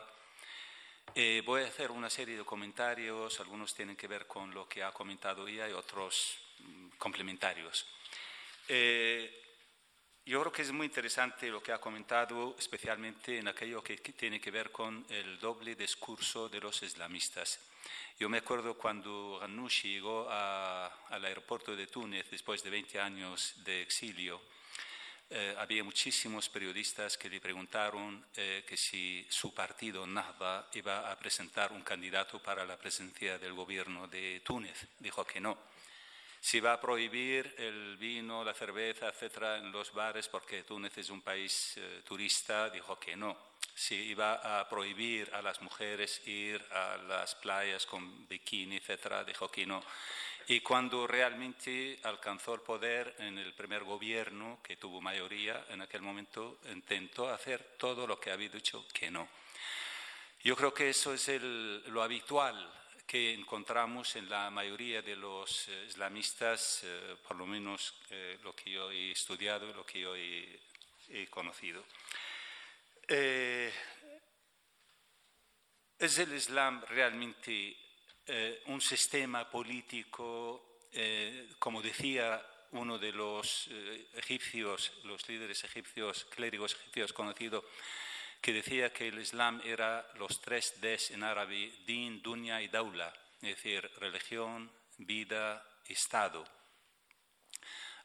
Eh, 1.15 1.43
voy 1.47 1.63
a 1.63 1.69
hacer 1.69 1.91
una 1.91 2.11
serie 2.11 2.37
de 2.37 2.45
comentarios, 2.45 3.41
algunos 3.41 3.75
tienen 3.75 3.97
que 3.97 4.07
ver 4.07 4.27
con 4.27 4.53
lo 4.53 4.69
que 4.69 4.83
ha 4.83 4.93
comentado 4.93 5.49
ella 5.49 5.67
y 5.67 5.73
otros 5.73 6.37
mm, 6.59 6.89
complementarios. 6.99 7.87
Eh, 8.69 9.43
yo 10.27 10.41
creo 10.41 10.53
que 10.53 10.61
es 10.61 10.73
muy 10.73 10.85
interesante 10.85 11.49
lo 11.49 11.63
que 11.63 11.73
ha 11.73 11.81
comentado, 11.81 12.55
especialmente 12.59 13.39
en 13.39 13.49
aquello 13.49 13.83
que, 13.83 13.97
tiene 13.97 14.39
que 14.39 14.51
ver 14.51 14.71
con 14.71 15.07
el 15.09 15.39
doble 15.39 15.75
discurso 15.75 16.51
de 16.51 16.61
los 16.61 16.83
islamistas. 16.83 17.61
Yo 18.19 18.29
me 18.29 18.37
acuerdo 18.37 18.77
cuando 18.77 19.39
Ghanouchi 19.41 19.95
llegó 19.95 20.29
al 20.29 21.25
aeropuerto 21.25 21.75
de 21.75 21.87
Túnez 21.87 22.31
después 22.31 22.63
de 22.63 22.69
20 22.69 23.01
años 23.01 23.55
de 23.65 23.81
exilio 23.81 24.43
eh, 25.31 25.55
había 25.59 25.85
muchísimos 25.85 26.49
periodistas 26.49 27.19
que 27.19 27.29
le 27.29 27.39
preguntaron 27.39 28.25
eh, 28.35 28.65
que 28.67 28.79
si 28.79 29.27
su 29.29 29.53
partido 29.53 30.07
Nahda 30.07 30.71
iba 30.73 31.11
a 31.11 31.19
presentar 31.19 31.71
un 31.73 31.83
candidato 31.83 32.43
para 32.43 32.65
la 32.65 32.79
presidencia 32.79 33.39
del 33.39 33.53
gobierno 33.53 34.09
de 34.09 34.41
Túnez. 34.41 34.87
Dijo 34.99 35.27
que 35.27 35.39
no. 35.39 35.59
Si 36.41 36.61
va 36.61 36.73
a 36.73 36.81
prohibir 36.81 37.55
el 37.59 37.99
vino, 37.99 38.43
la 38.43 38.55
cerveza, 38.55 39.09
etcétera, 39.09 39.59
en 39.59 39.71
los 39.71 39.93
bares 39.93 40.29
porque 40.29 40.63
Túnez 40.63 40.97
es 40.97 41.11
un 41.11 41.21
país 41.21 41.75
eh, 41.77 42.03
turista, 42.07 42.71
dijo 42.71 42.99
que 42.99 43.15
no. 43.15 43.37
Si 43.75 43.97
iba 43.97 44.61
a 44.61 44.67
prohibir 44.67 45.31
a 45.35 45.43
las 45.43 45.61
mujeres 45.61 46.27
ir 46.27 46.65
a 46.73 46.97
las 46.97 47.35
playas 47.35 47.85
con 47.85 48.27
bikini, 48.27 48.77
etcétera, 48.77 49.25
dijo 49.25 49.51
que 49.51 49.67
no. 49.67 49.85
Y 50.51 50.61
cuando 50.61 51.07
realmente 51.07 52.01
alcanzó 52.05 52.55
el 52.55 52.63
poder 52.63 53.15
en 53.19 53.37
el 53.37 53.53
primer 53.53 53.85
gobierno, 53.85 54.61
que 54.63 54.79
tuvo 54.79 54.99
mayoría, 54.99 55.67
en 55.69 55.83
aquel 55.83 56.01
momento 56.01 56.61
intentó 56.73 57.29
hacer 57.29 57.77
todo 57.77 58.07
lo 58.07 58.19
que 58.19 58.31
había 58.31 58.49
dicho 58.49 58.87
que 58.95 59.11
no. 59.11 59.29
Yo 60.43 60.57
creo 60.57 60.73
que 60.73 60.89
eso 60.89 61.13
es 61.13 61.29
lo 61.43 62.03
habitual 62.03 62.73
que 63.07 63.35
encontramos 63.35 64.17
en 64.17 64.29
la 64.31 64.51
mayoría 64.51 65.03
de 65.03 65.17
los 65.17 65.69
eh, 65.69 65.85
islamistas, 65.89 66.81
eh, 66.85 67.17
por 67.27 67.37
lo 67.37 67.47
menos 67.47 67.95
eh, 68.09 68.39
lo 68.43 68.55
que 68.55 68.71
yo 68.71 68.91
he 68.91 69.13
estudiado 69.13 69.69
y 69.69 69.73
lo 69.75 69.85
que 69.85 70.01
yo 70.01 70.17
he, 70.17 70.61
conocido. 71.29 71.85
¿Es 73.07 73.73
el 76.19 76.35
Islam 76.35 76.83
realmente 76.89 77.88
eh, 78.29 78.63
un 78.67 78.81
sistema 78.81 79.49
político, 79.49 80.81
eh, 80.93 81.55
como 81.59 81.81
decía 81.81 82.45
uno 82.73 82.99
de 82.99 83.13
los 83.13 83.69
eh, 83.71 84.11
egipcios, 84.15 84.93
los 85.05 85.27
líderes 85.29 85.65
egipcios, 85.65 86.27
clérigos 86.27 86.75
egipcios 86.75 87.15
conocidos, 87.15 87.65
que 88.41 88.53
decía 88.53 88.93
que 88.93 89.09
el 89.09 89.19
Islam 89.19 89.63
era 89.65 90.07
los 90.17 90.41
tres 90.43 90.79
Ds 90.81 91.13
en 91.13 91.23
árabe, 91.25 91.73
din, 91.87 92.23
dunya 92.23 92.61
y 92.61 92.69
daula, 92.69 93.13
es 93.41 93.57
decir, 93.57 93.91
religión, 93.99 94.71
vida, 94.99 95.65
Estado. 95.87 96.45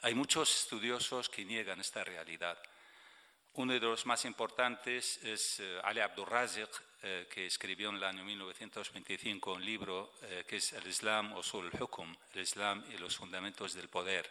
Hay 0.02 0.16
muchos 0.16 0.64
estudiosos 0.64 1.28
que 1.28 1.44
niegan 1.44 1.82
esta 1.82 2.04
realidad. 2.04 2.58
Uno 3.56 3.74
de 3.74 3.80
los 3.80 4.08
más 4.08 4.26
importantes 4.26 5.24
es 5.24 5.62
Ali 5.84 6.00
Abdurraziq, 6.00 6.70
eh, 7.04 7.28
que 7.30 7.46
escribió 7.46 7.90
en 7.90 7.98
el 7.98 8.04
año 8.04 8.24
1925 8.24 9.54
un 9.54 9.64
libro 9.64 10.14
eh, 10.24 10.44
que 10.48 10.56
es 10.56 10.74
El 10.74 10.88
Islam 10.88 11.34
o 11.34 11.44
Sul 11.44 11.70
Hukum, 11.70 12.16
el 12.34 12.42
Islam 12.42 12.84
y 12.92 12.98
los 12.98 13.16
fundamentos 13.16 13.74
del 13.76 13.90
poder. 13.90 14.28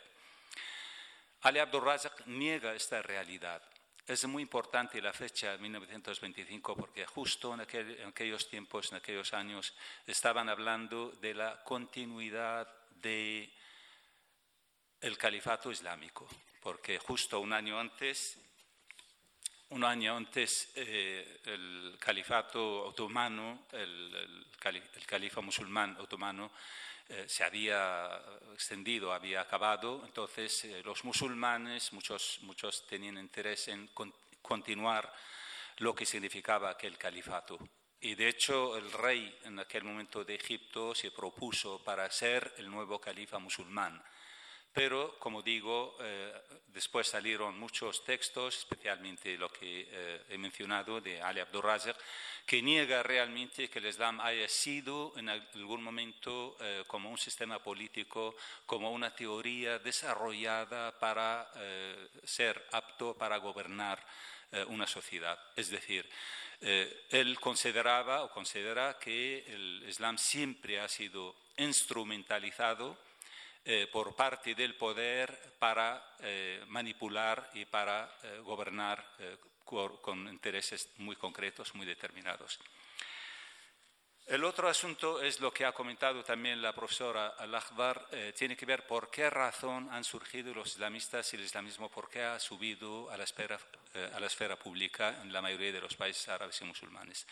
Ali 1.43 1.61
Abdurrazak 1.61 2.27
niega 2.27 2.75
esta 2.75 3.01
realidad. 3.01 3.63
Es 4.05 4.25
muy 4.25 4.43
importante 4.43 5.01
la 5.01 5.13
fecha 5.13 5.53
de 5.53 5.59
1925 5.59 6.75
porque 6.75 7.07
justo 7.07 7.55
en, 7.55 7.61
aquellos 7.61 8.49
tiempos, 8.49 8.91
en 8.91 8.99
aquellos 8.99 9.33
años, 9.35 9.73
estaban 10.05 10.49
hablando 10.49 11.11
de 11.21 11.35
la 11.35 11.63
continuidad 11.63 12.67
del 12.97 13.53
el 15.01 15.17
califato 15.17 15.71
islámico, 15.71 16.27
porque 16.61 16.99
justo 16.99 17.39
un 17.39 17.53
año 17.53 17.79
antes 17.79 18.39
un 19.73 19.85
año 19.85 20.17
antes 20.17 20.71
eh, 20.77 21.41
el 21.47 21.97
califato 21.99 22.85
otomano, 22.85 23.67
el, 23.73 24.47
califa 25.07 25.41
musulmán 25.41 25.97
otomano, 25.99 26.53
eh, 27.09 27.25
se 27.27 27.43
había 27.43 28.21
extendido, 28.53 29.13
había 29.13 29.41
acabado. 29.41 30.03
Entonces 30.05 30.67
eh, 30.67 30.83
los 30.85 31.05
musulmanes, 31.05 31.93
muchos, 31.95 32.39
muchos 32.43 32.87
tenían 32.87 33.17
interés 33.17 33.69
en 33.69 33.89
continuar 34.43 35.13
lo 35.79 35.95
que 35.95 36.05
significaba 36.05 36.71
aquel 36.71 36.99
califato. 36.99 37.59
Y 38.01 38.15
de 38.15 38.29
hecho 38.29 38.77
el 38.77 38.93
rey 38.93 39.39
en 39.45 39.59
aquel 39.59 39.85
momento 39.85 40.23
de 40.23 40.35
Egipto 40.35 40.95
se 40.95 41.11
propuso 41.13 41.83
para 41.83 42.11
ser 42.11 42.55
el 42.59 42.71
nuevo 42.71 43.01
califa 43.01 43.39
musulmán. 43.39 44.03
Pero, 44.73 45.19
como 45.19 45.43
digo, 45.43 45.97
eh, 46.01 46.33
después 46.69 47.07
salieron 47.07 47.59
muchos 47.59 48.05
textos, 48.05 48.57
especialmente 48.57 49.37
lo 49.37 49.51
que 49.51 49.87
eh, 49.91 50.25
he 50.31 50.39
mencionado 50.39 50.99
de 50.99 51.21
Ali 51.21 51.41
Abdurrazak, 51.41 51.97
que 52.47 52.63
niega 52.63 53.03
realmente 53.03 53.69
que 53.69 53.81
el 53.81 53.87
Islam 53.87 54.19
haya 54.21 54.49
sido 54.49 55.13
en 55.17 55.29
algún 55.29 55.83
momento 55.83 56.57
eh, 56.59 56.85
como 56.87 57.11
un 57.11 57.19
sistema 57.19 57.63
político, 57.63 58.35
como 58.65 58.91
una 58.91 59.15
teoría 59.15 59.79
desarrollada 59.79 60.99
para 60.99 61.51
ser 62.25 62.67
apto 62.73 63.15
para 63.15 63.37
gobernar 63.37 64.05
una 64.69 64.87
sociedad. 64.87 65.39
Es 65.57 65.71
decir, 65.71 66.09
él 66.61 67.39
consideraba 67.41 68.23
o 68.23 68.31
considera 68.31 68.99
que 68.99 69.45
el 69.47 69.85
Islam 69.87 70.19
siempre 70.19 70.81
ha 70.81 70.89
sido 70.89 71.35
instrumentalizado 71.57 72.97
eh, 73.65 73.87
por 73.93 74.17
parte 74.17 74.57
del 74.57 74.75
poder 74.75 75.55
para 75.57 76.17
eh, 76.19 76.65
manipular 76.67 77.49
y 77.55 77.65
para 77.65 78.19
eh, 78.25 78.39
gobernar 78.39 79.07
con 79.65 80.29
intereses 80.29 80.91
muy 80.99 81.15
concretos, 81.15 81.73
muy 81.77 81.87
determinados. 81.87 82.59
El 84.27 84.45
otro 84.45 84.69
asunto 84.69 85.23
es 85.23 85.41
lo 85.41 85.53
que 85.53 85.65
ha 85.65 85.73
comentado 85.73 86.25
también 86.25 86.61
la 86.61 86.75
profesora 86.75 87.29
Al-Akhbar, 87.39 88.09
tiene 88.37 88.57
que 88.57 88.67
ver 88.67 88.87
por 88.87 89.11
qué 89.11 89.31
razón 89.31 89.89
han 89.91 90.05
surgido 90.05 90.53
los 90.53 90.73
islamistas 90.73 91.33
y 91.33 91.37
el 91.37 91.45
islamismo, 91.45 91.89
por 91.89 92.11
qué 92.11 92.23
ha 92.23 92.39
subido 92.39 93.11
a 93.11 93.17
la, 93.17 93.25
esfera, 93.25 93.59
a 94.15 94.21
la 94.21 94.27
esfera 94.27 94.57
pública 94.57 95.23
en 95.23 95.33
la 95.33 95.41
mayoría 95.41 95.73
de 95.73 95.81
los 95.81 95.97
países 95.97 96.29
árabes 96.29 96.61
y 96.61 96.65
musulmanes. 96.65 97.27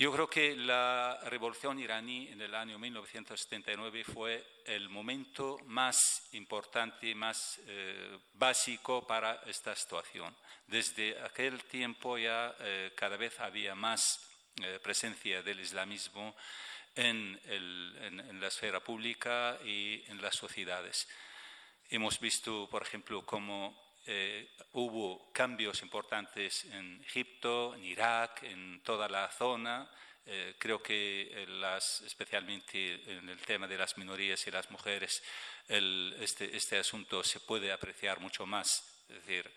Yo 0.00 0.10
creo 0.10 0.30
que 0.30 0.56
la 0.56 1.20
revolución 1.24 1.78
iraní 1.78 2.28
en 2.28 2.40
el 2.40 2.54
año 2.54 2.78
1979 2.78 4.02
fue 4.02 4.62
el 4.64 4.88
momento 4.88 5.58
más 5.66 6.26
importante, 6.32 7.14
más 7.14 7.60
eh, 7.66 8.18
básico 8.32 9.06
para 9.06 9.42
esta 9.44 9.76
situación. 9.76 10.34
Desde 10.66 11.22
aquel 11.22 11.62
tiempo 11.64 12.16
ya 12.16 12.56
cada 12.94 13.18
vez 13.18 13.38
había 13.40 13.74
más 13.74 14.26
eh, 14.62 14.78
presencia 14.82 15.42
del 15.42 15.60
islamismo 15.60 16.34
en, 16.94 17.38
la 18.40 18.46
esfera 18.46 18.80
pública 18.80 19.58
y 19.66 20.02
en 20.08 20.22
las 20.22 20.34
sociedades. 20.34 21.10
Hemos 21.90 22.18
visto, 22.20 22.70
por 22.70 22.80
ejemplo, 22.80 23.26
cómo 23.26 23.89
eh, 24.06 24.50
hubo 24.72 25.30
cambios 25.32 25.82
importantes 25.82 26.64
en 26.64 27.02
Egipto, 27.02 27.74
en 27.74 27.84
Irak, 27.84 28.42
en 28.44 28.82
toda 28.82 29.08
la 29.08 29.30
zona. 29.30 29.90
Eh, 30.26 30.54
creo 30.58 30.82
que 30.82 31.46
las, 31.48 32.02
especialmente 32.02 32.94
en 33.12 33.28
el 33.28 33.40
tema 33.40 33.66
de 33.66 33.78
las 33.78 33.96
minorías 33.98 34.46
y 34.46 34.50
las 34.50 34.70
mujeres, 34.70 35.22
este, 35.68 36.56
este, 36.56 36.78
asunto 36.78 37.22
se 37.22 37.40
puede 37.40 37.72
apreciar 37.72 38.20
mucho 38.20 38.46
más. 38.46 39.04
Es 39.08 39.16
decir, 39.16 39.50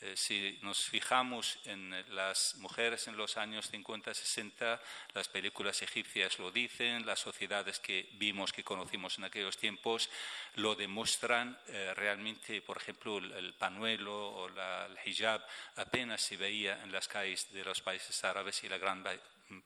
eh, 0.00 0.16
si 0.16 0.58
nos 0.62 0.84
fijamos 0.84 1.58
en 1.64 1.90
las 2.14 2.54
mujeres 2.58 3.08
en 3.08 3.16
los 3.16 3.36
años 3.36 3.68
50, 3.68 4.14
60, 4.14 4.80
las 5.12 5.28
películas 5.28 5.82
egipcias 5.82 6.38
lo 6.38 6.52
dicen, 6.52 7.04
las 7.04 7.18
sociedades 7.18 7.80
que 7.80 8.08
vimos, 8.12 8.52
que 8.52 8.62
conocimos 8.62 9.18
en 9.18 9.24
aquellos 9.24 9.56
tiempos, 9.56 10.08
lo 10.54 10.76
demuestran. 10.76 11.58
Eh, 11.66 11.94
realmente, 11.96 12.62
por 12.62 12.76
ejemplo, 12.76 13.18
el, 13.18 13.54
panuelo 13.54 14.28
o 14.28 14.46
el 14.46 14.98
hijab 15.04 15.44
apenas 15.76 16.22
se 16.22 16.36
veía 16.36 16.80
en 16.84 16.92
las 16.92 17.08
calles 17.08 17.52
de 17.52 17.64
los 17.64 17.80
países 17.80 18.22
árabes 18.22 18.62
y 18.62 18.68
la 18.68 18.78
gran 18.78 19.04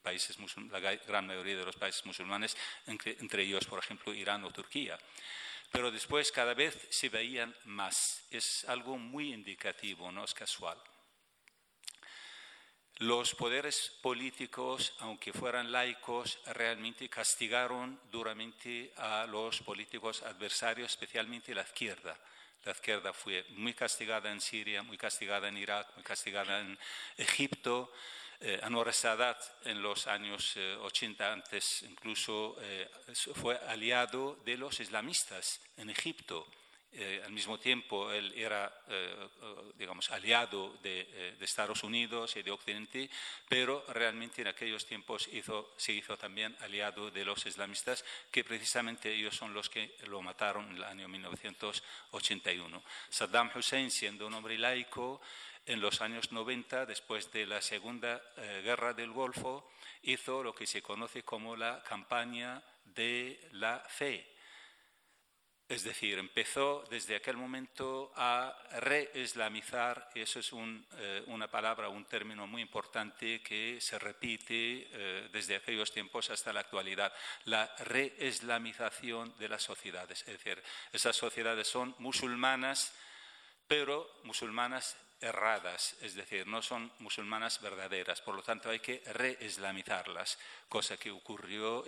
países 0.03 0.39
la 0.71 0.79
gran 0.81 1.27
mayoría 1.27 1.57
de 1.57 1.65
los 1.65 1.77
países 1.77 2.07
musulmanes, 2.07 2.57
entre 2.87 3.43
ellos, 3.43 3.67
por 3.67 3.81
ejemplo, 3.81 4.15
Irán 4.15 4.45
o 4.45 4.51
Turquía 4.51 4.99
pero 5.73 5.91
después 5.91 6.31
cada 6.31 6.55
vez 6.55 6.79
se 6.91 7.09
veían 7.09 7.57
más. 7.65 8.27
Es 8.31 8.65
algo 8.67 8.99
muy 8.99 9.33
indicativo, 9.33 10.13
no 10.13 10.23
es 10.23 10.35
casual. 10.35 10.79
Los 12.99 13.35
poderes 13.35 13.91
políticos, 14.03 14.95
aunque 15.01 15.33
fueran 15.33 15.73
laicos, 15.73 16.39
realmente 16.47 17.09
castigaron 17.09 17.99
duramente 18.13 18.93
a 18.97 19.27
los 19.27 19.61
políticos 19.63 20.23
adversarios, 20.23 20.93
especialmente 20.93 21.55
la 21.55 21.63
izquierda. 21.63 22.17
La 22.65 22.73
izquierda 22.73 23.13
fue 23.13 23.45
muy 23.57 23.75
castigada 23.75 24.31
en 24.31 24.41
Siria, 24.41 24.83
muy 24.83 24.99
castigada 24.99 25.49
en 25.49 25.57
Irak, 25.57 25.89
muy 25.97 26.05
castigada 26.05 26.61
en 26.61 26.79
Egipto. 27.17 27.93
Eh, 28.45 28.59
Anwar 28.61 28.93
Sadat 28.93 29.39
en 29.67 29.81
los 29.81 30.09
años 30.09 30.57
80 30.57 31.25
eh, 31.25 31.33
antes 31.33 31.85
incluso 31.85 32.57
eh, 32.61 32.91
fue 33.37 33.57
aliado 33.69 34.35
de 34.45 34.57
los 34.57 34.81
islamistas 34.81 35.61
en 35.77 35.91
Egipto. 35.91 36.49
al 37.25 37.33
mismo 37.33 37.57
tiempo 37.59 38.13
él 38.13 38.35
era, 38.37 38.69
digamos, 39.79 40.11
aliado 40.11 40.77
de, 40.83 41.37
Estados 41.41 41.85
Unidos 41.85 42.37
y 42.37 42.43
de 42.43 42.51
Occidente, 42.51 43.09
pero 43.49 43.83
realmente 43.89 44.43
en 44.43 44.49
aquellos 44.49 44.85
tiempos 44.85 45.27
se 45.77 45.93
hizo 45.93 46.17
también 46.19 46.55
aliado 46.61 47.11
de 47.11 47.25
los 47.25 47.47
islamistas, 47.47 48.05
que 48.31 48.45
precisamente 48.45 49.11
ellos 49.11 49.35
son 49.35 49.55
los 49.55 49.71
que 49.71 49.97
lo 50.07 50.21
mataron 50.21 50.69
en 50.69 50.77
el 50.77 50.85
año 50.85 51.09
1981. 51.09 52.83
Saddam 53.09 53.51
Hussein, 53.55 53.91
siendo 53.91 54.27
un 54.27 54.35
hombre 54.35 54.59
laico, 54.59 55.23
en 55.67 55.81
los 55.81 56.01
años 56.01 56.33
90, 56.33 56.87
después 56.87 57.31
de 57.33 57.47
la 57.47 57.61
Segunda 57.61 58.21
eh, 58.37 58.63
Guerra 58.65 58.95
del 58.95 59.13
Golfo, 59.13 59.71
hizo 60.03 60.43
lo 60.43 60.55
que 60.55 60.67
se 60.67 60.83
conoce 60.83 61.23
como 61.23 61.57
la 61.57 61.83
campaña 61.83 62.63
de 62.85 63.49
la 63.53 63.81
fe. 63.89 64.33
Es 65.73 65.85
decir, 65.85 66.19
empezó 66.19 66.85
desde 66.91 67.17
aquel 67.17 67.39
momento 67.39 68.13
a 68.15 68.55
reislamizar, 68.81 70.11
y 70.15 70.21
eso 70.21 70.41
es 70.41 70.51
eh, 70.53 71.25
una 71.29 71.49
palabra, 71.49 71.89
un 71.89 72.05
término 72.05 72.47
muy 72.47 72.61
importante 72.61 73.41
que 73.43 73.81
se 73.81 73.99
repite 73.99 74.89
eh, 74.91 75.29
desde 75.33 75.57
aquellos 75.57 75.91
tiempos 75.91 76.29
hasta 76.29 76.53
la 76.53 76.61
actualidad, 76.61 77.11
la 77.47 77.75
reislamización 77.79 79.35
de 79.39 79.49
las 79.49 79.63
sociedades. 79.63 80.21
Es 80.29 80.45
decir, 80.45 80.63
esas 80.93 81.17
sociedades 81.17 81.69
son 81.69 81.95
musulmanas, 81.99 82.93
pero 83.67 84.21
musulmanas 84.25 84.99
erradas, 85.23 85.97
es 86.01 86.15
decir, 86.15 86.47
no 86.47 86.63
son 86.63 86.93
musulmanas 86.99 87.61
verdaderas, 87.61 88.21
por 88.21 88.35
lo 88.35 88.43
tanto 88.43 88.71
hay 88.71 88.81
que 88.81 89.03
reislamizarlas, 89.07 90.39
cosa 90.69 90.97
que 90.97 91.11
ocurrió, 91.11 91.85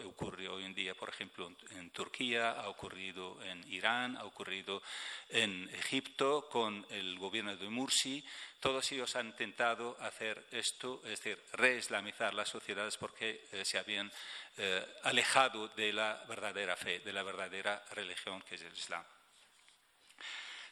hoy 0.51 0.65
en 0.65 0.75
día, 0.75 0.95
por 0.95 1.09
ejemplo, 1.09 1.53
en 1.71 1.91
Turquía, 1.91 2.53
ha 2.53 2.69
ocurrido 2.69 3.43
en 3.43 3.65
Irán, 3.71 4.17
ha 4.17 4.25
ocurrido 4.25 4.83
en 5.29 5.69
Egipto 5.71 6.49
con 6.49 6.87
el 6.91 7.19
gobierno 7.19 7.57
de 7.57 7.69
Mursi, 7.69 8.25
todos 8.61 8.91
ellos 8.93 9.15
han 9.17 9.27
intentado 9.27 9.97
hacer 10.01 10.47
esto, 10.51 11.03
es 11.05 11.21
decir, 11.21 11.39
reislamizar 11.53 12.33
las 12.33 12.49
sociedades 12.49 12.97
porque 12.97 13.47
eh, 13.53 13.65
se 13.65 13.79
habían 13.79 14.11
eh, 14.57 14.87
alejado 15.03 15.69
de 15.69 15.93
la 15.93 16.25
verdadera 16.29 16.75
fe, 16.77 17.01
de 17.01 17.13
la 17.13 17.23
verdadera 17.23 17.85
religión 17.91 18.41
que 18.43 18.55
es 18.55 18.63
el 18.63 18.73
Islam. 18.73 19.05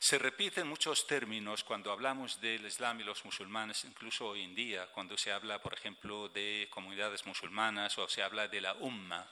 Se 0.02 0.18
repiten 0.18 0.66
muchos 0.66 1.06
términos 1.06 1.62
cuando 1.62 1.92
hablamos 1.92 2.40
del 2.40 2.66
Islam 2.66 2.98
y 2.98 3.04
los 3.04 3.24
musulmanes, 3.24 3.84
incluso 3.84 4.30
hoy 4.30 4.42
en 4.42 4.52
día, 4.52 4.88
cuando 4.90 5.16
se 5.16 5.30
habla, 5.30 5.62
por 5.62 5.74
ejemplo, 5.74 6.28
de 6.28 6.66
comunidades 6.72 7.24
musulmanas 7.24 7.96
o 7.98 8.08
se 8.08 8.20
habla 8.20 8.48
de 8.48 8.60
la 8.60 8.74
umma. 8.74 9.30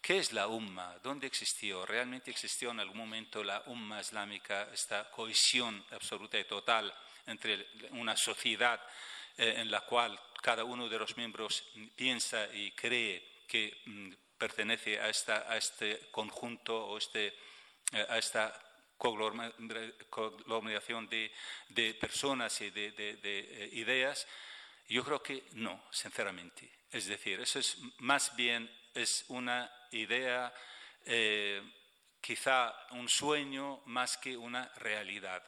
¿Qué 0.00 0.18
es 0.18 0.32
la 0.32 0.46
umma? 0.46 1.00
¿Dónde 1.02 1.26
existió? 1.26 1.84
¿Realmente 1.84 2.30
existió 2.30 2.70
en 2.70 2.78
algún 2.78 2.98
momento 2.98 3.42
la 3.42 3.64
umma 3.66 4.00
islámica, 4.00 4.68
esta 4.72 5.10
cohesión 5.10 5.84
absoluta 5.90 6.38
y 6.38 6.44
total 6.44 6.94
entre 7.26 7.66
una 7.90 8.16
sociedad 8.16 8.80
eh, 9.36 9.54
en 9.56 9.68
la 9.68 9.80
cual 9.80 10.16
cada 10.40 10.62
uno 10.62 10.88
de 10.88 11.00
los 11.00 11.16
miembros 11.16 11.64
piensa 11.96 12.46
y 12.54 12.70
cree 12.70 13.42
que 13.48 13.82
mm, 13.84 14.12
pertenece 14.38 15.00
a, 15.00 15.08
este 15.08 16.08
conjunto 16.12 16.86
o 16.86 16.98
este, 16.98 17.36
eh, 17.90 18.06
a 18.08 18.16
esta 18.16 18.60
conglomeración 18.96 21.08
de, 21.08 21.32
de 21.68 21.94
personas 21.94 22.60
y 22.60 22.70
de, 22.70 22.94
eh, 22.98 23.70
ideas? 23.72 24.26
Yo 24.88 25.04
creo 25.04 25.22
que 25.22 25.44
no, 25.52 25.82
sinceramente. 25.90 26.70
Es 26.90 27.06
decir, 27.06 27.40
eso 27.40 27.58
es 27.58 27.78
más 27.98 28.36
bien 28.36 28.70
es 28.94 29.24
una 29.28 29.70
idea, 29.90 30.52
eh, 31.04 31.62
quizá 32.20 32.74
un 32.92 33.08
sueño 33.08 33.82
más 33.86 34.16
que 34.16 34.36
una 34.36 34.68
realidad. 34.76 35.42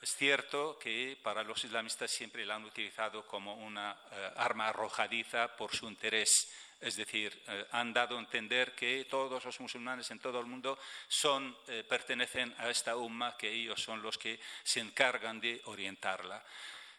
Es 0.00 0.14
cierto 0.14 0.78
que 0.78 1.18
para 1.22 1.42
los 1.42 1.64
islamistas 1.64 2.10
siempre 2.10 2.46
la 2.46 2.54
han 2.54 2.64
utilizado 2.64 3.26
como 3.26 3.54
una 3.54 4.00
eh, 4.12 4.32
arma 4.36 4.68
arrojadiza 4.68 5.56
por 5.56 5.74
su 5.74 5.88
interés 5.88 6.48
es 6.80 6.96
decir, 6.96 7.42
eh, 7.48 7.66
han 7.72 7.92
dado 7.92 8.16
a 8.16 8.20
entender 8.20 8.74
que 8.74 9.06
todos 9.06 9.44
los 9.44 9.60
musulmanes 9.60 10.10
en 10.10 10.20
todo 10.20 10.38
el 10.40 10.46
mundo 10.46 10.78
son, 11.08 11.56
eh, 11.66 11.84
pertenecen 11.88 12.54
a 12.58 12.70
esta 12.70 12.96
umma, 12.96 13.36
que 13.36 13.50
ellos 13.50 13.82
son 13.82 14.00
los 14.00 14.16
que 14.16 14.38
se 14.62 14.80
encargan 14.80 15.40
de 15.40 15.60
orientarla. 15.64 16.44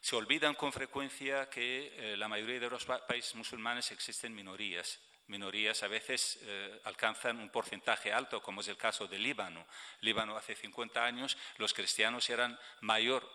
Se 0.01 0.15
olvidan 0.15 0.55
con 0.55 0.71
frecuencia 0.73 1.49
que 1.49 1.93
eh, 1.95 2.17
la 2.17 2.27
mayoría 2.27 2.59
de 2.59 2.69
los 2.69 2.86
países 2.86 3.36
musulmanes 3.36 3.91
existen 3.91 4.36
minorías. 4.36 4.99
Minorías 5.27 5.84
a 5.84 5.88
veces 5.88 6.39
alcanzan 6.86 7.38
un 7.38 7.51
porcentaje 7.51 8.11
alto, 8.11 8.41
como 8.41 8.61
es 8.61 8.67
el 8.67 8.77
caso 8.77 9.05
de 9.05 9.19
Líbano. 9.19 9.63
Líbano 10.01 10.36
hace 10.36 10.55
50 10.55 11.05
años 11.05 11.38
los 11.57 11.71
cristianos 11.71 12.27
eran 12.32 12.57
mayor 12.82 13.30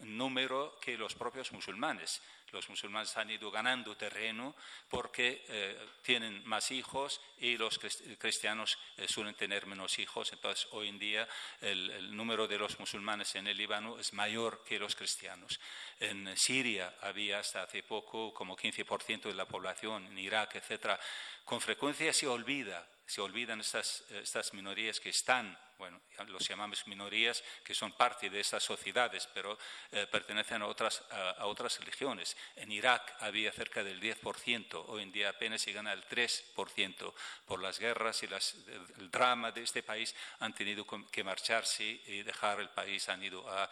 número 0.00 0.78
que 0.80 0.96
los 0.96 1.14
propios 1.14 1.52
musulmanes 1.52 2.22
los 2.52 2.68
musulmanes 2.68 3.16
han 3.16 3.30
ido 3.30 3.50
ganando 3.50 3.96
terreno 3.96 4.54
porque 4.88 5.44
eh, 5.48 5.88
tienen 6.02 6.46
más 6.46 6.70
hijos 6.70 7.20
y 7.38 7.56
los 7.56 7.78
cristianos 8.18 8.78
eh, 8.96 9.06
suelen 9.08 9.34
tener 9.34 9.66
menos 9.66 9.98
hijos. 9.98 10.32
Entonces, 10.32 10.68
hoy 10.72 10.88
en 10.88 10.98
día 10.98 11.28
el, 11.60 12.16
número 12.16 12.46
de 12.46 12.58
los 12.58 12.78
musulmanes 12.78 13.34
en 13.34 13.46
el 13.46 13.56
Líbano 13.56 13.98
es 13.98 14.12
mayor 14.12 14.64
que 14.64 14.78
los 14.78 14.94
cristianos. 14.94 15.60
En 16.00 16.36
Siria 16.36 16.94
había 17.02 17.40
hasta 17.40 17.62
hace 17.62 17.82
poco 17.82 18.32
como 18.32 18.56
15% 18.56 19.22
de 19.22 19.34
la 19.34 19.46
población, 19.46 20.06
en 20.06 20.18
Irak, 20.18 20.56
etc. 20.56 20.98
Con 21.44 21.60
frecuencia 21.60 22.12
se 22.12 22.26
olvida 22.26 22.86
se 23.06 23.20
olvidan 23.20 23.60
estas, 23.60 24.04
estas 24.10 24.52
minorías 24.52 24.98
que 24.98 25.10
están, 25.10 25.56
bueno, 25.78 26.00
los 26.26 26.48
llamamos 26.48 26.86
minorías, 26.88 27.42
que 27.62 27.72
son 27.72 27.92
parte 27.92 28.28
de 28.28 28.40
estas 28.40 28.64
sociedades, 28.64 29.28
pero 29.32 29.56
eh, 29.92 30.08
pertenecen 30.10 30.62
a 30.62 30.66
otras, 30.66 31.04
a, 31.10 31.46
otras 31.46 31.78
religiones. 31.78 32.36
En 32.56 32.72
Irak 32.72 33.14
había 33.20 33.52
cerca 33.52 33.84
del 33.84 34.00
10%, 34.00 34.86
hoy 34.88 35.04
en 35.04 35.12
día 35.12 35.28
apenas 35.28 35.64
llegan 35.64 35.86
al 35.86 36.08
3%. 36.08 37.14
Por 37.44 37.62
las 37.62 37.78
guerras 37.78 38.22
y 38.24 38.26
las, 38.26 38.56
el 38.98 39.08
drama 39.08 39.52
de 39.52 39.62
este 39.62 39.84
país 39.84 40.14
han 40.40 40.52
tenido 40.52 40.84
que 41.10 41.22
marcharse 41.22 41.84
y 41.84 42.22
dejar 42.22 42.60
el 42.60 42.70
país, 42.70 43.08
han 43.08 43.22
ido 43.22 43.48
a 43.48 43.70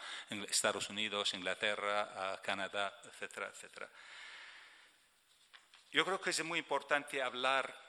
Estados 0.49 0.89
Unidos, 0.91 1.35
Inglaterra, 1.35 2.35
a 2.35 2.41
Canadá, 2.41 3.01
etcétera, 3.05 3.51
etcétera. 3.53 3.91
Yo 5.91 6.05
creo 6.05 6.21
que 6.21 6.31
es 6.31 6.45
muy 6.45 6.59
importante 6.59 7.23
hablar 7.23 7.84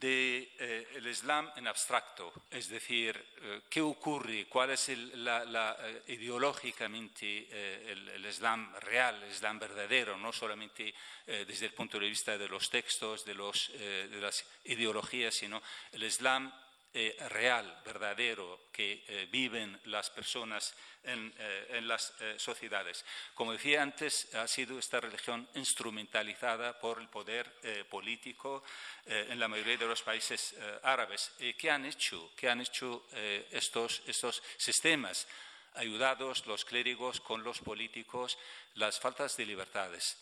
de, 0.00 0.52
eh, 0.58 1.00
Islam 1.10 1.50
en 1.56 1.66
abstracto, 1.66 2.32
es 2.50 2.68
decir, 2.68 3.16
eh, 3.16 3.62
qué 3.70 3.80
ocurre, 3.80 4.46
cuál 4.46 4.70
es 4.70 4.88
la, 5.14 5.76
eh, 5.80 6.02
ideológicamente 6.08 7.48
el, 7.90 8.26
Islam 8.26 8.74
real, 8.80 9.22
el 9.22 9.30
Islam 9.30 9.58
verdadero, 9.58 10.16
no 10.18 10.32
solamente 10.32 10.92
desde 11.26 11.66
el 11.66 11.72
punto 11.72 11.98
de 11.98 12.08
vista 12.08 12.36
de 12.36 12.48
los 12.48 12.68
textos, 12.70 13.24
de, 13.24 13.34
los, 13.34 13.70
de 13.72 14.20
las 14.20 14.44
ideologías, 14.64 15.34
sino 15.34 15.62
el 15.92 16.02
Islam 16.04 16.52
eh, 16.98 17.14
real, 17.28 17.82
verdadero, 17.84 18.68
que 18.72 19.04
eh, 19.06 19.28
viven 19.30 19.78
las 19.84 20.08
personas 20.08 20.74
en, 21.02 21.30
eh, 21.36 21.80
las 21.82 22.14
sociedades. 22.38 23.04
Como 23.34 23.52
decía 23.52 23.82
antes, 23.82 24.34
ha 24.34 24.48
sido 24.48 24.78
esta 24.78 24.98
religión 24.98 25.46
instrumentalizada 25.56 26.80
por 26.80 26.98
el 26.98 27.10
poder 27.10 27.52
político 27.90 28.62
en 29.04 29.38
la 29.38 29.46
mayoría 29.46 29.76
de 29.76 29.86
los 29.86 30.00
países 30.00 30.56
árabes. 30.82 31.32
¿Qué 31.58 31.70
han 31.70 31.84
hecho? 31.84 32.32
¿Qué 32.34 32.48
han 32.48 32.62
hecho 32.62 33.06
estos, 33.50 34.02
estos 34.06 34.42
sistemas? 34.56 35.28
ayudados 35.74 36.46
los 36.46 36.64
clérigos 36.64 37.20
con 37.20 37.44
los 37.44 37.60
políticos 37.60 38.38
las 38.74 38.98
faltas 38.98 39.36
de 39.36 39.44
libertades 39.44 40.16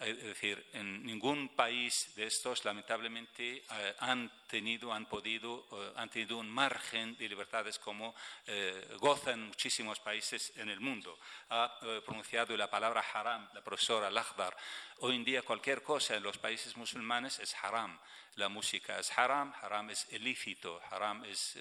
es 0.00 0.22
decir, 0.22 0.64
en 0.74 1.04
ningún 1.04 1.48
país 1.56 2.12
de 2.14 2.26
estos, 2.26 2.64
lamentablemente, 2.64 3.64
eh, 3.68 3.94
han 3.98 4.30
tenido, 4.46 4.92
han 4.92 5.06
podido, 5.06 5.66
eh, 5.72 5.92
han 5.96 6.08
tenido 6.08 6.38
un 6.38 6.48
margen 6.48 7.16
de 7.16 7.28
libertades 7.28 7.80
como 7.80 8.14
eh, 8.46 8.96
gozan 9.00 9.48
muchísimos 9.48 9.98
países 9.98 10.52
en 10.56 10.68
el 10.68 10.78
mundo. 10.78 11.18
Ha 11.50 11.80
pronunciado 12.04 12.56
la 12.56 12.70
palabra 12.70 13.04
haram 13.12 13.48
la 13.52 13.62
profesora 13.62 14.10
Lakhdar. 14.10 14.56
Hoy 15.00 15.16
en 15.16 15.24
día 15.24 15.42
cualquier 15.42 15.82
cosa 15.82 16.14
en 16.14 16.22
los 16.22 16.38
países 16.38 16.76
musulmanes 16.76 17.40
es 17.40 17.54
haram. 17.56 17.98
La 18.38 18.48
música 18.48 18.98
es 18.98 19.10
haram, 19.18 19.52
haram 19.60 19.90
es 19.90 20.06
ilícito, 20.12 20.80
haram 20.90 21.24
es 21.24 21.58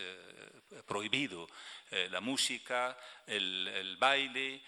prohibido. 0.85 1.47
la 2.09 2.21
música, 2.21 2.97
el, 3.25 3.97
baile, 3.99 4.61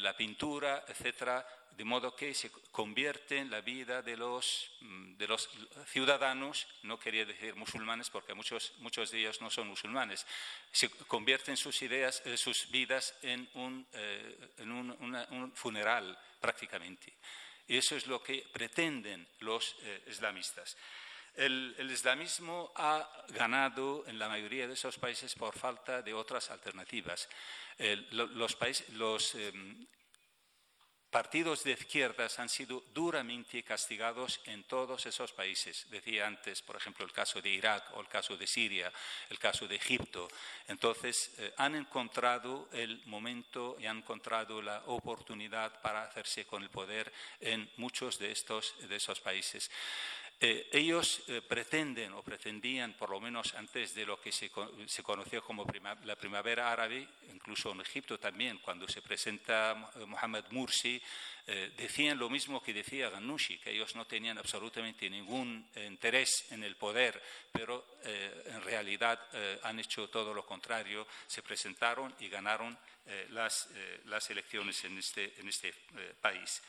la 0.00 0.16
pintura, 0.16 0.84
etcétera 0.88 1.46
de 1.76 1.84
modo 1.84 2.14
que 2.14 2.34
se 2.34 2.50
convierte 2.70 3.44
la 3.44 3.60
vida 3.60 4.02
de 4.02 4.16
los, 4.16 4.70
mm, 4.80 5.16
de 5.16 5.26
los 5.26 5.48
ciudadanos, 5.86 6.66
no 6.82 6.98
quería 6.98 7.24
decir 7.24 7.54
musulmanes 7.54 8.10
porque 8.10 8.34
muchos, 8.34 8.74
muchos 8.78 9.10
de 9.10 9.20
ellos 9.20 9.40
no 9.40 9.50
son 9.50 9.68
musulmanes, 9.68 10.26
se 10.70 10.88
convierten 10.90 11.56
sus 11.56 11.80
ideas, 11.82 12.22
eh, 12.26 12.36
sus 12.36 12.70
vidas 12.70 13.14
en, 13.22 13.48
un, 13.54 13.86
eh, 13.92 14.50
en 14.58 14.70
un, 14.70 15.52
funeral 15.54 16.18
prácticamente. 16.40 17.12
Y 17.68 17.76
eso 17.76 17.96
es 17.96 18.06
lo 18.06 18.22
que 18.22 18.46
pretenden 18.52 19.26
los 19.40 19.76
eh, 19.80 20.04
islamistas. 20.08 20.76
El, 21.34 21.90
islamismo 21.90 22.72
ha 22.76 23.08
ganado 23.28 24.04
en 24.06 24.18
la 24.18 24.28
mayoría 24.28 24.66
de 24.66 24.74
esos 24.74 24.98
países 24.98 25.34
por 25.34 25.56
falta 25.56 26.02
de 26.02 26.12
otras 26.12 26.50
alternativas. 26.50 27.28
los, 28.10 29.34
em, 29.34 29.86
partidos 31.10 31.62
de 31.62 31.72
izquierdas 31.72 32.38
han 32.38 32.48
sido 32.48 32.82
duramente 32.94 33.62
castigados 33.62 34.40
en 34.46 34.64
todos 34.64 35.04
esos 35.04 35.32
países. 35.32 35.86
Decía 35.90 36.26
antes, 36.26 36.62
por 36.62 36.76
ejemplo, 36.76 37.04
el 37.04 37.12
caso 37.12 37.42
de 37.42 37.50
Irak 37.50 37.84
o 37.94 38.00
el 38.00 38.08
caso 38.08 38.34
de 38.36 38.46
Siria, 38.46 38.90
el 39.28 39.38
caso 39.38 39.68
de 39.68 39.76
Egipto. 39.76 40.28
Entonces, 40.68 41.32
eh, 41.36 41.52
han 41.58 41.74
encontrado 41.74 42.68
el 42.72 43.04
momento 43.06 43.76
y 43.78 43.84
han 43.84 43.98
encontrado 43.98 44.62
la 44.62 44.82
oportunidad 44.86 45.82
para 45.82 46.04
hacerse 46.04 46.46
con 46.46 46.62
el 46.62 46.70
poder 46.70 47.12
en 47.40 47.70
muchos 47.76 48.18
de 48.18 48.32
estos 48.32 48.74
de 48.88 48.96
esos 48.96 49.20
países. 49.20 49.70
Eh, 50.44 50.70
ellos 50.72 51.22
eh, 51.28 51.40
pretenden 51.40 52.12
o 52.14 52.22
pretendían, 52.26 52.94
por 52.94 53.10
lo 53.10 53.20
menos 53.20 53.54
antes 53.54 53.94
de 53.94 54.04
lo 54.04 54.20
que 54.20 54.32
se, 54.32 54.50
conoció 54.50 55.40
como 55.40 55.64
la 56.02 56.16
primavera 56.16 56.72
árabe, 56.72 57.06
incluso 57.32 57.70
en 57.70 57.80
Egipto 57.80 58.18
también, 58.18 58.58
cuando 58.58 58.88
se 58.88 59.02
presenta 59.02 59.92
Mohamed 60.04 60.46
Mursi, 60.50 61.00
eh, 61.46 61.70
decían 61.76 62.18
lo 62.18 62.28
mismo 62.28 62.60
que 62.60 62.74
decía 62.74 63.08
Ghanouchi, 63.08 63.58
que 63.58 63.70
ellos 63.70 63.94
no 63.94 64.04
tenían 64.04 64.36
absolutamente 64.36 65.08
ningún 65.08 65.64
interés 65.76 66.50
en 66.50 66.64
el 66.64 66.74
poder, 66.74 67.22
pero 67.52 67.86
en 68.02 68.62
realidad 68.62 69.20
han 69.62 69.78
hecho 69.78 70.08
todo 70.08 70.34
lo 70.34 70.44
contrario, 70.44 71.06
se 71.24 71.42
presentaron 71.42 72.12
y 72.18 72.28
ganaron 72.28 72.76
las, 73.30 73.68
elecciones 74.28 74.82
en 74.84 74.98
este, 74.98 75.34
en 75.38 75.48
este 75.48 75.72
país. 76.20 76.60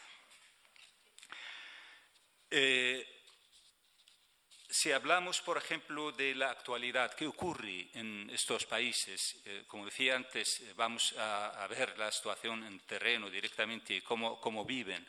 Si 4.74 4.92
hablamos, 4.92 5.40
por 5.40 5.60
ejemplo, 5.60 6.12
de 6.12 6.34
la 6.34 6.50
actualidad, 6.50 7.14
¿qué 7.14 7.28
ocurre 7.28 7.90
en 7.94 8.28
estos 8.34 8.66
países? 8.66 9.36
Eh, 9.46 9.66
como 9.68 9.86
decía 9.86 10.16
antes, 10.16 10.62
eh, 10.62 10.74
vamos 10.76 11.14
a, 11.16 11.68
ver 11.70 11.96
la 11.96 12.12
situación 12.12 12.64
en 12.64 12.80
terreno 12.80 13.30
directamente, 13.30 14.02
cómo, 14.02 14.42
cómo 14.42 14.66
viven. 14.66 15.06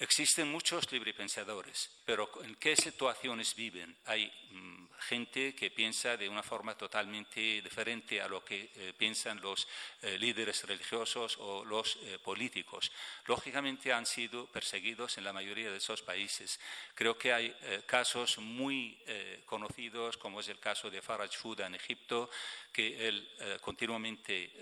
Existen 0.00 0.48
muchos 0.48 0.92
librepensadores, 0.92 1.90
pero 2.04 2.30
¿en 2.44 2.54
qué 2.54 2.76
situaciones 2.76 3.56
viven? 3.56 3.96
Hay 4.04 4.30
mm, 4.52 4.86
gente 5.00 5.56
que 5.56 5.72
piensa 5.72 6.16
de 6.16 6.28
una 6.28 6.44
forma 6.44 6.76
totalmente 6.76 7.60
diferente 7.60 8.22
a 8.22 8.28
lo 8.28 8.44
que 8.44 8.70
eh, 8.76 8.92
piensan 8.96 9.40
los 9.40 9.66
eh, 10.02 10.16
líderes 10.16 10.62
religiosos 10.68 11.36
o 11.40 11.64
los 11.64 11.96
eh, 12.02 12.16
políticos. 12.22 12.92
Lógicamente 13.26 13.92
han 13.92 14.06
sido 14.06 14.46
perseguidos 14.46 15.18
en 15.18 15.24
la 15.24 15.32
mayoría 15.32 15.68
de 15.68 15.78
esos 15.78 16.00
países. 16.02 16.60
Creo 16.94 17.18
que 17.18 17.32
hay 17.32 17.54
casos 17.86 18.38
muy 18.38 18.98
conocidos, 19.46 20.16
como 20.16 20.40
es 20.40 20.48
el 20.48 20.58
caso 20.58 20.90
de 20.90 21.02
Faraj 21.02 21.32
Fuda 21.36 21.66
en 21.66 21.74
Egipto, 21.74 22.30
que 22.72 23.08
él 23.08 23.28
continuamente 23.60 24.52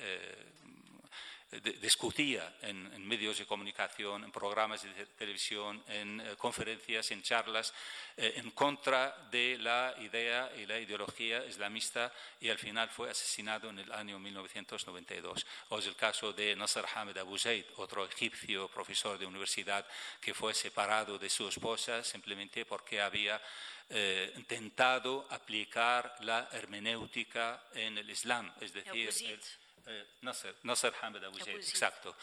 discutía 1.80 2.56
en, 2.62 3.06
medios 3.06 3.38
de 3.38 3.46
comunicación, 3.46 4.24
en 4.24 4.32
programas 4.32 4.82
de 4.82 5.06
televisión, 5.06 5.82
en 5.88 6.20
eh, 6.20 6.36
conferencias, 6.36 7.10
en 7.12 7.22
charlas, 7.22 7.72
eh, 8.16 8.34
en 8.36 8.50
contra 8.50 9.28
de 9.30 9.56
la 9.58 9.94
idea 10.00 10.50
y 10.56 10.66
la 10.66 10.78
ideología 10.78 11.44
islamista 11.46 12.12
y 12.40 12.48
al 12.48 12.58
final 12.58 12.88
fue 12.90 13.10
asesinado 13.10 13.70
en 13.70 13.78
el 13.78 13.92
año 13.92 14.18
1992. 14.18 15.46
O 15.68 15.78
es 15.78 15.86
el 15.86 15.94
caso 15.94 16.32
de 16.32 16.56
Nasser 16.56 16.84
Hamed 16.94 17.16
Abu 17.18 17.38
Zaid, 17.38 17.64
otro 17.76 18.04
egipcio 18.04 18.68
profesor 18.68 19.16
de 19.16 19.26
universidad 19.26 19.86
que 20.20 20.34
fue 20.34 20.52
separado 20.52 21.16
de 21.16 21.30
su 21.30 21.48
esposa 21.48 22.02
simplemente 22.02 22.64
porque 22.64 23.00
había 23.00 23.40
eh, 23.88 24.32
intentado 24.36 25.28
aplicar 25.30 26.16
la 26.20 26.48
hermenéutica 26.50 27.68
en 27.72 27.98
el 27.98 28.10
Islam, 28.10 28.52
es 28.60 28.72
decir, 28.72 29.40
eh, 29.86 30.04
Nasser, 30.22 30.92
Hamed 31.00 31.24
Abu 31.24 31.38
Zaid, 31.38 31.56
exacto. 31.56 32.16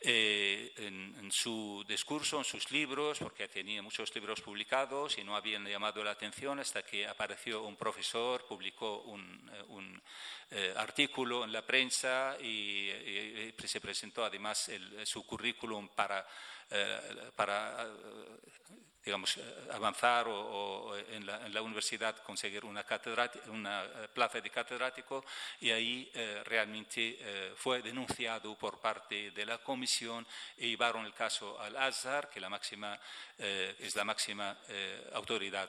Eh, 0.00 0.72
en, 0.76 1.30
su 1.30 1.84
discurso, 1.86 2.38
en 2.38 2.44
sus 2.44 2.70
libros, 2.70 3.18
porque 3.18 3.48
tenía 3.48 3.82
muchos 3.82 4.14
libros 4.14 4.40
publicados 4.40 5.16
y 5.18 5.24
no 5.24 5.36
habían 5.36 5.64
llamado 5.64 6.02
la 6.02 6.10
atención 6.10 6.58
hasta 6.58 6.82
que 6.82 7.06
apareció 7.06 7.62
un 7.62 7.76
profesor, 7.76 8.44
publicó 8.46 9.02
un, 9.02 10.02
eh, 10.50 10.74
artículo 10.76 11.44
en 11.44 11.52
la 11.52 11.64
prensa 11.64 12.36
y, 12.40 12.90
se 13.64 13.80
presentó 13.80 14.24
además 14.24 14.70
su 15.04 15.24
currículum 15.26 15.88
para, 15.88 16.26
para 17.34 17.88
digamos, 19.04 19.36
eh, 19.36 19.42
avanzar 19.72 20.26
o, 20.28 20.96
en, 20.96 21.26
la, 21.26 21.62
universidad 21.62 22.16
conseguir 22.22 22.64
una, 22.64 22.84
una 23.48 23.84
eh, 23.84 24.08
plaza 24.12 24.40
de 24.40 24.50
catedrático 24.50 25.24
y 25.60 25.70
ahí 25.70 26.10
eh, 26.14 26.42
realmente 26.44 27.52
fue 27.56 27.82
denunciado 27.82 28.56
por 28.56 28.80
parte 28.80 29.30
de 29.30 29.46
la 29.46 29.58
comisión 29.58 30.26
y 30.58 30.68
llevaron 30.68 31.04
el 31.04 31.12
caso 31.12 31.60
al 31.60 31.76
Azhar, 31.76 32.30
que 32.30 32.40
la 32.40 32.48
máxima, 32.48 32.98
es 33.38 33.94
la 33.94 34.04
máxima 34.04 34.56
autoridad 35.12 35.68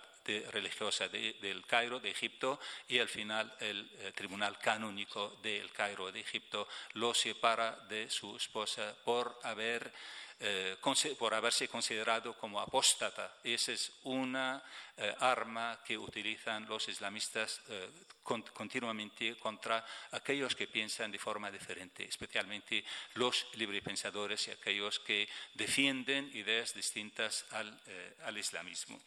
religiosa 0.51 1.07
del 1.07 1.65
Cairo, 1.65 1.99
de 1.99 2.11
Egipto, 2.11 2.59
y 2.87 2.99
al 2.99 3.07
final 3.07 3.53
el 3.59 3.89
Tribunal 4.13 4.57
Canónico 4.57 5.37
del 5.41 5.71
Cairo, 5.71 6.11
de 6.11 6.19
Egipto, 6.19 6.67
lo 6.93 7.13
separa 7.13 7.77
de 7.87 8.09
su 8.09 8.35
esposa 8.35 8.95
por 9.03 9.39
haber 9.43 9.91
eh, 10.37 10.75
por 11.17 11.33
haberse 11.33 11.67
considerado 11.67 12.37
como 12.37 12.59
apóstata. 12.59 13.37
Esa 13.43 13.71
es 13.71 13.91
una 14.03 14.61
eh, 14.97 15.15
arma 15.19 15.79
que 15.85 15.97
utilizan 15.97 16.67
los 16.67 16.89
islamistas 16.89 17.61
eh, 17.69 17.89
continuamente 18.21 19.37
contra 19.37 19.85
aquellos 20.11 20.55
que 20.55 20.67
piensan 20.67 21.11
de 21.11 21.19
forma 21.19 21.49
diferente, 21.49 22.03
especialmente 22.03 22.83
los 23.13 23.47
librepensadores 23.53 24.47
y 24.47 24.51
aquellos 24.51 24.99
que 24.99 25.29
defienden 25.53 26.29
ideas 26.33 26.73
distintas 26.73 27.45
al, 27.51 27.79
al 28.23 28.37
islamismo. 28.37 28.99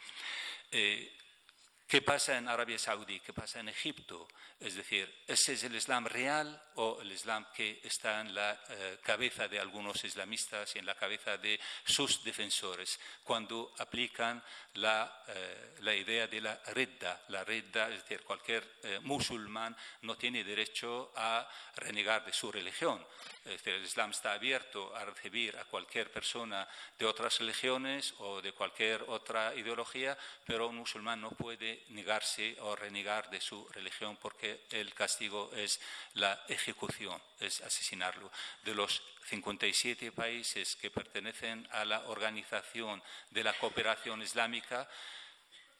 ¿Qué 0.71 2.03
pasa 2.03 2.37
en 2.37 2.49
Arabia 2.49 2.79
Saudí? 2.79 3.19
¿Qué 3.21 3.33
pasa 3.33 3.61
en 3.61 3.71
Egipto? 3.71 4.29
Es 4.61 4.75
decir, 4.75 5.23
¿ese 5.25 5.53
es 5.53 5.63
el 5.63 5.77
Islam 5.77 6.05
real 6.05 6.61
o 6.75 7.01
el 7.01 7.13
Islam 7.13 7.47
que 7.55 7.81
está 7.85 8.21
en 8.21 8.35
la 8.35 8.61
eh, 8.71 8.99
cabeza 9.05 9.47
de 9.47 9.61
algunos 9.61 10.03
islamistas 10.03 10.75
y 10.75 10.81
en 10.81 10.87
la 10.87 10.97
cabeza 10.97 11.37
de 11.37 11.61
sus 11.85 12.25
defensores 12.25 12.99
cuando 13.23 13.73
aplican 13.79 14.43
la, 14.75 15.23
eh, 15.29 15.97
idea 15.97 16.27
de 16.27 16.41
la 16.41 16.57
redda? 16.75 17.23
La 17.29 17.45
redda, 17.45 17.89
es 17.89 18.03
decir, 18.03 18.23
cualquier 18.25 18.79
eh, 18.83 18.99
musulmán 19.03 19.77
no 20.03 20.17
tiene 20.17 20.43
derecho 20.43 21.13
a 21.15 21.49
renegar 21.77 22.25
de 22.25 22.33
su 22.33 22.51
religión. 22.51 23.05
Es 23.45 23.53
decir, 23.53 23.75
el 23.75 23.85
Islam 23.85 24.11
está 24.11 24.33
abierto 24.33 24.95
a 24.95 25.05
recibir 25.05 25.57
a 25.57 25.65
cualquier 25.65 26.11
persona 26.11 26.69
de 26.99 27.07
otras 27.07 27.39
religiones 27.39 28.13
o 28.19 28.43
de 28.43 28.53
cualquier 28.53 29.05
otra 29.07 29.55
ideología, 29.55 30.19
pero 30.45 30.69
un 30.69 30.77
musulmán 30.77 31.21
no 31.21 31.31
puede 31.31 31.85
negarse 31.89 32.57
o 32.61 32.77
renegar 32.77 33.31
de 33.31 33.41
su 33.41 33.67
religión 33.69 34.19
porque 34.21 34.48
el 34.71 34.95
castigo 34.95 35.51
es 35.55 35.81
la 36.15 36.45
ejecución, 36.49 37.21
es 37.41 37.61
asesinarlo. 37.61 38.31
De 38.63 38.75
los 38.75 39.03
57 39.29 40.13
países 40.13 40.77
que 40.77 40.91
pertenecen 40.91 41.67
a 41.73 41.85
la 41.85 42.01
Organización 42.09 43.03
de 43.31 43.45
la 43.45 43.53
Cooperación 43.53 44.23
Islámica, 44.23 44.89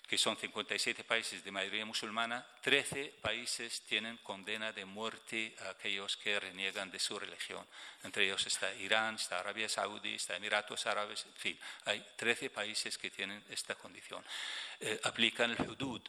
que 0.09 0.17
son 0.17 0.39
57 0.39 1.05
países 1.05 1.45
de 1.45 1.51
mayoría 1.53 1.85
musulmana, 1.85 2.47
13 2.63 3.21
países 3.21 3.83
tienen 3.83 4.17
condena 4.19 4.73
de 4.73 4.87
muerte 4.87 5.55
a 5.61 5.71
aquellos 5.71 6.17
que 6.17 6.41
reniegan 6.41 6.91
de 6.91 6.99
su 6.99 7.19
religión. 7.19 7.67
Entre 8.03 8.25
ellos 8.25 8.47
está 8.47 8.73
Irán, 8.77 9.17
está 9.17 9.39
Arabia 9.39 9.69
Saudí, 9.69 10.15
está 10.15 10.35
Emiratos 10.37 10.87
Árabes, 10.87 11.27
en 11.27 11.35
fin, 11.35 11.61
hay 11.85 12.01
13 12.17 12.49
países 12.49 12.97
que 12.97 13.11
tienen 13.11 13.45
esta 13.51 13.75
condición. 13.75 14.25
Eh, 14.81 15.01
aplican 15.03 15.51
el 15.51 15.69
hudud, 15.69 16.01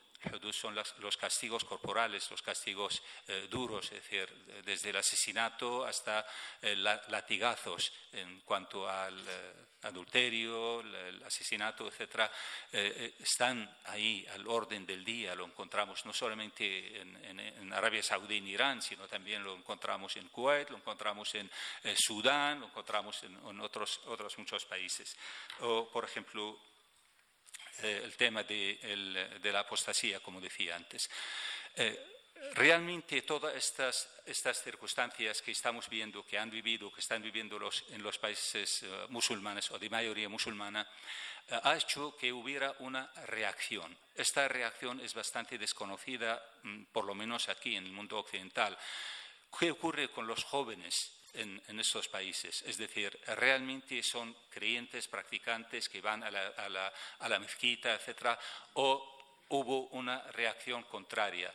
son 0.52 0.76
los 0.76 1.18
castigos 1.18 1.64
corporales, 1.64 2.30
los 2.30 2.42
castigos 2.42 3.02
eh, 3.28 3.48
duros, 3.50 3.86
es 3.86 4.04
decir, 4.04 4.28
desde 4.66 4.90
el 4.90 4.98
asesinato 4.98 5.86
hasta 5.86 6.26
eh, 6.62 6.76
latigazos 6.76 7.94
en 8.12 8.42
cuanto 8.42 8.90
al 8.90 9.18
eh, 9.18 9.54
adulterio, 9.84 10.82
el, 10.82 11.24
asesinato, 11.24 11.88
etc. 11.88 12.30
están 12.72 13.78
ahí 13.86 14.26
al 14.34 14.46
orden 14.48 14.86
del 14.86 15.06
día, 15.06 15.36
lo 15.36 15.46
encontramos 15.46 16.06
no 16.06 16.12
solamente 16.12 17.00
en, 17.00 17.72
Arabia 17.72 18.04
Saudí, 18.04 18.38
en 18.38 18.48
Irán, 18.48 18.82
sino 18.82 19.08
también 19.08 19.44
lo 19.44 19.56
encontramos 19.56 20.18
en 20.18 20.28
Kuwait, 20.30 20.70
lo 20.70 20.78
encontramos 20.78 21.34
en 21.36 21.50
Sudán, 21.96 22.60
lo 22.60 22.66
encontramos 22.66 23.24
en, 23.24 23.36
en 23.48 23.60
otros, 23.62 24.02
otros 24.08 24.38
muchos 24.38 24.66
países. 24.66 25.16
O, 25.62 25.88
por 25.88 26.04
ejemplo, 26.04 26.60
eh, 27.84 28.02
el 28.04 28.16
tema 28.16 28.44
de, 28.44 29.40
la 29.44 29.60
apostasía, 29.60 30.20
como 30.20 30.42
decía 30.42 30.76
antes. 30.76 31.10
Eh, 31.76 31.98
realmente 32.54 33.22
todas 33.22 33.56
estas, 33.56 34.64
circunstancias 34.64 35.42
que 35.42 35.52
estamos 35.52 35.90
viendo, 35.90 36.26
que 36.26 36.38
han 36.38 36.50
vivido, 36.50 36.92
que 36.92 37.02
están 37.02 37.22
viviendo 37.22 37.60
en 37.90 38.04
los 38.04 38.18
países 38.18 38.84
eh, 38.84 39.06
musulmanes 39.10 39.72
o 39.72 39.80
de 39.80 39.90
mayoría 39.90 40.30
musulmana, 40.30 40.88
ha 41.64 41.76
hecho 41.76 42.16
que 42.16 42.32
hubiera 42.32 42.76
una 42.80 43.12
reacción. 43.26 43.98
Esta 44.16 44.48
reacción 44.48 45.00
es 45.00 45.14
bastante 45.16 45.58
desconocida, 45.58 46.44
mm, 46.64 46.84
por 46.92 47.06
lo 47.06 47.16
menos 47.16 47.50
aquí 47.50 47.76
en 47.76 47.86
el 47.86 47.92
mundo 47.92 48.20
occidental. 48.20 48.78
¿Qué 49.58 49.72
ocurre 49.72 50.10
con 50.10 50.28
los 50.28 50.44
jóvenes 50.44 51.19
en, 51.34 51.80
estos 51.80 52.08
países. 52.08 52.64
Es 52.64 52.78
decir, 52.78 53.18
realmente 53.38 54.02
son 54.04 54.36
creyentes, 54.50 55.08
practicantes 55.08 55.90
que 55.90 56.02
van 56.02 56.24
a 56.24 56.32
la, 56.32 57.40
mezquita, 57.40 57.94
etc. 57.94 58.38
O 58.74 59.46
hubo 59.50 59.88
una 59.90 60.22
reacción 60.32 60.84
contraria. 60.84 61.54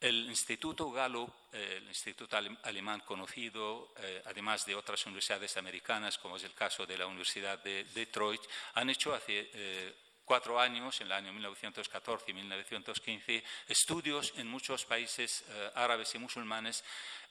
El 0.00 0.28
Instituto 0.30 0.92
Gallup, 0.92 1.30
eh, 1.52 1.74
el 1.78 1.88
instituto 1.88 2.36
alemán 2.62 3.00
conocido, 3.00 3.92
eh, 3.98 4.22
además 4.26 4.64
de 4.64 4.76
otras 4.76 5.04
universidades 5.06 5.56
americanas, 5.56 6.18
como 6.18 6.36
es 6.36 6.44
el 6.44 6.54
caso 6.54 6.86
de 6.86 6.96
la 6.96 7.06
Universidad 7.06 7.58
de 7.58 7.82
Detroit, 7.82 8.40
han 8.74 8.90
hecho 8.90 9.12
hace 9.12 9.50
eh, 9.52 9.94
cuatro 10.24 10.60
años, 10.60 11.00
en 11.00 11.08
el 11.08 11.12
año 11.12 11.32
1914 11.32 12.30
y 12.30 12.34
1915, 12.34 13.44
estudios 13.66 14.34
en 14.36 14.46
muchos 14.46 14.84
países 14.84 15.44
árabes 15.74 16.14
y 16.14 16.18
musulmanes 16.18 16.84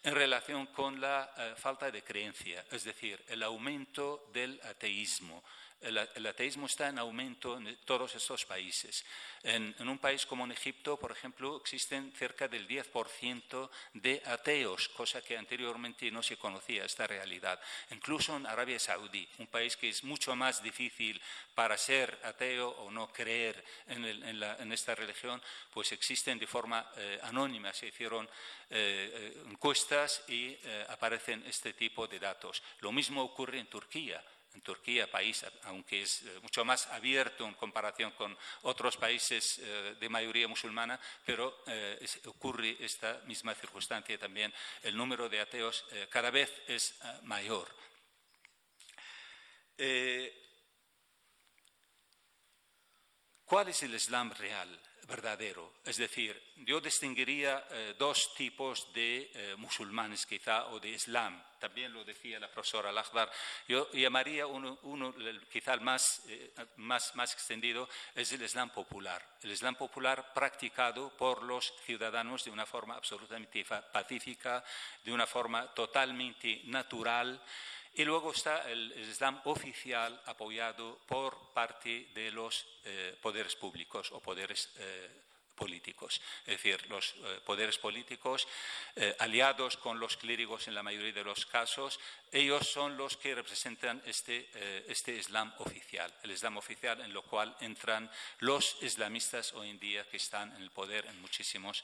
en 0.04 0.16
relación 0.16 0.68
con 0.68 1.02
la 1.02 1.32
eh, 1.38 1.54
falta 1.56 1.92
de 1.92 2.04
creencia, 2.04 2.66
es 2.72 2.84
decir, 2.84 3.24
el 3.28 3.44
aumento 3.44 4.30
del 4.32 4.60
ateísmo. 4.64 5.44
El, 5.82 6.26
ateísmo 6.26 6.66
está 6.66 6.90
en 6.90 6.98
aumento 6.98 7.56
en 7.56 7.78
todos 7.86 8.16
estos 8.16 8.46
países. 8.46 9.06
En, 9.44 9.76
un 9.88 10.00
país 10.00 10.26
como 10.26 10.44
en 10.44 10.52
Egipto, 10.52 10.98
por 10.98 11.12
ejemplo, 11.12 11.58
existen 11.58 12.12
cerca 12.14 12.48
del 12.48 12.68
10% 12.68 13.70
de 13.94 14.22
ateos, 14.26 14.90
cosa 14.90 15.22
que 15.22 15.38
anteriormente 15.38 16.10
no 16.10 16.24
se 16.24 16.38
conocía, 16.38 16.84
esta 16.84 17.06
realidad. 17.06 17.62
Incluso 17.92 18.36
en 18.36 18.48
Arabia 18.48 18.80
Saudí, 18.80 19.28
un 19.38 19.48
país 19.48 19.78
que 19.78 19.90
es 19.90 20.04
mucho 20.04 20.36
más 20.36 20.64
difícil 20.64 21.22
para 21.54 21.78
ser 21.78 22.20
ateo 22.24 22.70
o 22.70 22.90
no 22.90 23.14
creer 23.14 23.64
en, 23.88 24.74
esta 24.74 24.96
religión, 24.96 25.42
pues 25.72 25.92
existen 25.92 26.40
de 26.40 26.48
forma 26.48 26.92
eh, 26.98 27.20
anónima, 27.22 27.72
se 27.72 27.88
hicieron 27.88 28.28
eh, 28.70 29.44
encuestas 29.46 30.24
y 30.28 30.58
aparecen 30.90 31.44
este 31.46 31.74
tipo 31.74 32.08
de 32.08 32.20
datos. 32.20 32.64
Lo 32.80 32.92
mismo 32.92 33.22
ocurre 33.22 33.60
en 33.60 33.68
Turquía. 33.68 34.24
En 34.58 34.64
Turquía, 34.64 35.06
país, 35.06 35.46
aunque 35.66 36.02
es 36.02 36.24
eh, 36.24 36.40
mucho 36.42 36.66
más 36.66 36.88
abierto 36.88 37.46
en 37.46 37.54
comparación 37.54 38.10
con 38.14 38.36
otros 38.64 38.98
países 38.98 39.60
eh, 39.60 39.96
de 40.00 40.10
mayoría 40.10 40.48
musulmana, 40.48 41.00
pero 41.24 41.62
eh, 41.68 42.04
ocurre 42.26 42.76
esta 42.80 43.22
misma 43.28 43.54
circunstancia 43.54 44.18
también. 44.18 44.52
El 44.82 44.98
número 44.98 45.30
de 45.30 45.42
ateos 45.42 45.86
cada 46.10 46.32
vez 46.32 46.52
es 46.68 46.98
mayor. 47.22 47.70
¿Cuál 53.46 53.68
es 53.70 53.84
el 53.84 53.94
Islam 53.94 54.32
real? 54.32 54.87
Verdadero. 55.08 55.74
Es 55.86 55.98
decir, 55.98 56.40
yo 56.58 56.82
distinguiría 56.82 57.66
eh, 57.72 57.96
dos 57.98 58.34
tipos 58.36 58.92
de 58.94 59.32
eh, 59.34 59.56
musulmanes 59.58 60.26
quizá 60.26 60.68
o 60.68 60.80
de 60.80 60.90
Islam. 60.90 61.42
También 61.60 61.92
lo 61.94 62.04
decía 62.04 62.40
la 62.40 62.52
profesora 62.52 62.92
Lagdar. 62.92 63.32
Yo 63.68 63.90
llamaría 63.92 64.46
uno, 64.46 64.78
quizá 65.52 65.74
el 65.74 65.82
más, 65.82 66.22
eh, 66.28 66.54
más, 66.76 67.16
más 67.16 67.34
extendido, 67.34 67.90
es 68.14 68.32
el 68.32 68.44
Islam 68.44 68.70
popular. 68.70 69.26
El 69.42 69.52
Islam 69.52 69.76
popular 69.76 70.34
practicado 70.34 71.10
por 71.18 71.42
los 71.42 71.74
ciudadanos 71.86 72.44
de 72.44 72.52
una 72.52 72.66
forma 72.66 72.96
absolutamente 72.96 73.66
pacífica, 73.66 74.64
de 75.04 75.12
una 75.12 75.26
forma 75.26 75.74
totalmente 75.74 76.62
natural. 76.66 77.42
Y 77.98 78.06
luego 78.06 78.32
está 78.32 78.70
el, 78.70 78.94
Islam 79.10 79.42
oficial 79.46 80.22
apoyado 80.28 81.00
por 81.08 81.52
parte 81.52 82.10
de 82.14 82.30
los 82.32 82.68
eh, 82.86 83.18
poderes 83.20 83.56
públicos 83.56 84.12
o 84.12 84.20
poderes 84.22 84.70
eh, 84.78 85.27
políticos, 85.58 86.22
es 86.46 86.56
decir, 86.56 86.88
los 86.90 87.16
eh, 87.18 87.42
poderes 87.44 87.78
políticos 87.80 88.48
eh, 88.96 89.16
aliados 89.20 89.76
con 89.76 90.00
los 90.00 90.16
clérigos 90.16 90.68
en 90.68 90.76
la 90.76 90.84
mayoría 90.84 91.12
de 91.12 91.24
los 91.24 91.46
casos, 91.46 92.00
ellos 92.32 92.68
son 92.68 92.96
los 92.96 93.18
que 93.18 93.34
representan 93.34 94.02
este, 94.06 94.50
eh, 94.54 94.86
este 94.88 95.16
Islam 95.16 95.52
oficial, 95.58 96.14
el 96.24 96.32
Islam 96.32 96.58
oficial 96.58 97.02
en 97.02 97.12
lo 97.12 97.24
cual 97.24 97.56
entran 97.60 98.10
los 98.40 98.78
islamistas 98.82 99.54
hoy 99.54 99.72
en 99.72 99.80
día 99.80 100.08
que 100.10 100.18
están 100.18 100.56
en 100.56 100.62
el 100.62 100.72
poder 100.72 101.08
en 101.08 101.20
muchísimos 101.20 101.84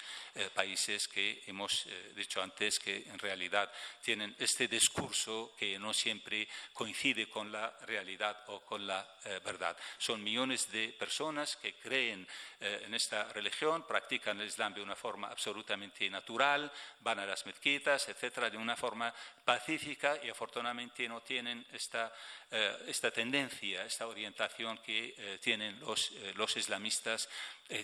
países 0.53 1.07
que 1.07 1.43
hemos 1.47 1.88
dicho 2.15 2.41
antes 2.41 2.78
que 2.80 2.97
en 3.07 3.17
realidad 3.17 3.71
tienen 4.03 4.36
este 4.38 4.67
discurso 4.67 5.55
que 5.57 5.80
no 5.80 5.93
siempre 5.93 6.47
coincide 6.74 7.30
con 7.30 7.51
la 7.51 7.71
realidad 7.88 8.43
o 8.47 8.61
con 8.61 8.86
la 8.86 9.07
verdad. 9.43 9.76
Son 9.97 10.21
millones 10.21 10.69
de 10.71 10.89
personas 10.89 11.55
que 11.55 11.74
creen 11.76 12.28
en 12.59 12.93
esta 12.93 13.32
religión 13.32 13.62
practican 13.88 14.39
el 14.39 14.47
Islam 14.47 14.74
de 14.74 14.82
una 14.82 14.95
forma 14.95 15.28
absolutamente 15.28 16.09
natural, 16.09 16.72
van 16.99 17.20
a 17.20 17.26
las 17.26 17.45
mezquitas, 17.45 18.09
etcétera, 18.09 18.49
de 18.49 18.57
una 18.57 18.76
forma 18.76 19.14
pacífica 19.45 20.20
y 20.24 20.30
afortunadamente 20.30 21.07
no 21.07 21.22
tienen 21.22 21.66
esta, 21.72 22.14
eh, 22.51 22.86
esta 22.88 23.11
tendencia, 23.11 23.86
esta 23.86 24.07
orientación 24.07 24.78
que 24.80 25.14
eh, 25.18 25.39
tienen 25.41 25.80
los, 25.80 26.11
eh, 26.11 26.34
los 26.36 26.55
islamistas 26.57 27.30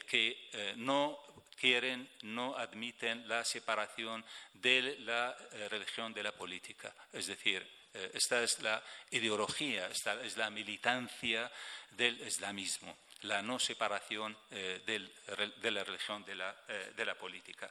que 0.08 0.76
no 0.76 1.18
quieren, 1.56 2.08
no 2.24 2.56
admiten 2.56 3.28
la 3.28 3.44
separación 3.44 4.24
de 4.54 4.98
la 5.00 5.36
religión 5.70 6.14
de 6.14 6.22
la 6.22 6.32
política. 6.34 6.94
Es 7.12 7.26
decir, 7.28 7.66
esta 8.14 8.44
es 8.44 8.62
la 8.62 8.84
ideología, 9.10 9.88
esta 9.88 10.22
es 10.22 10.38
la 10.38 10.50
militancia 10.52 11.50
del 11.92 12.20
islamismo, 12.28 12.96
la 13.22 13.42
no 13.42 13.60
separación 13.60 14.38
de 14.50 15.72
la 15.72 15.84
religión 15.84 16.24
de 16.26 17.06
la 17.06 17.16
política. 17.16 17.70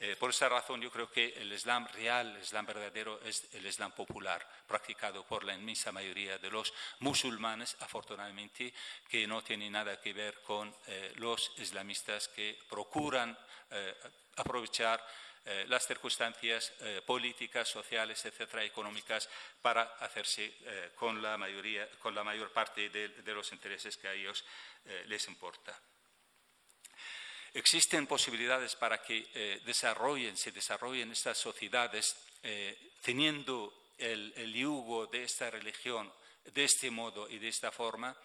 Eh, 0.00 0.14
por 0.14 0.30
esta 0.30 0.48
razón 0.48 0.80
yo 0.80 0.92
creo 0.92 1.10
que 1.10 1.34
el 1.38 1.52
Islam 1.52 1.88
real, 1.88 2.36
el 2.36 2.42
Islam 2.42 2.66
verdadero, 2.66 3.20
es 3.24 3.48
el 3.52 3.66
Islam 3.66 3.90
popular, 3.90 4.48
practicado 4.66 5.24
por 5.24 5.42
la 5.42 5.54
inmensa 5.54 5.90
mayoría 5.90 6.38
de 6.38 6.50
los 6.50 6.72
musulmanes, 7.00 7.76
afortunadamente, 7.80 8.72
que 9.08 9.26
no 9.26 9.42
tiene 9.42 9.68
nada 9.68 10.00
que 10.00 10.12
ver 10.12 10.40
con 10.42 10.72
eh, 10.86 11.12
los 11.16 11.52
islamistas 11.58 12.28
que 12.28 12.56
procuran 12.68 13.36
eh, 13.70 13.94
aprovechar 14.36 15.04
las 15.68 15.86
circunstancias 15.86 16.74
políticas, 17.06 17.66
sociales, 17.68 18.22
etcétera, 18.22 18.64
económicas, 18.64 19.30
para 19.62 19.82
hacerse 20.00 20.52
con, 20.94 21.22
la 21.22 21.38
mayoría, 21.38 21.88
con 22.00 22.14
la 22.14 22.22
mayor 22.22 22.52
parte 22.52 22.90
de 22.90 23.32
los 23.32 23.50
intereses 23.52 23.96
que 23.96 24.08
a 24.08 24.12
ellos 24.12 24.44
les 25.06 25.28
importa. 25.28 25.78
Existen 27.54 28.06
posibilidades 28.06 28.76
para 28.76 29.02
que 29.02 29.26
eh, 29.34 29.60
desarrollen, 29.64 30.36
se 30.36 30.52
desarrollen 30.52 31.10
estas 31.12 31.38
sociedades 31.38 32.16
eh, 32.42 32.92
teniendo 33.02 33.92
el, 33.96 34.52
yugo 34.52 35.06
de 35.06 35.24
esta 35.24 35.50
religión 35.50 36.12
de 36.44 36.64
este 36.64 36.90
modo 36.90 37.28
y 37.28 37.38
de 37.38 37.48
esta 37.48 37.72
forma, 37.72 38.16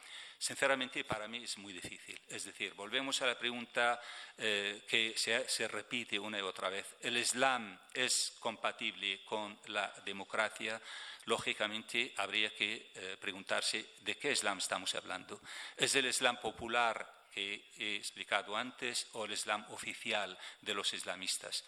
sinceramente 0.43 1.05
para 1.05 1.27
mí 1.27 1.43
es 1.43 1.57
muy 1.57 1.71
difícil. 1.71 2.19
Es 2.27 2.43
decir, 2.43 2.73
volvemos 2.73 3.21
a 3.21 3.27
la 3.27 3.39
pregunta 3.39 4.01
eh, 4.37 4.83
que 4.87 5.13
se, 5.15 5.67
repite 5.67 6.19
una 6.19 6.37
y 6.37 6.41
otra 6.41 6.69
vez. 6.69 6.85
¿El 7.01 7.17
Islam 7.17 7.79
es 7.93 8.35
compatible 8.39 9.23
con 9.23 9.57
la 9.67 9.93
democracia? 10.03 10.81
Lógicamente 11.25 12.13
habría 12.17 12.53
que 12.53 12.91
preguntarse 13.21 13.93
de 14.01 14.17
qué 14.17 14.33
Islam 14.33 14.57
estamos 14.57 14.93
hablando. 14.95 15.39
¿Es 15.77 15.95
el 15.95 16.07
Islam 16.07 16.37
popular 16.41 17.23
que 17.33 17.71
he 17.77 17.95
explicado 17.95 18.55
antes 18.55 19.07
o 19.13 19.25
el 19.25 19.31
Islam 19.31 19.65
oficial 19.69 20.37
de 20.61 20.73
los 20.73 20.93
islamistas. 20.93 21.63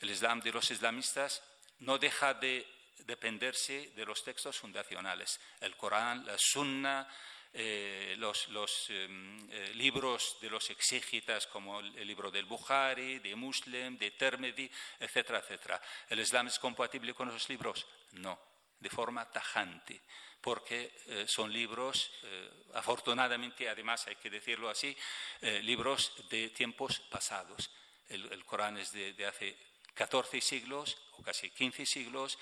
El 0.00 0.10
Islam 0.10 0.40
de 0.40 0.52
los 0.52 0.70
islamistas 0.70 1.42
no 1.80 1.98
deja 1.98 2.34
de 2.34 2.66
dependerse 2.98 3.90
de 3.96 4.04
los 4.04 4.22
textos 4.22 4.58
fundacionales, 4.58 5.40
el 5.60 5.76
Corán, 5.76 6.26
la 6.26 6.36
Sunna, 6.38 7.08
eh, 7.52 8.14
los, 8.18 8.90
em, 8.90 9.50
eh, 9.50 9.72
libros 9.74 10.36
de 10.40 10.50
los 10.50 10.70
exégitas 10.70 11.46
como 11.46 11.80
el, 11.80 12.06
libro 12.06 12.30
del 12.30 12.44
Bukhari, 12.44 13.18
de 13.18 13.34
Muslim, 13.34 13.98
de 13.98 14.10
Termedi, 14.12 14.70
etcétera, 15.00 15.38
etcétera. 15.38 15.80
¿El 16.08 16.20
Islam 16.20 16.48
es 16.48 16.58
compatible 16.58 17.14
con 17.14 17.28
esos 17.28 17.48
libros? 17.48 17.86
No, 18.12 18.38
de 18.78 18.90
forma 18.90 19.30
tajante 19.30 20.00
porque 20.40 20.92
eh, 21.06 21.24
son 21.26 21.52
libros, 21.52 22.10
eh, 22.22 22.50
afortunadamente, 22.74 23.68
además 23.68 24.06
hay 24.06 24.16
que 24.16 24.30
decirlo 24.30 24.70
así, 24.70 24.96
eh, 25.40 25.60
libros 25.62 26.12
de 26.30 26.50
tiempos 26.50 27.00
pasados. 27.00 27.70
El, 28.08 28.44
Corán 28.44 28.78
es 28.78 28.92
de, 28.92 29.26
hace 29.26 29.56
14 29.94 30.40
siglos 30.40 30.96
o 31.18 31.22
casi 31.22 31.50
15 31.50 31.84
siglos, 31.84 32.38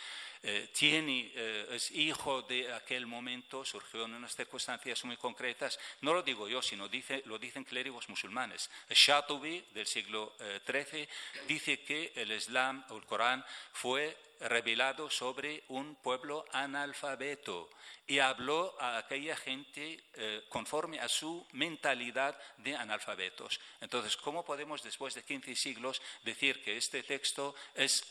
tiene, 0.72 1.32
es 1.70 1.90
hijo 1.90 2.42
de 2.42 2.72
aquel 2.72 3.06
momento, 3.06 3.64
surgió 3.64 4.04
en 4.04 4.14
unas 4.14 4.36
circunstancias 4.36 5.04
muy 5.04 5.16
concretas. 5.16 5.78
No 6.02 6.14
lo 6.14 6.22
digo 6.22 6.48
yo, 6.48 6.62
sino 6.62 6.88
lo 7.24 7.38
dicen 7.38 7.64
clérigos 7.64 8.08
musulmanes. 8.08 8.70
Shatubi, 8.88 9.64
del 9.72 9.86
siglo 9.86 10.34
XIII, 10.66 11.08
dice 11.48 11.80
que 11.80 12.12
el 12.14 12.32
Islam 12.32 12.84
o 12.90 12.96
el 12.96 13.04
Corán 13.04 13.44
fue 13.72 14.16
revelado 14.40 15.10
sobre 15.10 15.64
un 15.68 15.96
pueblo 15.96 16.44
analfabeto 16.52 17.70
y 18.06 18.18
habló 18.18 18.76
a 18.80 18.98
aquella 18.98 19.36
gente 19.36 20.04
eh, 20.14 20.44
conforme 20.48 21.00
a 21.00 21.08
su 21.08 21.46
mentalidad 21.52 22.38
de 22.58 22.76
analfabetos. 22.76 23.60
Entonces, 23.80 24.16
¿cómo 24.16 24.44
podemos 24.44 24.82
después 24.82 25.14
de 25.14 25.24
15 25.24 25.56
siglos 25.56 26.00
decir 26.22 26.62
que 26.62 26.76
este 26.76 27.02
texto 27.02 27.54
es 27.74 28.04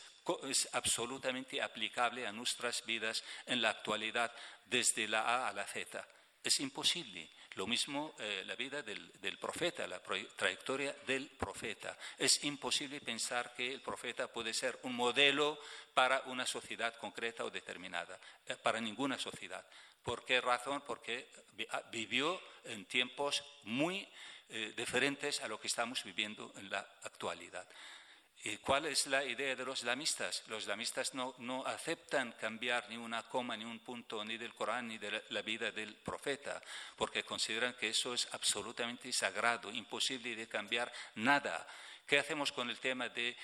es 0.48 0.68
absolutamente 0.72 1.62
aplicable 1.62 2.26
a 2.26 2.32
nuestras 2.32 2.84
vidas 2.84 3.24
en 3.46 3.62
la 3.62 3.70
actualidad, 3.70 4.32
desde 4.66 5.08
la 5.08 5.22
A 5.22 5.48
a 5.48 5.52
la 5.52 5.64
Z. 5.64 6.06
Es 6.42 6.60
imposible. 6.60 7.30
Lo 7.54 7.66
mismo 7.66 8.14
eh, 8.18 8.42
la 8.44 8.54
vida 8.54 8.82
del, 8.82 9.38
profeta, 9.40 9.86
la 9.86 10.00
trayectoria 10.00 10.94
del 11.06 11.28
profeta. 11.28 11.96
Es 12.18 12.44
imposible 12.44 13.00
pensar 13.00 13.54
que 13.54 13.72
el 13.72 13.80
profeta 13.80 14.30
puede 14.30 14.52
ser 14.52 14.78
un 14.82 14.94
modelo 14.94 15.58
para 15.94 16.20
una 16.26 16.44
sociedad 16.44 16.94
concreta 16.96 17.46
o 17.46 17.50
determinada, 17.50 18.20
eh, 18.46 18.56
para 18.62 18.78
ninguna 18.78 19.18
sociedad. 19.18 19.64
¿Por 20.02 20.24
qué 20.26 20.42
razón? 20.42 20.82
Porque 20.86 21.30
ah, 21.70 21.82
vivió 21.90 22.38
en 22.64 22.84
tiempos 22.84 23.42
muy 23.64 24.06
eh, 24.50 24.74
diferentes 24.76 25.40
a 25.40 25.48
lo 25.48 25.58
que 25.58 25.66
estamos 25.66 26.04
viviendo 26.04 26.52
en 26.56 26.68
la 26.68 26.80
actualidad. 27.04 27.66
¿Y 28.48 28.58
cuál 28.58 28.86
es 28.86 29.08
la 29.08 29.24
idea 29.24 29.56
de 29.56 29.64
los 29.64 29.80
islamistas? 29.80 30.44
Los 30.46 30.62
islamistas 30.62 31.12
no, 31.14 31.66
aceptan 31.66 32.30
cambiar 32.40 32.88
ni 32.88 32.96
una 32.96 33.24
coma, 33.24 33.56
ni 33.56 33.64
un 33.64 33.80
punto, 33.80 34.24
ni 34.24 34.38
del 34.38 34.54
Corán, 34.54 34.86
ni 34.86 34.98
de 34.98 35.24
la 35.30 35.42
vida 35.42 35.72
del 35.72 35.96
profeta, 35.96 36.62
porque 36.94 37.24
consideran 37.24 37.74
que 37.74 37.88
eso 37.88 38.14
es 38.14 38.28
absolutamente 38.30 39.12
sagrado, 39.12 39.72
imposible 39.72 40.36
de 40.36 40.46
cambiar 40.46 40.92
nada. 41.16 41.66
¿Qué 42.06 42.20
hacemos 42.20 42.52
con 42.52 42.70
el 42.70 42.78
tema 42.78 43.08
de 43.08 43.36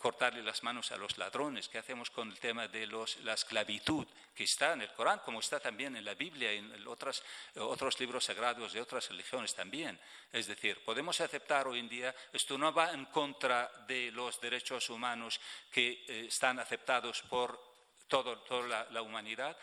cortarle 0.00 0.42
las 0.42 0.62
manos 0.62 0.92
a 0.92 0.96
los 0.96 1.18
ladrones? 1.18 1.68
¿Qué 1.68 1.76
hacemos 1.76 2.08
con 2.10 2.30
el 2.30 2.38
tema 2.38 2.68
de 2.68 2.86
la 3.22 3.34
esclavitud 3.34 4.06
que 4.34 4.44
está 4.44 4.72
en 4.72 4.80
el 4.80 4.92
Corán, 4.94 5.20
como 5.24 5.40
está 5.40 5.60
también 5.60 5.94
en 5.94 6.04
la 6.04 6.14
Biblia 6.14 6.54
y 6.54 6.58
en 6.58 6.86
otros 6.86 8.00
libros 8.00 8.24
sagrados 8.24 8.72
de 8.72 8.80
otras 8.80 9.10
religiones 9.10 9.54
también? 9.54 10.00
Es 10.32 10.46
decir, 10.46 10.82
podemos 10.86 11.20
aceptar 11.20 11.68
hoy 11.68 11.80
en 11.80 11.88
día, 11.90 12.14
esto 12.32 12.56
no 12.56 12.72
va 12.72 12.92
en 12.92 13.04
contra 13.06 13.70
de 13.86 14.10
los 14.10 14.40
derechos 14.40 14.88
humanos 14.88 15.38
que 15.70 16.04
eh, 16.08 16.24
están 16.28 16.58
aceptados 16.60 17.20
por 17.22 17.60
toda 18.08 18.88
la 18.90 19.02
humanidad, 19.02 19.56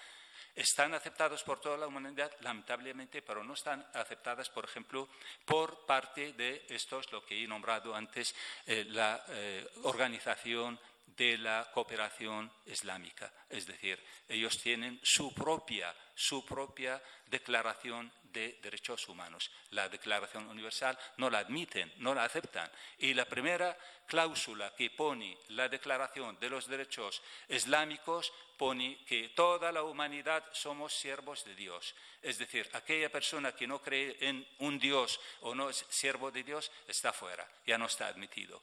están 0.58 0.96
aceptados 0.96 1.44
por 1.44 1.60
toda 1.62 1.78
la 1.78 1.88
humanidad, 1.88 2.32
lamentablemente, 2.42 3.22
pero 3.22 3.44
no 3.44 3.54
están 3.54 3.86
aceptadas, 3.94 4.50
por 4.50 4.66
ejemplo, 4.66 5.08
por 5.46 5.86
parte 5.86 6.34
de 6.34 6.66
estos, 6.70 7.12
lo 7.12 7.24
que 7.24 7.44
he 7.44 7.48
nombrado 7.48 7.96
antes, 7.96 8.34
eh, 8.66 8.84
la 8.90 9.24
eh, 9.30 9.70
organización 9.84 10.80
de 11.06 11.38
la 11.38 11.70
cooperación 11.72 12.52
islámica. 12.66 13.32
Es 13.50 13.68
decir, 13.68 14.04
ellos 14.28 14.58
tienen 14.62 15.00
su 15.04 15.34
propia, 15.34 15.94
su 16.18 16.44
propia 16.44 17.02
declaración 17.28 18.12
de 18.24 18.58
derechos 18.62 19.08
humanos. 19.08 19.52
La 19.70 19.88
Declaración 19.88 20.48
Universal 20.48 20.98
no 21.18 21.30
la 21.30 21.40
admiten, 21.40 21.94
no 21.98 22.16
la 22.16 22.24
aceptan. 22.24 22.70
Y 22.98 23.14
la 23.14 23.26
primera 23.26 23.78
cláusula 24.08 24.74
que 24.76 24.90
pone 24.90 25.38
la 25.50 25.70
Declaración 25.70 26.40
de 26.40 26.50
los 26.50 26.68
Derechos 26.68 27.22
Islámicos 27.50 28.34
pone 28.58 28.98
que 29.06 29.30
toda 29.30 29.72
la 29.72 29.84
humanidad 29.84 30.44
somos 30.54 30.94
siervos 30.94 31.46
de 31.46 31.56
Dios. 31.56 31.94
Es 32.24 32.40
decir, 32.40 32.68
aquella 32.74 33.12
persona 33.12 33.56
que 33.56 33.68
no 33.68 33.80
cree 33.80 34.18
en 34.20 34.46
un 34.60 34.80
Dios 34.80 35.20
o 35.42 35.54
no 35.54 35.70
es 35.70 35.86
siervo 35.90 36.32
de 36.32 36.44
Dios 36.44 36.72
está 36.88 37.14
fuera, 37.14 37.48
ya 37.66 37.78
no 37.78 37.86
está 37.86 38.08
admitido. 38.08 38.60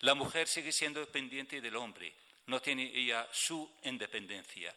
La 0.00 0.14
mujer 0.14 0.46
sigue 0.46 0.70
siendo 0.70 1.00
dependiente 1.00 1.60
del 1.60 1.76
hombre, 1.76 2.14
no 2.46 2.62
tiene 2.62 2.90
ella 2.94 3.28
su 3.32 3.68
independencia. 3.82 4.72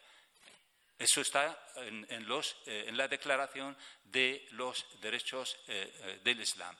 Eso 0.98 1.20
está 1.20 1.58
en, 1.76 2.06
eh, 2.08 2.90
la 2.92 3.06
Declaración 3.06 3.76
de 4.04 4.46
los 4.52 4.86
Derechos 5.00 5.58
eh, 5.68 5.92
eh, 5.94 6.20
del 6.24 6.40
Islam. 6.40 6.74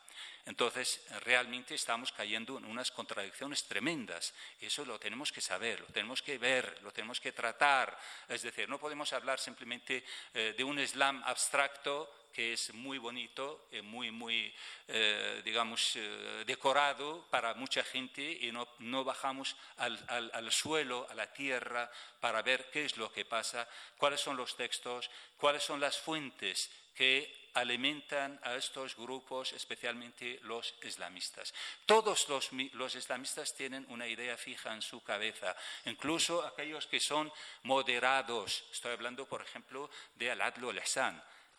Entonces, 0.47 1.05
realmente 1.25 1.75
estamos 1.75 2.13
cayendo 2.13 2.57
en 2.57 2.65
unas 2.65 2.93
contradicciones 2.93 3.65
tremendas. 3.65 4.33
Eso 4.61 4.85
lo 4.85 4.99
tenemos 4.99 5.33
que 5.33 5.41
saber, 5.41 5.81
lo 5.81 5.87
tenemos 5.89 6.23
que 6.23 6.39
ver, 6.39 6.81
lo 6.83 6.93
tenemos 6.93 7.21
que 7.21 7.33
tratar. 7.33 7.99
Es 8.29 8.43
decir, 8.43 8.69
no 8.69 8.79
podemos 8.79 9.13
hablar 9.13 9.41
simplemente 9.41 10.05
de 10.33 10.63
un 10.63 10.79
Islam 10.79 11.21
abstracto 11.27 12.26
que 12.37 12.53
es 12.53 12.75
muy 12.75 12.99
bonito, 12.99 13.67
eh, 13.73 13.81
muy, 13.81 14.11
muy, 14.11 14.55
eh, 14.89 15.41
digamos, 15.43 15.97
eh, 15.97 16.45
decorado 16.47 17.25
para 17.31 17.55
mucha 17.55 17.83
gente 17.83 18.21
y 18.23 18.53
no, 18.53 18.69
no 18.81 19.05
bajamos 19.05 19.57
al, 19.79 19.99
al, 20.09 20.31
al, 20.35 20.53
suelo, 20.53 21.07
a 21.09 21.15
la 21.15 21.33
tierra, 21.33 21.91
para 22.21 22.43
ver 22.43 22.69
qué 22.71 22.85
es 22.85 22.99
lo 22.99 23.11
que 23.11 23.25
pasa, 23.25 23.67
cuáles 23.97 24.21
son 24.21 24.37
los 24.37 24.55
textos, 24.55 25.11
cuáles 25.39 25.63
son 25.63 25.81
las 25.81 25.97
fuentes 25.97 26.71
que 26.95 27.49
alimentan 27.55 28.39
a 28.43 28.55
estos 28.55 28.95
grupos, 28.97 29.55
especialmente 29.55 30.39
los 30.43 30.75
islamistas. 30.83 31.55
Todos 31.87 32.29
los, 32.29 32.53
los, 32.75 32.95
islamistas 32.97 33.55
tienen 33.55 33.87
una 33.89 34.07
idea 34.07 34.37
fija 34.37 34.75
en 34.75 34.83
su 34.83 35.03
cabeza, 35.03 35.57
incluso 35.87 36.45
aquellos 36.45 36.87
que 36.87 37.01
son 37.01 37.33
moderados. 37.63 38.65
Estoy 38.71 38.93
hablando, 38.93 39.25
por 39.25 39.41
ejemplo, 39.41 39.89
de 40.17 40.33
Al-Adl 40.33 40.69
al 40.69 40.79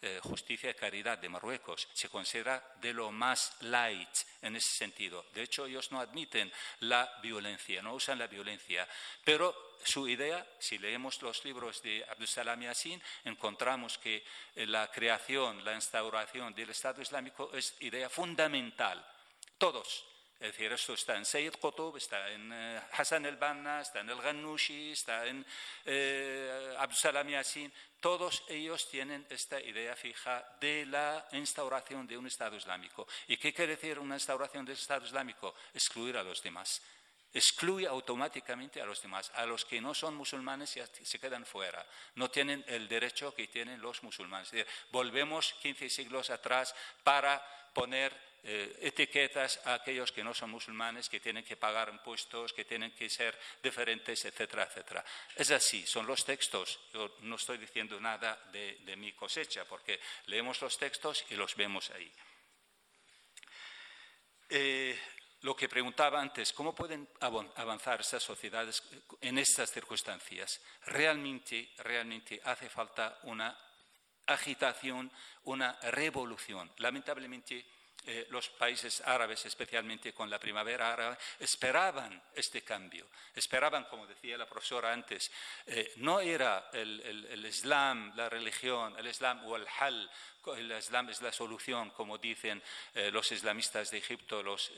eh, 0.02 0.20
Justicia 0.24 0.70
y 0.70 0.74
Caridad 0.76 1.18
de 1.18 1.30
Marruecos. 1.30 1.88
Se 1.94 2.10
considera 2.10 2.76
de 2.82 2.94
lo 2.94 3.12
más 3.12 3.56
light 3.62 4.10
en 4.42 4.56
ese 4.56 4.70
sentido. 4.70 5.26
De 5.34 5.44
hecho, 5.44 5.66
ellos 5.66 5.92
no 5.92 6.00
admiten 6.00 6.52
la 6.82 7.20
violencia, 7.22 7.82
no 7.82 7.94
usan 7.94 8.20
la 8.20 8.28
violencia. 8.28 8.88
Pero 9.24 9.78
su 9.84 10.08
idea, 10.08 10.46
si 10.60 10.78
leemos 10.78 11.22
los 11.22 11.44
libros 11.46 11.82
de 11.82 12.06
Abdussalam 12.10 12.62
Yassin, 12.62 13.02
encontramos 13.26 13.98
que 13.98 14.24
eh, 14.56 14.68
la 14.68 14.92
creación, 14.92 15.64
la 15.64 15.74
instauración 15.74 16.54
del 16.54 16.70
Estado 16.70 17.02
Islámico 17.02 17.50
es 17.54 17.76
idea 17.80 18.10
fundamental. 18.10 19.04
Todos 19.58 20.06
es 20.40 20.52
decir, 20.52 20.72
esto 20.72 20.94
está 20.94 21.16
en 21.16 21.26
Sayyid 21.26 21.54
Qutb, 21.54 21.98
está 21.98 22.30
en 22.30 22.52
eh, 22.54 22.80
Hassan 22.92 23.26
el-Banna, 23.26 23.82
está 23.82 24.02
en 24.02 24.10
el 24.12 24.22
Ghanouchi, 24.22 24.92
está 24.92 25.26
en 25.26 25.44
eh, 25.84 26.76
Abdusalam 26.78 27.28
Yassin. 27.28 27.74
Todos 28.00 28.44
ellos 28.48 28.88
tienen 28.88 29.26
esta 29.32 29.60
idea 29.60 29.96
fija 29.96 30.48
de 30.60 30.86
la 30.86 31.28
instauración 31.32 32.06
de 32.06 32.20
un 32.20 32.28
Estado 32.28 32.56
Islámico. 32.56 33.08
¿Y 33.28 33.38
qué 33.38 33.52
quiere 33.52 33.76
decir 33.76 33.98
una 33.98 34.14
instauración 34.14 34.64
del 34.64 34.76
Estado 34.76 35.04
Islámico? 35.08 35.56
Excluir 35.74 36.18
a 36.18 36.24
los 36.24 36.44
demás. 36.44 36.84
Excluye 37.34 37.88
automáticamente 37.88 38.80
a 38.80 38.86
los 38.86 39.02
demás. 39.02 39.32
A 39.34 39.46
los 39.48 39.66
que 39.66 39.82
no 39.82 39.96
son 39.96 40.16
musulmanes 40.16 40.80
se 41.02 41.20
quedan 41.20 41.48
fuera. 41.48 41.84
No 42.14 42.30
tienen 42.30 42.64
el 42.68 42.88
derecho 42.88 43.34
que 43.34 43.48
tienen 43.48 43.82
los 43.82 44.04
musulmanes. 44.04 44.50
Es 44.50 44.52
decir, 44.52 44.68
volvemos 44.92 45.54
15 45.64 45.90
siglos 45.90 46.30
atrás 46.30 46.76
para 47.04 47.44
poner 47.74 48.27
eh, 48.50 48.80
etiquetas 48.80 49.60
a 49.66 49.74
aquellos 49.74 50.14
que 50.14 50.24
no 50.24 50.34
son 50.34 50.52
musulmanes, 50.52 51.10
que 51.10 51.20
tienen 51.20 51.44
que 51.44 51.58
pagar 51.58 51.90
impuestos, 51.90 52.54
que 52.54 52.64
tienen 52.64 52.94
que 52.94 53.10
ser 53.10 53.38
diferentes, 53.62 54.24
etcétera, 54.24 54.64
etcétera. 54.64 55.04
Es 55.36 55.52
así, 55.52 55.86
son 55.86 56.08
los 56.08 56.24
textos. 56.24 56.80
Yo 56.94 57.18
no 57.24 57.36
estoy 57.36 57.58
diciendo 57.58 58.00
nada 58.00 58.42
de, 58.54 58.96
mi 58.96 59.12
cosecha, 59.12 59.66
porque 59.66 60.00
leemos 60.28 60.62
los 60.62 60.78
textos 60.78 61.26
y 61.30 61.36
los 61.36 61.58
vemos 61.58 61.90
ahí. 61.90 62.10
Eh, 64.48 64.98
lo 65.42 65.54
que 65.54 65.68
preguntaba 65.68 66.22
antes, 66.22 66.54
¿cómo 66.54 66.74
pueden 66.74 67.06
avanzar 67.20 68.00
estas 68.00 68.24
sociedades 68.24 68.82
en 69.20 69.40
estas 69.40 69.74
circunstancias? 69.74 70.62
Realmente, 70.86 71.74
realmente 71.80 72.40
hace 72.46 72.70
falta 72.70 73.20
una 73.24 73.60
agitación, 74.26 75.12
una 75.44 75.78
revolución. 75.82 76.72
Lamentablemente, 76.78 77.66
eh, 78.10 78.26
los 78.30 78.48
países 78.48 79.02
árabes, 79.02 79.46
especialmente 79.46 80.14
con 80.14 80.30
la 80.30 80.40
primavera 80.40 80.94
árabe, 80.94 81.18
esperaban 81.40 82.24
este 82.34 82.62
cambio. 82.62 83.10
Esperaban, 83.36 83.84
como 83.84 84.08
decía 84.08 84.38
la 84.38 84.48
profesora 84.48 84.94
antes, 84.94 85.30
eh, 85.66 85.92
no 85.98 86.22
era 86.22 86.70
el, 86.72 87.46
Islam, 87.46 88.14
la 88.16 88.30
religión, 88.30 88.98
el 88.98 89.08
Islam 89.08 89.46
o 89.46 89.58
el 89.58 89.68
hal, 89.80 90.10
el 90.56 90.72
Islam 90.72 91.10
es 91.10 91.22
la 91.22 91.34
solución, 91.34 91.90
como 91.90 92.18
dicen 92.18 92.64
eh, 92.94 93.12
los 93.12 93.30
islamistas 93.34 93.92
de 93.92 93.98
Egipto, 93.98 94.42
los, 94.42 94.72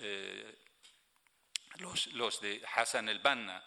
los, 2.14 2.42
de 2.42 2.64
Hassan 2.74 3.10
el-Banna, 3.10 3.64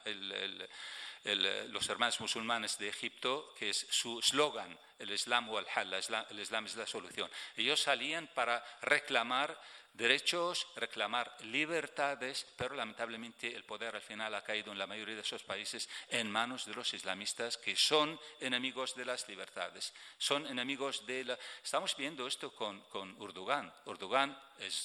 los 1.25 1.89
hermanos 1.89 2.21
musulmanes 2.21 2.79
de 2.79 2.89
Egipto, 2.89 3.55
que 3.59 3.71
es 3.71 3.87
su 3.91 4.19
eslogan 4.19 4.79
el 4.99 5.11
Islam 5.11 5.49
o 5.51 5.59
el 5.59 5.67
hal, 5.75 5.93
el 6.31 6.41
Islam 6.41 6.67
es 6.67 6.77
la 6.77 6.87
solución. 6.87 7.31
Ellos 7.57 7.81
salían 7.81 8.29
para 8.35 8.65
reclamar 8.83 9.59
derechos, 9.95 10.67
reclamar 10.77 11.37
libertades, 11.45 12.47
pero 12.57 12.75
lamentablemente 12.75 13.55
el 13.55 13.65
poder 13.65 13.95
al 13.95 14.03
final 14.03 14.35
ha 14.35 14.45
caído 14.45 14.73
en 14.73 14.79
la 14.79 14.87
mayoría 14.87 15.17
de 15.17 15.21
esos 15.21 15.43
países 15.43 15.89
en 16.09 16.31
manos 16.31 16.65
de 16.65 16.75
los 16.75 16.95
islamistas 16.95 17.59
que 17.59 17.77
son 17.77 18.19
enemigos 18.41 18.95
de 18.95 19.05
las 19.05 19.29
libertades, 19.29 19.93
son 20.19 20.47
enemigos 20.47 21.05
de 21.07 21.25
la... 21.25 21.39
Estamos 21.63 21.97
viendo 21.97 22.27
esto 22.27 22.55
con, 22.55 22.81
con 22.83 23.21
Urdugan. 23.21 23.73
Urdugan 23.87 24.39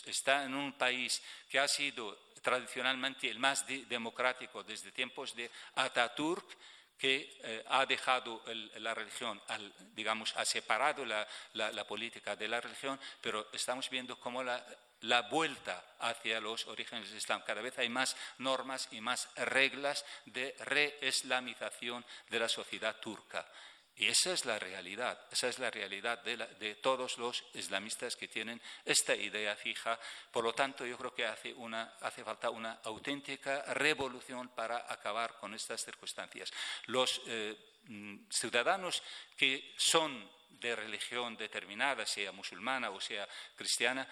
está 0.05 0.43
en 0.43 0.55
un 0.55 0.73
país 0.73 1.21
que 1.49 1.59
ha 1.59 1.67
sido 1.67 2.26
tradicionalmente 2.41 3.29
el 3.29 3.39
más 3.39 3.65
democrático 3.67 4.63
desde 4.63 4.91
tiempos 4.91 5.35
de 5.35 5.49
Ataturk, 5.75 6.45
que 6.97 7.37
eh, 7.43 7.63
ha 7.69 7.85
dejado 7.85 8.41
la 8.77 8.93
religión, 8.93 9.39
digamos, 9.93 10.35
ha 10.35 10.45
separado 10.45 11.05
la, 11.05 11.27
política 11.87 12.35
de 12.35 12.47
la 12.47 12.59
religión, 12.59 12.99
pero 13.21 13.47
estamos 13.53 13.89
viendo 13.89 14.19
cómo 14.19 14.43
la, 14.43 15.21
vuelta 15.29 15.83
hacia 15.99 16.41
los 16.41 16.65
orígenes 16.65 17.09
del 17.09 17.19
Islam. 17.19 17.43
Cada 17.45 17.61
vez 17.61 17.77
hay 17.77 17.89
más 17.89 18.17
normas 18.39 18.87
y 18.91 18.99
más 18.99 19.29
reglas 19.35 20.03
de 20.25 20.55
reislamización 20.59 22.03
de 22.29 22.39
la 22.39 22.49
sociedad 22.49 22.95
turca. 22.99 23.47
Y 23.99 24.05
esa 24.07 24.31
es 24.31 24.45
la 24.45 24.59
realidad, 24.59 25.19
esa 25.31 25.47
es 25.47 25.57
la 25.57 25.71
realidad 25.71 26.21
de, 26.23 26.75
todos 26.75 27.17
los 27.17 27.43
islamistas 27.55 28.15
que 28.15 28.27
tienen 28.27 28.61
esta 28.85 29.15
idea 29.15 29.55
fija. 29.55 29.99
Por 30.31 30.43
lo 30.43 30.53
tanto, 30.53 30.85
yo 30.85 30.97
creo 30.99 31.15
que 31.15 31.25
hace, 31.25 31.55
falta 32.23 32.51
una 32.51 32.73
auténtica 32.83 33.73
revolución 33.73 34.49
para 34.49 34.85
acabar 34.91 35.39
con 35.39 35.55
estas 35.55 35.83
circunstancias. 35.83 36.53
Los 36.85 37.21
eh, 37.25 37.57
mm, 37.85 38.29
ciudadanos 38.29 39.01
que 39.35 39.73
son 39.77 40.29
de 40.47 40.75
religión 40.75 41.35
determinada, 41.35 42.05
sea 42.05 42.31
musulmana 42.31 42.89
o 42.91 43.01
sea 43.01 43.27
cristiana, 43.55 44.07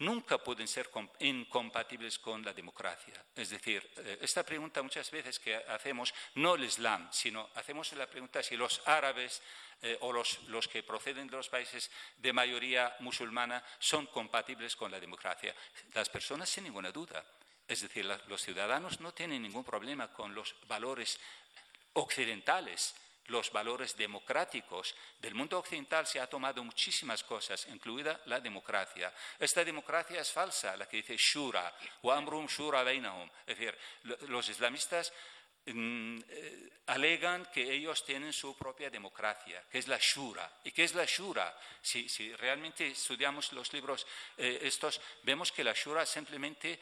nunca 0.00 0.38
pueden 0.38 0.68
ser 0.68 0.90
incompatibles 1.20 2.18
con 2.18 2.44
la 2.44 2.52
democracia. 2.52 3.14
Es 3.34 3.50
decir, 3.50 3.88
eh, 3.96 4.18
esta 4.20 4.44
pregunta 4.44 4.82
muchas 4.82 5.10
veces 5.10 5.38
que 5.38 5.54
hacemos, 5.56 6.12
no 6.34 6.54
el 6.54 6.64
Islam, 6.64 7.08
sino 7.12 7.48
hacemos 7.54 7.92
la 7.92 8.06
pregunta 8.06 8.42
si 8.42 8.56
los 8.56 8.82
árabes 8.86 9.42
eh, 9.82 9.96
o 10.00 10.12
los, 10.12 10.68
que 10.68 10.82
proceden 10.82 11.26
de 11.26 11.36
los 11.36 11.48
países 11.48 11.90
de 12.18 12.32
mayoría 12.32 12.94
musulmana 13.00 13.64
son 13.78 14.06
compatibles 14.06 14.76
con 14.76 14.90
la 14.90 15.00
democracia. 15.00 15.54
Las 15.94 16.08
personas 16.08 16.48
sin 16.48 16.64
ninguna 16.64 16.92
duda. 16.92 17.24
Es 17.66 17.82
decir, 17.82 18.04
los 18.04 18.42
ciudadanos 18.42 19.00
no 19.00 19.14
tienen 19.14 19.42
ningún 19.42 19.64
problema 19.64 20.12
con 20.12 20.34
los 20.34 20.56
valores 20.66 21.20
occidentales 21.92 22.94
los 23.30 23.50
valores 23.50 23.96
democráticos. 23.96 24.94
Del 25.18 25.34
mundo 25.34 25.58
occidental 25.58 26.06
se 26.06 26.20
ha 26.20 26.26
tomado 26.26 26.62
muchísimas 26.62 27.24
cosas, 27.24 27.66
incluida 27.68 28.20
la 28.26 28.40
democracia. 28.40 29.12
Esta 29.38 29.64
democracia 29.64 30.20
es 30.20 30.30
falsa, 30.30 30.76
la 30.76 30.86
que 30.86 30.98
dice 30.98 31.16
shura, 31.16 31.74
o 32.02 32.12
amrum 32.12 32.46
shura 32.46 32.82
bainahum. 32.82 33.30
Es 33.46 33.58
decir, 33.58 33.78
los 34.28 34.48
islamistas 34.48 35.12
mm, 35.66 36.18
eh, 36.28 36.70
alegan 36.86 37.46
que 37.46 37.72
ellos 37.72 38.04
tienen 38.04 38.32
su 38.32 38.56
propia 38.56 38.90
democracia, 38.90 39.64
que 39.70 39.78
es 39.78 39.86
la 39.86 39.98
shura. 39.98 40.60
¿Y 40.64 40.72
qué 40.72 40.84
es 40.84 40.94
la 40.94 41.04
shura? 41.04 41.56
Si, 41.80 42.34
realmente 42.36 42.88
estudiamos 42.88 43.52
los 43.52 43.72
libros 43.72 44.06
eh, 44.36 44.58
estos, 44.62 45.00
vemos 45.22 45.52
que 45.52 45.64
la 45.64 45.72
shura 45.72 46.04
simplemente 46.04 46.80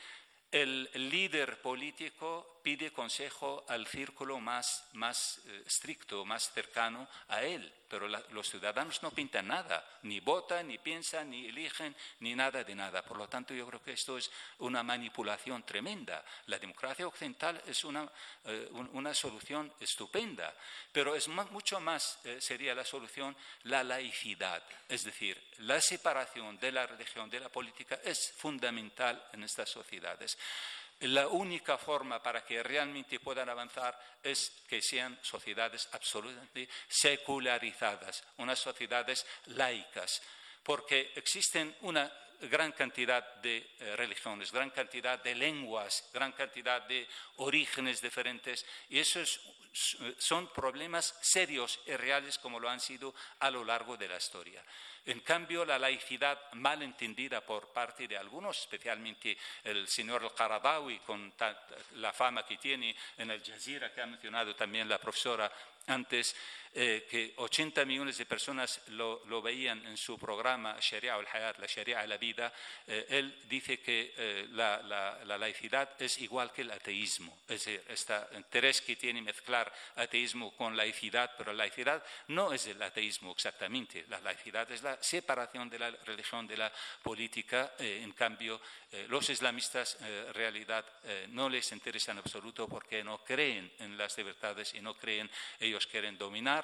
el 0.50 0.88
líder 1.10 1.60
político 1.60 2.58
pide 2.62 2.92
consejo 2.92 3.64
al 3.68 3.86
círculo 3.86 4.40
más, 4.40 4.84
más 4.92 5.40
eh, 5.46 5.62
estricto, 5.66 6.24
más 6.24 6.52
cercano 6.52 7.08
a 7.28 7.42
él, 7.42 7.72
pero 7.88 8.06
los 8.06 8.50
ciudadanos 8.50 9.02
no 9.02 9.10
pintan 9.10 9.48
nada, 9.48 10.00
ni 10.02 10.20
votan, 10.20 10.68
ni 10.68 10.76
piensan, 10.76 11.30
ni 11.30 11.46
eligen, 11.46 11.96
ni 12.20 12.34
nada 12.34 12.62
de 12.62 12.74
nada. 12.74 13.02
Por 13.02 13.16
lo 13.16 13.26
tanto, 13.28 13.54
yo 13.54 13.66
creo 13.66 13.82
que 13.82 13.92
esto 13.92 14.18
es 14.18 14.30
una 14.58 14.82
manipulación 14.82 15.62
tremenda. 15.62 16.22
La 16.46 16.58
democracia 16.58 17.06
occidental 17.06 17.62
es 17.66 17.84
una, 17.84 18.06
eh, 18.44 18.68
una 18.92 19.14
solución 19.14 19.72
estupenda, 19.80 20.54
pero 20.92 21.14
es 21.14 21.26
mucho 21.28 21.80
más 21.80 22.18
eh, 22.24 22.38
sería 22.40 22.74
la 22.74 22.84
solución 22.84 23.34
la 23.62 23.82
laicidad, 23.82 24.62
es 24.88 25.04
decir, 25.04 25.42
la 25.58 25.80
separación 25.80 26.58
de 26.58 26.72
la 26.72 26.86
religión 26.86 27.30
de 27.30 27.40
la 27.40 27.48
política 27.48 27.98
es 28.04 28.32
fundamental 28.36 29.24
en 29.32 29.44
estas 29.44 29.70
sociedades. 29.70 30.37
La 31.00 31.28
única 31.28 31.78
forma 31.78 32.20
para 32.20 32.44
que 32.44 32.62
realmente 32.62 33.20
puedan 33.20 33.48
avanzar 33.48 33.98
es 34.22 34.50
que 34.68 34.82
sean 34.82 35.16
sociedades 35.22 35.88
absolutamente 35.92 36.68
secularizadas, 36.88 38.24
unas 38.38 38.58
sociedades 38.58 39.24
laicas, 39.46 40.20
porque 40.64 41.12
existen 41.14 41.76
una 41.82 42.10
gran 42.42 42.72
cantidad 42.72 43.36
de 43.36 43.70
eh, 43.78 43.96
religiones, 43.96 44.52
gran 44.52 44.70
cantidad 44.70 45.22
de 45.22 45.34
lenguas, 45.34 46.08
gran 46.12 46.32
cantidad 46.32 46.82
de 46.82 47.06
orígenes 47.36 48.00
diferentes, 48.00 48.64
y 48.88 48.98
esos 48.98 49.40
son 50.18 50.48
problemas 50.52 51.14
serios 51.20 51.78
y 51.86 51.92
reales 51.92 52.38
como 52.38 52.58
lo 52.58 52.68
han 52.68 52.80
sido 52.80 53.14
a 53.38 53.50
lo 53.50 53.64
largo 53.64 53.96
de 53.96 54.08
la 54.08 54.16
historia. 54.16 54.64
En 55.06 55.20
cambio, 55.20 55.64
la 55.64 55.78
laicidad 55.78 56.52
mal 56.52 56.82
entendida 56.82 57.40
por 57.40 57.68
parte 57.68 58.06
de 58.06 58.18
algunos, 58.18 58.58
especialmente 58.58 59.38
el 59.64 59.88
señor 59.88 60.22
Al-Qaradawi, 60.22 60.98
con 61.00 61.32
la 61.96 62.12
fama 62.12 62.44
que 62.44 62.58
tiene 62.58 62.94
en 63.16 63.30
el 63.30 63.42
Jazeera, 63.42 63.92
que 63.92 64.02
ha 64.02 64.06
mencionado 64.06 64.54
también 64.54 64.88
la 64.88 64.98
profesora 64.98 65.50
antes, 65.86 66.36
eh, 66.74 67.06
que 67.08 67.34
80 67.36 67.84
millones 67.84 68.18
de 68.18 68.26
personas 68.26 68.80
lo, 68.88 69.42
veían 69.42 69.86
en 69.86 69.96
su 69.96 70.18
programa 70.18 70.76
Sharia 70.80 71.14
al-Hayat, 71.14 71.58
la 71.58 71.66
Sharia 71.66 72.00
a 72.00 72.06
la 72.06 72.16
vida, 72.16 72.52
eh, 72.86 73.06
él 73.10 73.38
dice 73.48 73.78
que 73.78 74.14
eh, 74.16 74.46
la, 74.50 75.38
laicidad 75.38 75.90
es 76.00 76.18
igual 76.18 76.52
que 76.52 76.62
el 76.62 76.70
ateísmo. 76.72 77.38
Es 77.42 77.64
decir, 77.64 77.82
este 77.88 78.14
interés 78.36 78.80
que 78.80 78.96
tiene 78.96 79.22
mezclar 79.22 79.72
ateísmo 79.96 80.56
con 80.56 80.76
laicidad, 80.76 81.32
pero 81.38 81.52
la 81.52 81.64
laicidad 81.64 82.02
no 82.28 82.52
es 82.52 82.66
el 82.66 82.82
ateísmo 82.82 83.32
exactamente. 83.32 84.04
La 84.08 84.20
laicidad 84.20 84.70
es 84.72 84.82
la 84.82 84.88
la 84.88 84.96
separación 85.02 85.68
de 85.68 85.78
la 85.78 85.90
religión 85.90 86.46
de 86.46 86.56
la 86.56 86.72
política. 87.02 87.72
Eh, 87.78 88.00
en 88.02 88.12
cambio, 88.12 88.60
eh, 88.90 89.06
los 89.08 89.28
islamistas 89.28 89.98
en 90.00 90.32
realidad 90.32 90.84
no 91.28 91.48
les 91.48 91.72
interesa 91.72 92.12
en 92.12 92.18
absoluto 92.18 92.68
porque 92.68 93.04
no 93.04 93.18
creen 93.18 93.70
en 93.78 93.96
las 93.98 94.16
libertades 94.16 94.74
y 94.74 94.80
no 94.80 94.94
creen, 94.94 95.30
ellos 95.60 95.86
quieren 95.86 96.16
dominar 96.16 96.57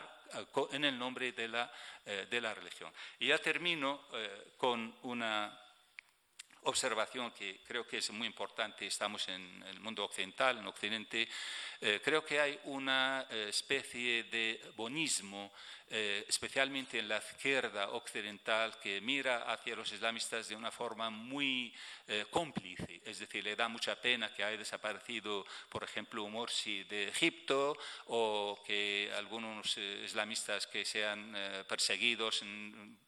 en 0.73 0.85
el 0.85 0.99
nombre 0.99 1.33
de 1.33 1.49
la, 1.49 1.73
de 2.05 2.41
la 2.41 2.55
religión. 2.55 2.93
Y 3.19 3.29
ya 3.29 3.39
termino 3.39 4.09
con 4.57 4.97
una 5.03 5.65
observación 6.65 7.31
que 7.33 7.61
creo 7.67 7.87
que 7.87 7.99
es 7.99 8.11
muy 8.11 8.27
importante, 8.27 8.87
estamos 8.87 9.29
en 9.29 9.63
el 9.65 9.81
mundo 9.81 10.05
occidental, 10.05 10.59
en 10.59 10.67
Occidente, 10.67 11.29
eh, 11.81 12.01
creo 12.03 12.25
que 12.25 12.41
hay 12.41 12.59
una 12.65 13.27
eh, 13.31 13.47
especie 13.49 14.25
de 14.25 14.73
bonismo 14.77 15.53
eh, 15.97 16.25
especialmente 16.27 16.99
en 16.99 17.07
la 17.07 17.19
izquierda 17.19 17.91
occidental, 17.91 18.81
que 18.81 19.01
mira 19.01 19.45
hacia 19.45 19.77
los 19.77 19.93
islamistas 19.93 20.49
de 20.49 20.57
una 20.57 20.73
forma 20.73 21.09
muy 21.09 21.73
eh, 22.09 22.27
cómplice. 22.31 23.01
Es 23.05 23.21
decir, 23.21 23.45
le 23.45 23.55
da 23.55 23.69
mucha 23.69 23.95
pena 23.95 24.35
que 24.35 24.43
haya 24.43 24.59
desaparecido, 24.59 25.47
por 25.69 25.85
ejemplo, 25.85 26.27
Morsi 26.27 26.83
de 26.83 27.11
Egipto 27.11 27.79
o 28.07 28.61
que 28.67 29.09
algunos 29.17 29.79
eh, 29.79 30.03
islamistas 30.05 30.67
que 30.67 30.85
sean 30.85 31.33
perseguidos 31.69 32.43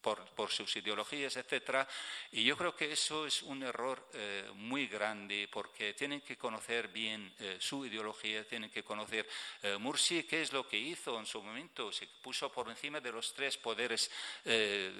por, 0.00 0.24
por, 0.36 0.52
sus 0.52 0.76
ideologías, 0.76 1.36
etc. 1.36 1.88
Y 2.30 2.44
yo 2.44 2.56
creo 2.56 2.76
que 2.76 2.92
eso 2.92 3.26
es 3.26 3.42
un 3.42 3.64
error 3.64 4.08
muy 4.54 4.86
grande 4.86 5.48
porque 5.50 5.94
tienen 5.94 6.20
que 6.20 6.36
conocer 6.36 6.88
bien 6.88 7.34
su 7.58 7.84
ideología, 7.84 8.46
tienen 8.46 8.70
que 8.70 8.84
conocer 8.84 9.28
Morsi, 9.80 10.22
qué 10.22 10.42
es 10.42 10.52
lo 10.52 10.68
que 10.68 10.78
hizo 10.78 11.18
en 11.18 11.26
su 11.26 11.42
momento. 11.42 11.90
Se 11.90 12.06
puso 12.06 12.50
por 12.52 12.68
encima 12.77 13.01
de 13.01 13.11
los 13.11 13.32
tres 13.32 13.57
poderes 13.57 14.11
eh, 14.44 14.93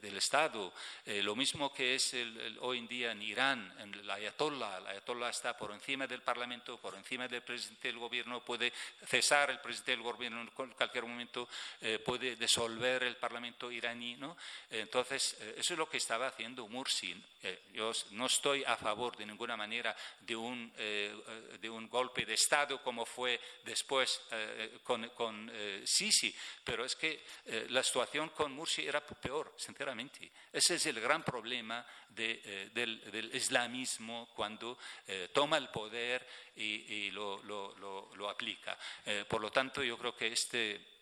del 0.00 0.16
Estado. 0.16 0.72
Eh, 1.06 1.22
lo 1.22 1.34
mismo 1.34 1.72
que 1.72 1.94
es 1.94 2.14
hoy 2.60 2.78
en 2.78 2.86
día 2.86 3.12
en 3.12 3.22
Irán, 3.22 3.74
en 3.78 3.94
el 3.94 4.10
ayatollah. 4.10 4.78
El 4.78 4.86
ayatollah 4.88 5.30
está 5.30 5.56
por 5.56 5.72
encima 5.72 6.06
del 6.06 6.20
Parlamento, 6.20 6.76
por 6.78 6.94
encima 6.94 7.26
del 7.26 7.42
presidente 7.42 7.88
del 7.88 7.98
gobierno, 7.98 8.44
puede 8.44 8.72
cesar 9.06 9.50
el 9.50 9.60
presidente 9.60 9.92
del 9.92 10.02
gobierno 10.02 10.42
en 10.42 10.48
cualquier 10.48 11.04
momento, 11.04 11.48
eh, 11.80 11.98
puede 11.98 12.36
disolver 12.36 13.04
el 13.04 13.16
Parlamento 13.16 13.72
iraní. 13.72 14.16
¿no? 14.16 14.36
Entonces, 14.70 15.36
eso 15.56 15.72
es 15.72 15.78
lo 15.78 15.88
que 15.88 15.96
estaba 15.96 16.26
haciendo 16.26 16.68
Mursi. 16.68 17.14
yo 17.72 17.90
no 18.10 18.26
estoy 18.26 18.64
a 18.64 18.76
favor 18.76 19.16
de 19.16 19.24
ninguna 19.24 19.56
manera 19.56 19.96
de 20.20 20.36
un, 20.36 20.72
de 20.74 21.70
un 21.70 21.88
golpe 21.88 22.26
de 22.26 22.34
Estado 22.34 22.82
como 22.82 23.06
fue 23.06 23.40
después 23.64 24.20
con, 24.82 25.08
con 25.10 25.50
Sisi, 26.10 26.34
pero 26.64 26.84
es 26.84 26.96
que 26.96 27.24
eh, 27.44 27.66
la 27.70 27.82
situación 27.82 28.30
con 28.30 28.52
Mursi 28.52 28.86
era 28.86 29.04
peor, 29.04 29.54
sinceramente. 29.56 30.30
Ese 30.52 30.76
es 30.76 30.86
el 30.86 31.00
gran 31.00 31.22
problema 31.22 31.84
eh, 32.16 32.70
del, 32.72 33.30
islamismo 33.34 34.28
cuando 34.34 34.78
eh, 35.06 35.28
toma 35.32 35.58
el 35.58 35.68
poder 35.68 36.26
y, 36.56 37.10
lo, 37.10 37.42
lo, 37.42 38.28
aplica. 38.28 38.76
por 39.28 39.40
lo 39.40 39.50
tanto, 39.50 39.82
yo 39.82 39.96
creo 39.96 40.16
que 40.16 40.28
este 40.28 40.97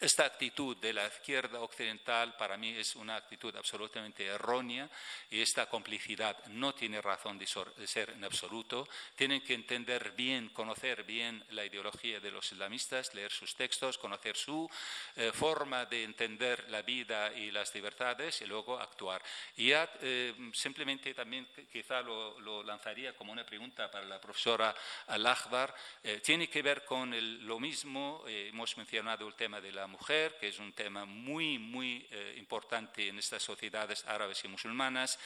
esta 0.00 0.24
actitud 0.24 0.76
de 0.76 0.92
la 0.92 1.06
izquierda 1.06 1.60
occidental 1.60 2.36
para 2.36 2.56
mí 2.56 2.70
es 2.70 2.96
una 2.96 3.16
actitud 3.16 3.54
absolutamente 3.56 4.26
errónea 4.26 4.88
y 5.30 5.40
esta 5.40 5.66
complicidad 5.66 6.44
no 6.46 6.74
tiene 6.74 7.00
razón 7.00 7.38
de 7.38 7.46
ser 7.46 8.10
en 8.10 8.24
absoluto. 8.24 8.88
Tienen 9.14 9.40
que 9.42 9.54
entender 9.54 10.12
bien, 10.12 10.48
conocer 10.50 11.04
bien 11.04 11.44
la 11.50 11.64
ideología 11.64 12.20
de 12.20 12.30
los 12.30 12.50
islamistas, 12.52 13.14
leer 13.14 13.30
sus 13.30 13.54
textos, 13.54 13.98
conocer 13.98 14.36
su 14.36 14.68
eh, 15.16 15.30
forma 15.32 15.86
de 15.86 16.04
entender 16.04 16.68
la 16.70 16.82
vida 16.82 17.32
y 17.32 17.50
las 17.50 17.74
libertades 17.74 18.40
y 18.42 18.46
luego 18.46 18.78
actuar. 18.78 19.22
Y 19.56 19.68
ya 19.68 19.88
eh, 20.00 20.34
simplemente 20.52 21.14
también 21.14 21.48
quizá 21.70 22.02
lo, 22.02 22.62
lanzaría 22.62 23.16
como 23.16 23.32
una 23.32 23.44
pregunta 23.44 23.90
para 23.90 24.06
la 24.06 24.20
profesora 24.20 24.74
Al-Akhbar. 25.06 25.74
Eh, 26.02 26.20
tiene 26.20 26.48
que 26.48 26.62
ver 26.62 26.84
con 26.84 27.12
lo 27.46 27.58
mismo, 27.60 28.24
hemos 28.26 28.76
mencionado 28.76 29.26
el 29.26 29.34
tema 29.34 29.60
de 29.60 29.72
la 29.72 29.81
mujer, 29.86 30.36
que 30.38 30.48
es 30.48 30.58
un 30.58 30.72
tema 30.72 31.04
muy, 31.04 31.58
muy 31.58 32.06
eh, 32.10 32.34
importante 32.38 33.08
en 33.08 33.18
estas 33.18 33.42
sociedades 33.42 34.04
árabes 34.06 34.44
y 34.44 34.48
musulmanas. 34.48 35.18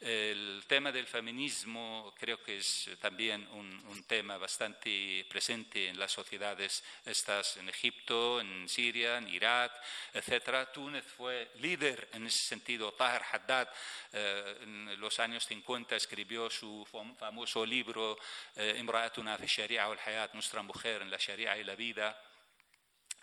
El 0.00 0.62
tema 0.66 0.92
del 0.92 1.06
feminismo 1.06 2.14
creo 2.18 2.42
que 2.42 2.58
es 2.58 2.90
también 3.00 3.46
un, 3.52 3.74
tema 4.06 4.36
bastante 4.36 5.24
presente 5.30 5.88
en 5.88 5.98
las 5.98 6.12
sociedades 6.12 6.84
estas 7.06 7.56
en 7.56 7.68
Egipto, 7.70 8.40
en 8.40 8.68
Siria, 8.68 9.16
en 9.16 9.28
Irak, 9.28 9.72
etc. 10.12 10.68
Túnez 10.72 11.04
fue 11.04 11.50
líder 11.60 12.10
en 12.12 12.26
ese 12.26 12.38
sentido. 12.38 12.92
Tahir 12.92 13.22
Haddad 13.32 13.68
eh, 14.12 14.58
en 14.62 15.00
los 15.00 15.18
años 15.20 15.46
50 15.46 15.96
escribió 15.96 16.50
su 16.50 16.86
famoso 17.18 17.64
libro 17.64 18.18
eh, 18.56 18.76
Imra'atuna 18.78 19.38
fi 19.38 19.46
Sharia 19.46 19.86
al 19.86 19.98
Hayat, 19.98 20.34
nuestra 20.34 20.62
mujer 20.62 21.02
en 21.02 21.10
la 21.10 21.16
Sharia 21.16 21.56
y 21.56 21.64
la 21.64 21.74
vida 21.74 22.20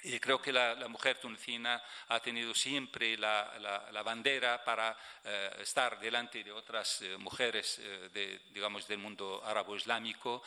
y 0.04 0.20
creo 0.20 0.42
que 0.42 0.52
la, 0.52 0.76
mujer 0.88 1.20
tunecina 1.20 1.82
ha 2.08 2.20
tenido 2.20 2.54
siempre 2.54 3.18
la, 3.18 4.02
bandera 4.04 4.64
para 4.64 4.98
eh, 5.24 5.58
estar 5.60 6.00
delante 6.00 6.44
de 6.44 6.52
otras 6.52 7.02
eh, 7.02 7.18
mujeres 7.18 7.80
eh, 7.80 8.10
de, 8.12 8.42
digamos, 8.52 8.88
del 8.88 8.98
mundo 8.98 9.42
árabe-islámico. 9.46 10.42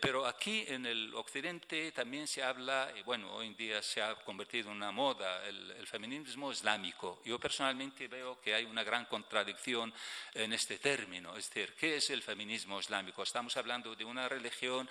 pero 0.00 0.26
aquí 0.26 0.64
en 0.68 0.84
el 0.84 1.14
occidente 1.14 1.92
también 1.92 2.26
se 2.26 2.42
habla, 2.42 2.92
y 2.94 3.02
bueno, 3.02 3.32
hoy 3.32 3.46
en 3.46 3.56
día 3.56 3.82
se 3.82 4.02
ha 4.02 4.14
convertido 4.16 4.70
en 4.70 4.76
una 4.76 4.90
moda, 4.90 5.46
el, 5.46 5.70
el 5.72 5.86
feminismo 5.86 6.52
islámico. 6.52 7.22
Yo 7.24 7.38
personalmente 7.38 8.08
veo 8.08 8.40
que 8.40 8.54
hay 8.54 8.64
una 8.64 8.84
gran 8.84 9.06
contradicción 9.06 9.92
en 10.34 10.52
este 10.52 10.78
término. 10.78 11.36
Es 11.36 11.48
decir, 11.48 11.74
¿qué 11.74 11.96
es 11.96 12.10
el 12.10 12.22
feminismo 12.22 12.80
islámico? 12.80 13.22
Estamos 13.22 13.56
hablando 13.56 13.94
de 13.94 14.04
una 14.04 14.28
religión 14.28 14.88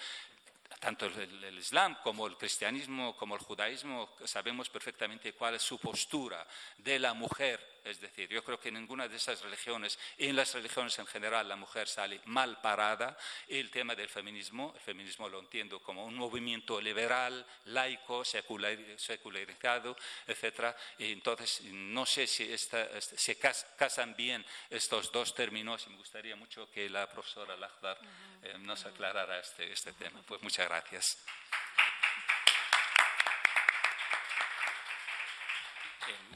tanto 0.82 1.06
el, 1.06 1.58
Islam 1.60 1.96
como 2.04 2.26
el 2.26 2.36
cristianismo, 2.36 3.16
como 3.16 3.36
el 3.36 3.42
judaísmo, 3.42 4.10
sabemos 4.26 4.68
perfectamente 4.68 5.34
cuál 5.34 5.54
es 5.54 5.62
su 5.62 5.78
postura 5.78 6.46
de 6.80 6.98
la 6.98 7.14
mujer 7.14 7.81
es 7.84 8.00
decir, 8.00 8.30
yo 8.30 8.44
creo 8.44 8.60
que 8.60 8.70
en 8.70 8.76
ninguna 8.76 9.08
de 9.08 9.18
esas 9.18 9.42
religiones, 9.42 9.98
y 10.18 10.28
en 10.28 10.36
las 10.36 10.54
religiones 10.54 10.98
en 11.00 11.08
general, 11.08 11.48
la 11.48 11.56
mujer 11.56 11.88
sale 11.88 12.22
mal 12.26 12.62
parada. 12.62 13.18
El 13.48 13.70
tema 13.72 13.96
del 13.96 14.10
feminismo, 14.10 14.72
el 14.76 14.82
feminismo 14.82 15.28
lo 15.30 15.40
entiendo 15.40 15.82
como 15.82 16.06
un 16.06 16.16
movimiento 16.16 16.80
liberal, 16.80 17.46
laico, 17.66 18.24
secularizado, 18.24 19.96
etc. 20.28 20.76
Y 21.00 21.12
entonces, 21.12 21.62
no 21.64 22.06
sé 22.06 22.28
si 22.28 22.56
se 22.58 23.38
casan 23.38 24.16
bien 24.16 24.46
estos 24.70 25.12
dos 25.12 25.34
términos 25.34 25.86
y 25.88 25.90
me 25.90 25.98
gustaría 25.98 26.36
mucho 26.36 26.70
que 26.72 26.90
la 26.90 27.10
profesora 27.10 27.56
Lachdar 27.58 27.98
eh, 28.44 28.58
nos 28.60 28.86
aclarara 28.86 29.40
este, 29.40 29.72
este 29.72 29.94
tema. 29.94 30.22
Pues 30.28 30.42
muchas 30.42 30.68
gracias. 30.68 31.18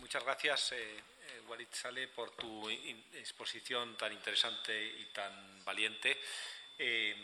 muchas 0.05 0.23
gracias. 0.23 0.72
Eh, 0.73 1.14
Walid 1.47 1.67
Sale, 1.72 2.07
por 2.09 2.31
tu 2.31 2.69
exposición 2.69 3.97
tan 3.97 4.13
interesante 4.13 4.85
y 4.85 5.05
tan 5.13 5.63
valiente. 5.63 6.19
Eh, 6.77 7.15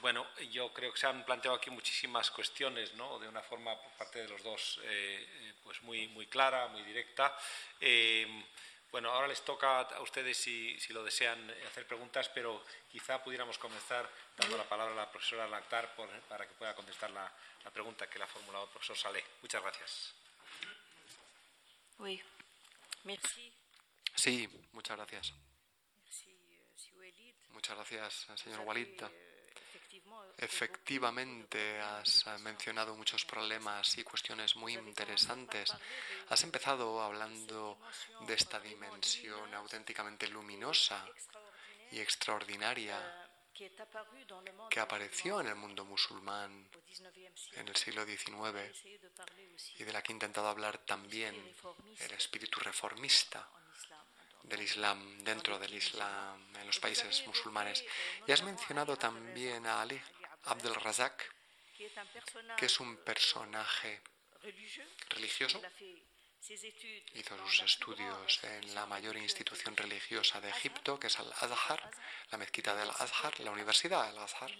bueno, 0.00 0.26
yo 0.50 0.72
creo 0.72 0.92
que 0.92 0.98
se 0.98 1.06
han 1.06 1.24
planteado 1.24 1.56
aquí 1.56 1.70
muchísimas 1.70 2.30
cuestiones, 2.30 2.94
¿no? 2.94 3.18
De 3.18 3.28
una 3.28 3.42
forma 3.42 3.80
por 3.80 3.90
parte 3.92 4.20
de 4.20 4.28
los 4.28 4.42
dos, 4.42 4.80
eh, 4.84 5.54
pues 5.64 5.82
muy, 5.82 6.08
muy 6.08 6.26
clara, 6.26 6.68
muy 6.68 6.82
directa. 6.82 7.36
Eh, 7.80 8.44
bueno, 8.90 9.10
ahora 9.10 9.28
les 9.28 9.42
toca 9.42 9.80
a 9.80 10.00
ustedes, 10.00 10.36
si, 10.36 10.78
lo 10.90 11.04
desean, 11.04 11.50
hacer 11.66 11.86
preguntas, 11.86 12.28
pero 12.30 12.64
quizá 12.90 13.22
pudiéramos 13.22 13.58
comenzar 13.58 14.08
dando 14.36 14.56
la 14.56 14.64
palabra 14.64 14.94
a 14.94 14.96
la 14.96 15.10
profesora 15.10 15.46
Lactar 15.46 15.94
para 16.28 16.46
que 16.46 16.54
pueda 16.54 16.74
contestar 16.74 17.10
la, 17.10 17.30
pregunta 17.72 18.08
que 18.08 18.18
le 18.18 18.24
ha 18.24 18.28
formulado 18.28 18.64
el 18.64 18.70
profesor 18.70 18.96
Salé. 18.96 19.22
Muchas 19.42 19.62
gracias. 19.62 20.14
Sí, 24.14 24.48
muchas 24.72 24.96
gracias. 24.96 25.34
Muchas 27.50 27.76
gracias, 27.76 28.26
señor 28.36 28.60
Walid. 28.60 29.02
Efectivamente, 30.36 31.80
has 31.80 32.24
mencionado 32.40 32.94
muchos 32.96 33.24
problemas 33.24 33.98
y 33.98 34.04
cuestiones 34.04 34.54
muy 34.56 34.74
interesantes. 34.74 35.72
Has 36.28 36.42
empezado 36.44 37.02
hablando 37.02 37.78
de 38.26 38.34
esta 38.34 38.60
dimensión 38.60 39.52
auténticamente 39.54 40.28
luminosa 40.28 41.04
y 41.90 41.98
extraordinaria 42.00 43.27
que 44.70 44.80
apareció 44.80 45.40
en 45.40 45.48
el 45.48 45.56
mundo 45.56 45.84
musulmán 45.84 46.68
en 47.52 47.68
el 47.68 47.76
siglo 47.76 48.04
XIX 48.04 48.84
y 49.78 49.84
de 49.84 49.92
la 49.92 50.02
que 50.02 50.12
he 50.12 50.14
intentado 50.14 50.48
hablar 50.48 50.78
también 50.78 51.34
el 51.98 52.12
espíritu 52.12 52.60
reformista 52.60 53.48
del 54.42 54.62
Islam, 54.62 55.18
dentro 55.18 55.58
del 55.58 55.74
Islam, 55.74 56.56
en 56.56 56.66
los 56.66 56.78
países 56.78 57.26
musulmanes. 57.26 57.84
Y 58.26 58.32
has 58.32 58.42
mencionado 58.42 58.96
también 58.96 59.66
a 59.66 59.82
Ali 59.82 60.00
Abdel 60.44 60.74
Razak, 60.74 61.34
que 62.56 62.66
es 62.66 62.80
un 62.80 62.96
personaje 62.98 64.00
religioso 65.10 65.60
Hizo 67.14 67.38
sus 67.46 67.62
estudios 67.62 68.44
en 68.44 68.74
la 68.74 68.84
mayor 68.86 69.16
institución 69.16 69.76
religiosa 69.76 70.40
de 70.40 70.48
Egipto, 70.48 70.98
que 70.98 71.08
es 71.08 71.18
Al-Azhar, 71.18 71.90
la 72.30 72.38
mezquita 72.38 72.74
del 72.74 72.88
Azhar, 72.88 73.38
la 73.40 73.50
universidad 73.50 74.06
del 74.06 74.16
Azhar. 74.18 74.50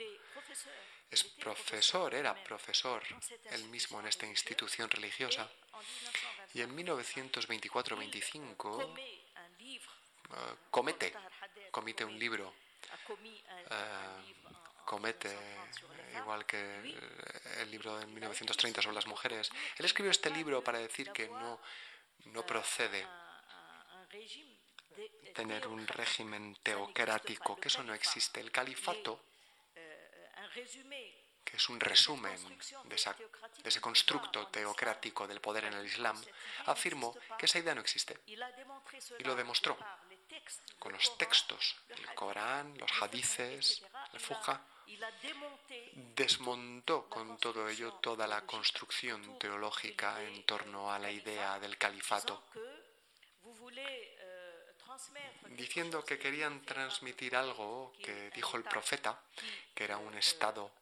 Es 1.10 1.24
profesor, 1.24 2.14
era 2.14 2.34
profesor 2.44 3.02
él 3.50 3.64
mismo 3.64 3.98
en 4.00 4.09
esta 4.09 4.26
institución 4.26 4.90
religiosa. 4.90 5.50
Y 6.52 6.60
en 6.60 6.76
1924-25 6.76 8.98
eh, 10.30 10.34
comete, 10.70 11.14
comete 11.70 12.05
un 12.05 12.18
libro 12.18 12.52
eh, 13.70 14.34
comete, 14.89 15.36
igual 16.16 16.47
que 16.47 16.59
el 17.60 17.70
libro 17.70 17.98
de 17.98 18.06
1930 18.06 18.81
sobre 18.81 18.94
las 18.94 19.06
mujeres. 19.06 19.51
Él 19.77 19.85
escribió 19.85 20.10
este 20.10 20.31
libro 20.31 20.65
para 20.65 20.78
decir 20.78 21.12
que 21.12 21.28
no, 21.28 21.60
no 22.32 22.47
procede 22.47 23.06
tener 25.35 25.66
un 25.66 25.86
régimen 25.86 26.56
teocrático, 26.62 27.56
que 27.56 27.69
eso 27.69 27.82
no 27.82 27.93
existe. 27.93 28.40
El 28.40 28.51
califato, 28.51 29.27
que 31.44 31.56
es 31.59 31.69
un 31.69 31.78
resumen 31.78 32.39
de, 32.85 32.97
de 33.62 33.69
ese 33.69 33.81
constructo 33.82 34.47
teocrático 34.47 35.28
del 35.28 35.43
poder 35.43 35.65
en 35.66 35.74
el 35.74 35.85
Islam, 35.85 36.19
afirmó 36.65 37.15
que 37.39 37.44
esa 37.44 37.59
idea 37.59 37.74
no 37.74 37.82
existe. 37.82 38.19
Y 38.24 38.36
lo 39.24 39.36
demostró 39.36 39.77
con 40.78 40.93
los 40.93 41.19
textos, 41.19 41.77
el 41.90 42.06
Corán, 42.15 42.77
los 42.78 42.90
hadices, 43.02 43.82
el 44.15 44.20
Fuja 44.20 44.62
desmontó 46.15 47.09
con 47.09 47.39
todo 47.39 47.69
ello 47.69 47.94
toda 47.94 48.27
la 48.27 48.44
construcción 48.47 49.39
teológica 49.39 50.23
en 50.23 50.44
torno 50.44 50.93
a 50.93 50.98
la 50.98 51.10
idea 51.10 51.59
del 51.59 51.77
califato, 51.77 52.43
diciendo 55.51 56.05
que 56.05 56.19
querían 56.19 56.62
transmitir 56.62 57.36
algo 57.36 57.93
que 58.02 58.31
dijo 58.31 58.56
el 58.56 58.65
profeta, 58.65 59.23
que 59.74 59.85
era 59.85 59.98
un 59.98 60.15
estado 60.15 60.73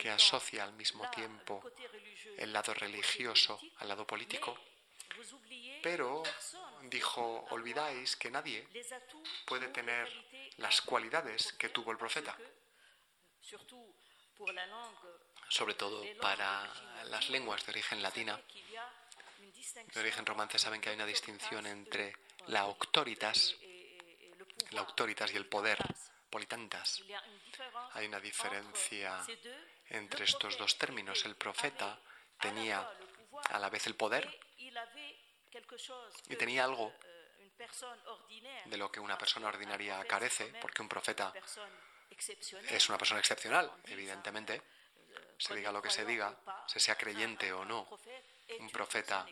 que 0.00 0.10
asocia 0.10 0.64
al 0.64 0.72
mismo 0.74 1.08
tiempo 1.10 1.62
el 2.36 2.52
lado 2.52 2.74
religioso 2.74 3.60
al 3.78 3.88
lado 3.88 4.06
político, 4.06 4.56
pero 5.82 6.22
dijo, 6.82 7.46
olvidáis 7.50 8.16
que 8.16 8.30
nadie 8.30 8.66
puede 9.46 9.68
tener 9.68 10.08
las 10.58 10.80
cualidades 10.82 11.52
que 11.54 11.68
tuvo 11.68 11.92
el 11.92 11.98
profeta 11.98 12.36
sobre 15.48 15.74
todo 15.74 16.02
para 16.20 16.68
las 17.04 17.28
lenguas 17.30 17.64
de 17.66 17.72
origen 17.72 18.02
latina, 18.02 18.40
de 19.92 20.00
origen 20.00 20.24
romance, 20.24 20.58
saben 20.58 20.80
que 20.80 20.90
hay 20.90 20.96
una 20.96 21.06
distinción 21.06 21.66
entre 21.66 22.16
la 22.48 22.60
auctoritas, 22.60 23.56
la 24.70 24.80
auctoritas 24.80 25.32
y 25.32 25.36
el 25.36 25.46
poder, 25.46 25.78
politantas. 26.30 27.02
Hay 27.92 28.06
una 28.06 28.20
diferencia 28.20 29.22
entre 29.90 30.24
estos 30.24 30.56
dos 30.56 30.78
términos. 30.78 31.24
El 31.24 31.36
profeta 31.36 32.00
tenía 32.40 32.90
a 33.50 33.58
la 33.58 33.68
vez 33.68 33.86
el 33.86 33.94
poder 33.94 34.40
y 36.28 36.36
tenía 36.36 36.64
algo 36.64 36.94
de 38.64 38.76
lo 38.76 38.90
que 38.90 39.00
una 39.00 39.18
persona 39.18 39.48
ordinaria 39.48 40.04
carece, 40.06 40.46
porque 40.60 40.82
un 40.82 40.88
profeta 40.88 41.32
es 42.68 42.88
una 42.88 42.98
persona 42.98 43.20
excepcional, 43.20 43.70
evidentemente. 43.84 44.62
Se 45.38 45.54
diga 45.54 45.72
lo 45.72 45.82
que 45.82 45.90
se 45.90 46.04
diga, 46.04 46.38
se 46.66 46.78
sea 46.78 46.96
creyente 46.96 47.52
o 47.52 47.64
no, 47.64 47.88
un 48.58 48.70
profeta 48.70 49.26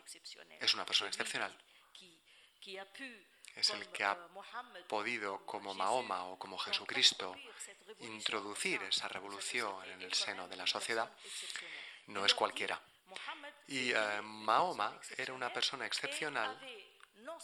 es 0.59 0.73
una 0.73 0.85
persona 0.85 1.09
excepcional. 1.09 1.55
Es 3.55 3.69
el 3.71 3.87
que 3.89 4.03
ha 4.03 4.17
podido, 4.87 5.45
como 5.45 5.73
Mahoma 5.73 6.25
o 6.25 6.37
como 6.37 6.57
Jesucristo, 6.57 7.35
introducir 7.99 8.81
esa 8.83 9.07
revolución 9.07 9.83
en 9.85 10.01
el 10.01 10.13
seno 10.13 10.47
de 10.47 10.55
la 10.55 10.67
sociedad. 10.67 11.11
No 12.07 12.25
es 12.25 12.33
cualquiera. 12.33 12.81
Y 13.67 13.91
eh, 13.91 14.21
Mahoma 14.21 14.99
era 15.17 15.33
una 15.33 15.51
persona 15.51 15.85
excepcional, 15.85 16.59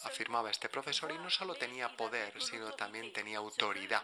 afirmaba 0.04 0.52
este 0.52 0.70
profesor, 0.70 1.12
y 1.12 1.18
no 1.18 1.30
solo 1.30 1.56
tenía 1.56 1.96
poder, 1.96 2.42
sino 2.42 2.74
también 2.74 3.12
tenía 3.12 3.38
autoridad 3.40 4.04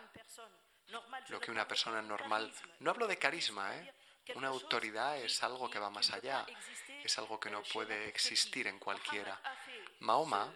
lo 1.30 1.40
que 1.40 1.52
una 1.52 1.68
persona 1.68 2.02
normal, 2.02 2.52
no 2.80 2.92
hablo 2.92 3.08
de 3.08 3.18
carisma, 3.18 3.76
¿eh? 3.76 3.94
una 4.36 4.48
autoridad 4.50 5.18
es 5.18 5.44
algo 5.44 5.70
que 5.70 5.80
va 5.80 5.90
más 5.90 6.12
allá, 6.12 6.46
es 7.04 7.18
algo 7.18 7.40
que 7.40 7.50
no 7.50 7.62
puede 7.64 8.08
existir 8.08 8.68
en 8.68 8.80
cualquiera. 8.80 9.40
Mahoma 10.00 10.54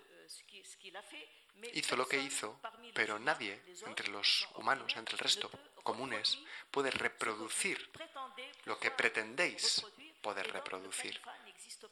hizo 1.74 1.96
lo 1.96 2.08
que 2.08 2.18
hizo, 2.18 2.60
pero 2.94 3.20
nadie 3.20 3.62
entre 3.86 4.10
los 4.10 4.48
humanos, 4.56 4.96
entre 4.96 5.16
el 5.16 5.20
resto, 5.20 5.50
comunes, 5.84 6.40
puede 6.72 6.92
reproducir 6.92 7.90
lo 8.66 8.80
que 8.80 8.92
pretendéis 8.92 9.86
poder 10.22 10.52
reproducir. 10.52 11.20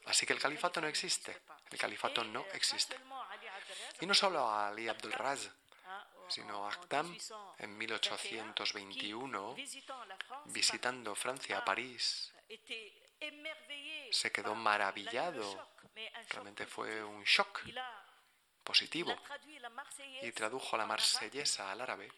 Así 0.05 0.25
que 0.25 0.33
el 0.33 0.39
califato 0.39 0.81
no 0.81 0.87
existe. 0.87 1.41
El 1.71 1.77
califato 1.77 2.23
no 2.23 2.45
existe. 2.53 2.97
Y 4.01 4.05
no 4.05 4.13
solo 4.13 4.39
a 4.39 4.69
Ali 4.69 4.87
Abdul 4.87 5.13
Raz, 5.13 5.49
sino 6.27 6.67
Actam 6.67 7.15
en 7.57 7.77
1821, 7.77 9.55
visitando 10.45 11.15
Francia, 11.15 11.63
París, 11.63 12.33
se 14.11 14.31
quedó 14.31 14.55
maravillado. 14.55 15.69
Realmente 16.29 16.65
fue 16.65 17.03
un 17.03 17.23
shock 17.23 17.61
positivo 18.63 19.15
y 20.21 20.31
tradujo 20.31 20.75
la 20.77 20.85
marsellesa 20.85 21.71
al 21.71 21.81
árabe. 21.81 22.11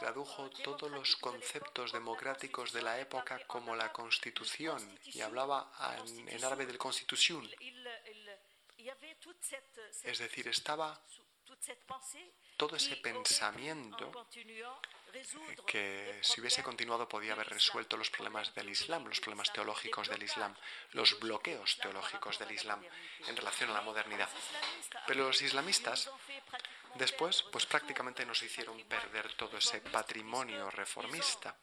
Tradujo 0.00 0.50
todos 0.50 0.90
los 0.90 1.16
conceptos 1.16 1.92
democráticos 1.92 2.72
de 2.72 2.82
la 2.82 2.98
época 2.98 3.38
como 3.46 3.76
la 3.76 3.92
constitución 3.92 4.98
y 5.04 5.20
hablaba 5.20 5.70
en, 6.28 6.44
árabe 6.44 6.66
del 6.66 6.78
constitución. 6.78 7.48
Es 10.04 10.18
decir, 10.18 10.48
estaba 10.48 11.00
todo 12.56 12.76
ese 12.76 12.96
pensamiento 12.96 14.28
que 15.66 16.18
si 16.22 16.40
hubiese 16.40 16.62
continuado 16.62 17.08
podía 17.08 17.32
haber 17.32 17.48
resuelto 17.48 17.96
los 17.96 18.10
problemas 18.10 18.54
del 18.54 18.68
Islam, 18.68 19.06
los 19.06 19.20
problemas 19.20 19.52
teológicos 19.52 20.08
del 20.08 20.22
Islam, 20.22 20.54
los 20.92 21.18
bloqueos 21.18 21.76
teológicos 21.78 22.38
del 22.38 22.52
Islam 22.52 22.82
en 23.26 23.36
relación 23.36 23.70
a 23.70 23.74
la 23.74 23.82
modernidad. 23.82 24.28
Pero 25.06 25.26
los 25.26 25.40
islamistas 25.42 26.10
después 26.94 27.42
pues 27.52 27.66
prácticamente 27.66 28.24
nos 28.26 28.42
hicieron 28.42 28.82
perder 28.84 29.32
todo 29.34 29.56
ese 29.56 29.80
patrimonio 29.80 30.70
reformista, 30.70 31.56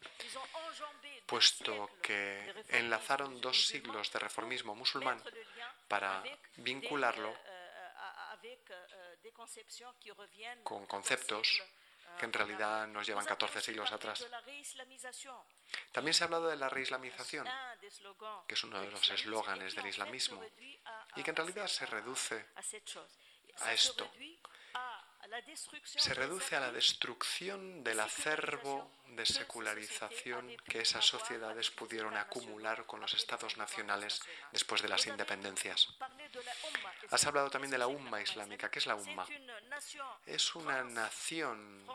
puesto 1.25 1.89
que 2.01 2.53
enlazaron 2.69 3.39
dos 3.41 3.67
siglos 3.67 4.11
de 4.11 4.19
reformismo 4.19 4.75
musulmán 4.75 5.21
para 5.87 6.23
vincularlo 6.57 7.33
con 10.63 10.85
conceptos 10.85 11.63
que 12.17 12.25
en 12.25 12.33
realidad 12.33 12.87
nos 12.87 13.07
llevan 13.07 13.25
14 13.25 13.61
siglos 13.61 13.91
atrás. 13.91 14.25
También 15.91 16.13
se 16.13 16.23
ha 16.23 16.25
hablado 16.25 16.47
de 16.47 16.55
la 16.55 16.69
reislamización, 16.69 17.47
que 18.47 18.53
es 18.53 18.63
uno 18.63 18.79
de 18.81 18.91
los 18.91 19.09
eslóganes 19.09 19.75
del 19.75 19.87
islamismo, 19.87 20.43
y 21.15 21.23
que 21.23 21.31
en 21.31 21.35
realidad 21.35 21.67
se 21.67 21.85
reduce 21.85 22.45
a 23.61 23.73
esto, 23.73 24.11
se 25.85 26.13
reduce 26.13 26.55
a 26.55 26.59
la 26.59 26.71
destrucción 26.71 27.83
del 27.83 27.99
acervo 27.99 28.91
de 29.07 29.25
secularización 29.25 30.55
que 30.65 30.81
esas 30.81 31.05
sociedades 31.05 31.69
pudieron 31.71 32.17
acumular 32.17 32.85
con 32.85 32.99
los 32.99 33.13
estados 33.13 33.57
nacionales 33.57 34.21
después 34.51 34.81
de 34.81 34.89
las 34.89 35.05
independencias. 35.07 35.87
Has 37.09 37.25
hablado 37.25 37.49
también 37.49 37.71
de 37.71 37.77
la 37.77 37.87
Umma 37.87 38.21
islámica. 38.21 38.69
¿Qué 38.71 38.79
es 38.79 38.87
la 38.87 38.95
Umma? 38.95 39.25
Es 40.25 40.55
una 40.55 40.83
nación 40.83 41.85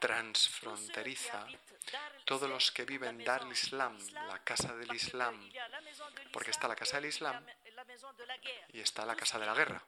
transfronteriza. 0.00 1.46
Todos 2.24 2.48
los 2.48 2.70
que 2.70 2.84
viven 2.84 3.24
Dar 3.24 3.42
el 3.42 3.52
Islam, 3.52 3.98
la 4.28 4.38
casa 4.44 4.74
del 4.76 4.94
Islam, 4.94 5.50
porque 6.32 6.50
está 6.50 6.68
la 6.68 6.76
casa 6.76 6.96
del 6.96 7.06
Islam 7.06 7.44
y 8.72 8.80
está 8.80 9.04
la 9.04 9.16
casa 9.16 9.38
de 9.38 9.46
la 9.46 9.54
guerra. 9.54 9.82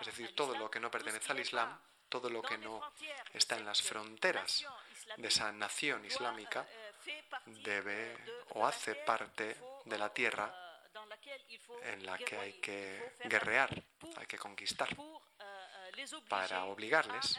Es 0.00 0.06
decir, 0.06 0.34
todo 0.34 0.56
lo 0.56 0.70
que 0.70 0.80
no 0.80 0.90
pertenece 0.90 1.32
al 1.32 1.40
Islam 1.40 1.78
todo 2.20 2.30
lo 2.30 2.40
que 2.40 2.56
no 2.56 2.80
está 3.34 3.56
en 3.56 3.66
las 3.66 3.82
fronteras 3.82 4.64
de 5.18 5.28
esa 5.28 5.52
nación 5.52 6.02
islámica 6.06 6.66
debe 7.62 8.16
o 8.54 8.66
hace 8.66 8.94
parte 8.94 9.54
de 9.84 9.98
la 9.98 10.08
tierra 10.14 10.80
en 11.82 12.06
la 12.06 12.16
que 12.16 12.38
hay 12.38 12.52
que 12.54 13.16
guerrear, 13.24 13.70
hay 14.16 14.26
que 14.26 14.38
conquistar, 14.38 14.88
para 16.26 16.64
obligarles 16.64 17.38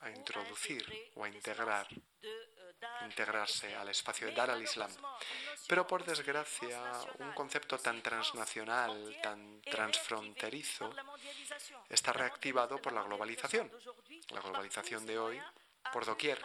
a 0.00 0.10
introducir 0.10 0.84
o 1.14 1.24
a 1.24 1.28
integrar 1.30 1.88
integrarse 3.02 3.74
al 3.74 3.88
espacio, 3.88 4.26
de 4.26 4.34
dar 4.34 4.50
al 4.50 4.62
Islam. 4.62 4.90
Pero 5.66 5.86
por 5.86 6.04
desgracia, 6.04 6.80
un 7.18 7.32
concepto 7.32 7.78
tan 7.78 8.02
transnacional, 8.02 9.18
tan 9.22 9.60
transfronterizo, 9.62 10.94
está 11.88 12.12
reactivado 12.12 12.80
por 12.80 12.92
la 12.92 13.02
globalización. 13.02 13.70
La 14.30 14.40
globalización 14.40 15.06
de 15.06 15.18
hoy, 15.18 15.42
por 15.92 16.04
doquier, 16.04 16.40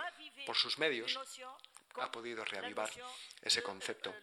por 0.46 0.56
sus 0.56 0.78
medios, 0.78 1.20
ha 2.00 2.12
podido 2.12 2.46
reavivar 2.46 2.90
ese 3.42 3.62
concepto 3.62 4.14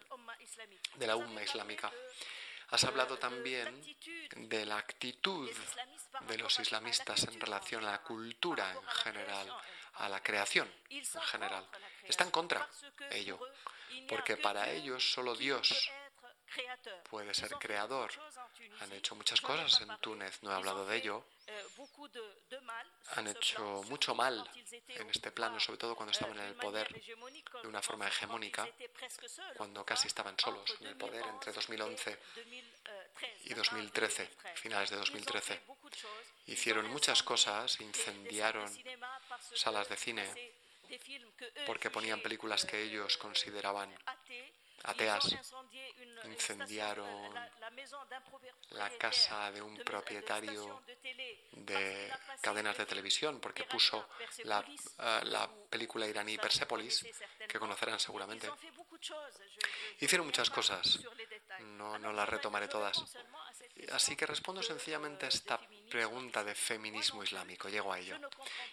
de 0.97 1.07
la 1.07 1.17
umma 1.17 1.43
islámica. 1.43 1.93
Has 2.71 2.85
hablado 2.85 3.19
también 3.19 3.83
de 4.37 4.67
la 4.67 4.77
actitud 4.77 5.51
de 6.29 6.39
los 6.39 6.59
islamistas 6.59 7.25
en 7.25 7.41
relación 7.41 7.85
a 7.85 7.93
la 7.93 8.03
cultura 8.03 8.71
en 8.73 8.83
general, 8.89 9.55
a 9.99 10.09
la 10.09 10.23
creación 10.23 10.73
en 10.89 11.05
general. 11.05 11.67
Está 12.05 12.25
en 12.25 12.31
contra 12.31 12.69
ello, 13.11 13.39
porque 14.09 14.37
para 14.37 14.71
ellos 14.71 15.13
solo 15.13 15.35
Dios 15.35 15.91
puede 17.11 17.35
ser 17.35 17.51
creador. 17.53 18.11
Han 18.81 18.93
hecho 18.93 19.15
muchas 19.15 19.41
cosas 19.41 19.81
en 19.81 19.97
Túnez, 19.99 20.43
no 20.43 20.53
he 20.53 20.55
hablado 20.55 20.87
de 20.87 20.97
ello. 20.97 21.25
Han 23.17 23.27
hecho 23.27 23.83
mucho 23.89 24.15
mal 24.15 24.49
en 24.89 25.11
este 25.11 25.31
plano, 25.31 25.59
sobre 25.59 25.79
todo 25.79 25.97
cuando 25.97 26.13
estaban 26.13 26.39
en 26.39 26.45
el 26.45 26.55
poder 26.55 26.89
de 26.93 27.69
una 27.69 27.83
forma 27.83 28.07
hegemónica, 28.07 28.69
cuando 29.57 29.85
casi 29.85 30.09
estaban 30.09 30.39
solos 30.39 30.77
en 30.81 30.89
el 30.89 30.97
poder 30.97 31.25
entre 31.27 31.53
2011 31.53 32.19
y 33.45 33.55
2013, 33.55 34.31
finales 34.55 34.91
de 34.91 34.97
2013. 34.97 35.61
Hicieron 36.47 36.89
muchas 36.89 37.23
cosas, 37.23 37.81
incendiaron 37.81 38.71
salas 39.55 39.89
de 39.89 39.97
cine 39.97 40.53
porque 41.67 41.91
ponían 41.91 42.21
películas 42.21 42.65
que 42.65 42.83
ellos 42.83 43.17
consideraban 43.19 43.95
ateas 44.85 45.37
incendiaron 46.25 47.35
la 48.71 48.91
casa 48.91 49.51
de 49.51 49.63
un 49.63 49.77
propietario 49.79 50.83
de 51.53 52.13
cadenas 52.41 52.77
de 52.77 52.87
televisión 52.87 53.41
porque 53.41 53.65
puso 53.65 54.09
la, 54.45 54.61
eh, 54.61 55.21
la 55.25 55.49
película 55.71 56.07
iraní 56.07 56.39
Persepolis, 56.39 57.07
que 57.49 57.59
conocerán 57.59 57.99
seguramente. 57.99 58.51
Hicieron 60.01 60.27
muchas 60.27 60.51
cosas, 60.51 61.01
no, 61.61 61.99
no 61.99 62.13
las 62.13 62.29
retomaré 62.29 62.69
todas. 62.69 63.05
Así 63.93 64.17
que 64.17 64.27
respondo 64.27 64.63
sencillamente 64.63 65.27
a 65.27 65.29
esta 65.29 65.61
pregunta 65.89 66.45
de 66.45 66.55
feminismo 66.55 67.23
islámico, 67.23 67.69
llego 67.69 67.93
a 67.93 67.99
ello. 67.99 68.19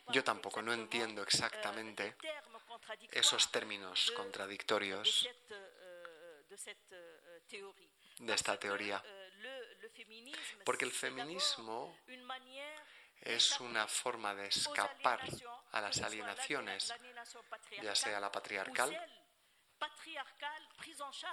Yo 0.10 0.24
tampoco 0.24 0.62
no 0.62 0.74
entiendo 0.74 1.22
exactamente 1.22 2.16
esos 3.12 3.52
términos 3.52 4.12
contradictorios 4.12 5.30
de 8.20 8.34
esta 8.34 8.58
teoría. 8.58 9.04
Porque 10.64 10.86
el 10.86 10.92
feminismo 10.92 11.98
es 13.22 13.60
una 13.60 13.88
forma 13.88 14.36
de 14.36 14.48
escapar 14.48 15.22
a 15.72 15.82
las 15.82 16.02
alienaciones, 16.02 16.94
ya 17.82 17.96
sea 17.96 18.20
la 18.20 18.32
patriarcal 18.32 18.96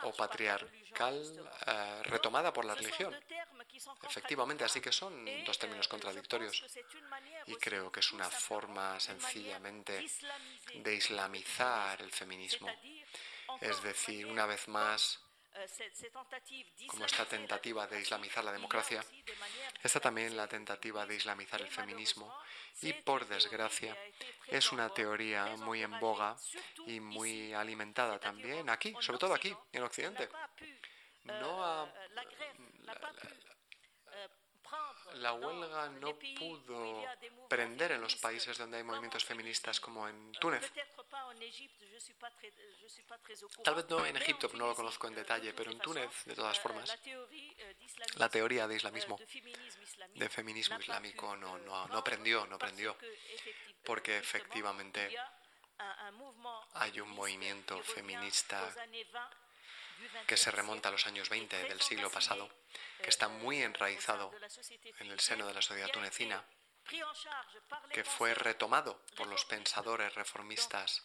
o 0.03 0.13
patriarcal 0.13 1.17
eh, 1.67 2.03
retomada 2.05 2.53
por 2.53 2.65
la 2.65 2.75
religión. 2.75 3.15
Efectivamente, 4.03 4.65
así 4.65 4.81
que 4.81 4.93
son 4.93 5.25
dos 5.45 5.59
términos 5.59 5.89
contradictorios. 5.89 6.65
Y 7.47 7.55
creo 7.57 7.91
que 7.91 8.01
es 8.01 8.13
una 8.13 8.29
forma 8.29 8.99
sencillamente 8.99 10.05
de 10.75 10.95
islamizar 10.95 12.01
el 12.03 12.11
feminismo. 12.11 12.69
Es 13.61 13.83
decir, 13.83 14.27
una 14.27 14.47
vez 14.47 14.69
más, 14.69 15.21
como 16.87 17.05
esta 17.05 17.25
tentativa 17.27 17.87
de 17.87 18.01
islamizar 18.01 18.45
la 18.45 18.53
democracia, 18.53 19.05
está 19.83 20.01
también 20.01 20.37
la 20.37 20.49
tentativa 20.49 21.07
de 21.07 21.17
islamizar 21.17 21.61
el 21.61 21.69
feminismo 21.69 22.35
y, 22.81 22.93
por 22.93 23.27
desgracia, 23.27 23.97
es 24.47 24.73
una 24.73 24.89
teoría 24.89 25.57
muy 25.57 25.83
en 25.83 25.99
boga 26.01 26.37
y 26.87 27.01
muy 27.01 27.53
alimentada 27.53 28.19
también 28.19 28.71
aquí, 28.71 28.95
sobre 29.01 29.19
todo 29.19 29.35
aquí, 29.35 29.55
en 29.73 29.83
Occidente. 29.83 30.29
No 31.25 31.65
ha, 31.65 31.89
la 35.15 35.33
huelga 35.35 35.89
no 36.01 36.17
pudo 36.39 37.05
prender 37.49 37.93
en 37.93 38.01
los 38.01 38.17
países 38.17 38.57
donde 38.57 38.79
hay 38.79 38.85
movimientos 38.85 39.25
feministas 39.25 39.81
como 39.81 40.09
en 40.09 40.33
Túnez. 40.33 40.71
Tal 43.63 43.75
vez 43.75 43.89
no 43.89 44.05
en 44.07 44.17
Egipto, 44.17 44.51
no 44.55 44.67
lo 44.67 44.75
conozco 44.75 45.07
en 45.07 45.15
detalle, 45.15 45.53
pero 45.53 45.71
en 45.71 45.79
Túnez, 45.79 46.25
de 46.25 46.35
todas 46.35 46.59
formas, 46.59 46.99
la 48.17 48.29
teoría 48.29 48.67
de 48.67 48.77
islamismo, 48.77 49.19
de 50.15 50.29
feminismo 50.29 50.79
islámico, 50.79 51.37
no, 51.37 51.59
no, 51.59 51.87
no 51.89 52.05
prendió, 52.05 52.47
no 52.47 52.59
prendió, 52.59 52.97
porque 53.85 54.19
efectivamente 54.19 55.17
hay 56.75 57.01
un 57.01 57.11
movimiento 57.11 57.83
feminista 57.83 58.73
que 60.27 60.37
se 60.37 60.51
remonta 60.51 60.89
a 60.89 60.93
los 60.93 61.07
años 61.07 61.29
20 61.29 61.65
del 61.65 61.81
siglo 61.81 62.11
pasado, 62.11 62.49
que 63.03 63.11
está 63.11 63.29
muy 63.29 63.63
enraizado 63.63 64.33
en 64.99 65.11
el 65.11 65.21
seno 65.21 65.47
de 65.47 65.55
la 65.55 65.63
sociedad 65.63 65.91
tunecina, 65.91 66.45
que 67.93 68.05
fue 68.05 68.35
retomado 68.35 69.05
por 69.17 69.27
los 69.27 69.45
pensadores 69.45 70.15
reformistas, 70.15 71.05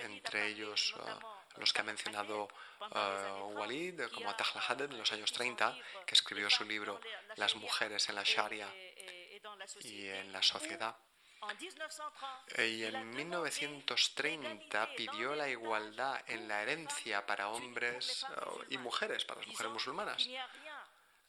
entre 0.00 0.48
ellos 0.48 0.94
uh, 0.96 1.60
los 1.60 1.72
que 1.72 1.80
ha 1.80 1.84
mencionado 1.84 2.48
uh, 2.80 3.58
Walid, 3.58 4.02
como 4.12 4.34
Tahla 4.34 4.62
Haddad 4.66 4.90
en 4.90 4.98
los 4.98 5.12
años 5.12 5.32
30, 5.32 5.76
que 6.06 6.14
escribió 6.14 6.50
su 6.50 6.64
libro 6.64 7.00
Las 7.36 7.54
mujeres 7.54 8.08
en 8.08 8.16
la 8.16 8.24
Sharia 8.24 8.68
y 9.82 10.08
en 10.08 10.32
la 10.32 10.42
sociedad. 10.42 10.96
Y 12.58 12.84
en 12.84 13.10
1930 13.10 14.94
pidió 14.94 15.34
la 15.34 15.48
igualdad 15.48 16.22
en 16.26 16.46
la 16.46 16.62
herencia 16.62 17.24
para 17.24 17.48
hombres 17.48 18.24
uh, 18.24 18.62
y 18.68 18.78
mujeres, 18.78 19.24
para 19.24 19.40
las 19.40 19.48
mujeres 19.48 19.72
musulmanas. 19.72 20.28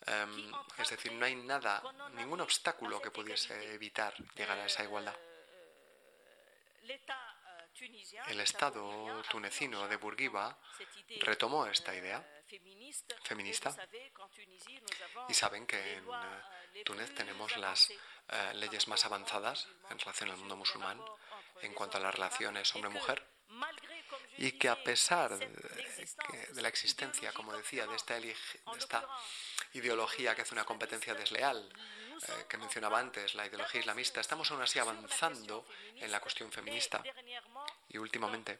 Em, 0.05 0.51
es 0.77 0.89
decir, 0.89 1.11
no 1.13 1.25
hay 1.25 1.35
nada, 1.35 1.81
ningún 2.13 2.41
obstáculo 2.41 3.01
que 3.01 3.11
pudiese 3.11 3.73
evitar 3.73 4.13
llegar 4.35 4.57
a 4.57 4.65
esa 4.65 4.83
igualdad. 4.83 5.15
El 8.27 8.39
Estado 8.39 9.21
tunecino 9.29 9.87
de 9.87 9.95
Bourguiba 9.95 10.57
retomó 11.21 11.65
esta 11.67 11.95
idea 11.95 12.40
feminista. 13.23 13.75
Y 15.29 15.33
saben 15.33 15.65
que 15.65 15.95
en 15.95 16.05
eh, 16.05 16.83
Túnez 16.83 17.13
tenemos 17.13 17.55
las 17.57 17.89
eh, 17.89 18.53
leyes 18.55 18.87
más 18.87 19.05
avanzadas 19.05 19.67
en 19.89 19.99
relación 19.99 20.29
al 20.31 20.37
mundo 20.37 20.55
musulmán 20.55 21.01
en 21.61 21.73
cuanto 21.73 21.97
a 21.97 22.01
las 22.01 22.13
relaciones 22.13 22.73
hombre-mujer 22.75 23.25
y 24.37 24.53
que 24.53 24.69
a 24.69 24.81
pesar 24.81 25.37
de, 25.37 26.61
la 26.61 26.67
existencia, 26.67 27.31
como 27.33 27.53
decía, 27.53 27.85
de 27.85 27.95
esta, 27.95 28.19
de 28.19 28.35
esta 28.77 29.07
ideología 29.73 30.33
que 30.35 30.41
hace 30.41 30.53
una 30.53 30.63
competencia 30.63 31.13
desleal, 31.13 31.71
eh, 32.27 32.45
que 32.47 32.57
mencionaba 32.57 32.99
antes, 32.99 33.35
la 33.35 33.45
ideología 33.45 33.81
islamista, 33.81 34.21
estamos 34.21 34.49
aún 34.51 34.61
así 34.61 34.79
avanzando 34.79 35.65
en 35.95 36.11
la 36.11 36.19
cuestión 36.19 36.51
feminista. 36.51 37.03
Y 37.89 37.97
últimamente 37.97 38.57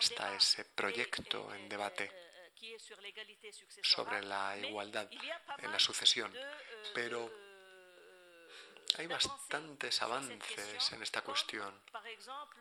está 0.00 0.34
ese 0.34 0.64
proyecto 0.64 1.52
en 1.54 1.68
debate 1.68 2.27
sobre 3.82 4.22
la 4.22 4.56
igualdad 4.58 5.08
en 5.58 5.72
la 5.72 5.78
sucesión. 5.78 6.32
Pero 6.94 7.30
hay 8.96 9.06
bastantes 9.06 10.02
avances 10.02 10.92
en 10.92 11.02
esta 11.02 11.22
cuestión, 11.22 11.72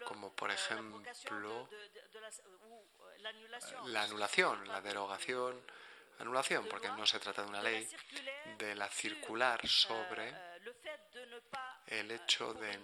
como 0.06 0.34
por 0.34 0.52
ejemplo 0.52 1.70
la 3.86 4.04
anulación, 4.04 4.68
la 4.68 4.82
derogación 4.82 5.62
anulación, 6.20 6.68
porque 6.70 6.90
no 6.90 7.06
se 7.06 7.20
trata 7.20 7.44
de 7.44 7.50
una 7.50 7.62
ley, 7.62 7.88
de 8.58 8.76
la 8.76 8.88
circular 8.90 9.66
sobre 9.68 10.34
el 11.88 12.12
hecho 12.12 12.54
de, 12.54 12.80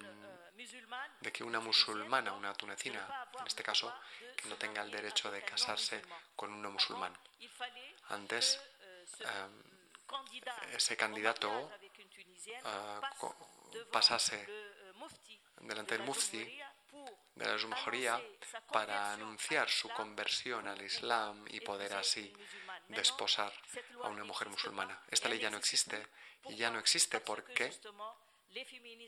de, 1.20 1.32
que 1.32 1.44
una 1.44 1.60
musulmana, 1.60 2.34
una 2.34 2.54
tunecina, 2.54 3.28
en 3.40 3.48
este 3.48 3.64
caso, 3.64 3.94
que 4.36 4.48
no 4.50 4.56
tenga 4.56 4.82
el 4.82 4.92
derecho 4.92 5.32
de 5.32 5.42
casarse 5.44 6.02
con 6.36 6.52
un 6.52 6.62
no 6.62 6.72
musulmán. 6.72 7.14
Antes, 8.10 8.60
eh, 9.20 9.48
ese 10.74 10.96
candidato 10.96 11.72
eh, 11.82 13.02
pasase 13.92 14.48
delante 15.62 15.98
del 15.98 16.06
mufti 16.06 16.60
de 17.36 17.46
la 17.46 17.58
Jumhuría 17.60 18.22
para 18.72 19.14
anunciar 19.14 19.70
su 19.70 19.90
conversión 19.90 20.68
al 20.68 20.82
Islam 20.82 21.46
y 21.50 21.60
poder 21.62 21.94
así 21.94 22.32
desposar 22.90 23.52
a 24.04 24.10
una 24.10 24.24
mujer 24.24 24.50
musulmana. 24.50 25.02
Esta 25.10 25.30
ley 25.30 25.40
ya 25.40 25.50
no 25.50 25.58
existe 25.58 26.08
y 26.46 26.56
ya 26.56 26.70
no 26.70 26.80
existe 26.80 27.20
porque 27.22 27.74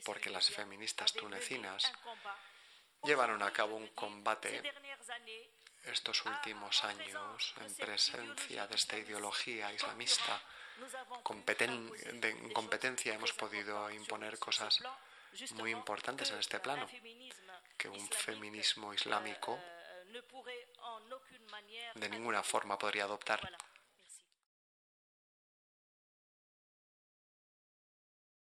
porque 0.04 0.30
las 0.30 0.50
feministas 0.50 1.12
tunecinas 1.12 1.92
llevaron 3.02 3.42
a 3.42 3.52
cabo 3.52 3.76
un 3.76 3.88
combate 3.88 4.62
estos 5.84 6.24
últimos 6.26 6.82
años 6.84 7.54
en 7.60 7.74
presencia 7.76 8.66
de 8.66 8.74
esta 8.74 8.98
ideología 8.98 9.72
islamista. 9.72 10.42
en 11.60 12.52
competencia 12.52 13.14
hemos 13.14 13.32
podido 13.32 13.90
imponer 13.90 14.38
cosas 14.38 14.82
muy 15.54 15.70
importantes 15.70 16.30
en 16.30 16.38
este 16.38 16.58
plano, 16.60 16.86
que 17.76 17.88
un 17.88 18.08
feminismo 18.08 18.92
islámico 18.92 19.58
de 21.94 22.08
ninguna 22.08 22.42
forma 22.42 22.78
podría 22.78 23.04
adoptar 23.04 23.40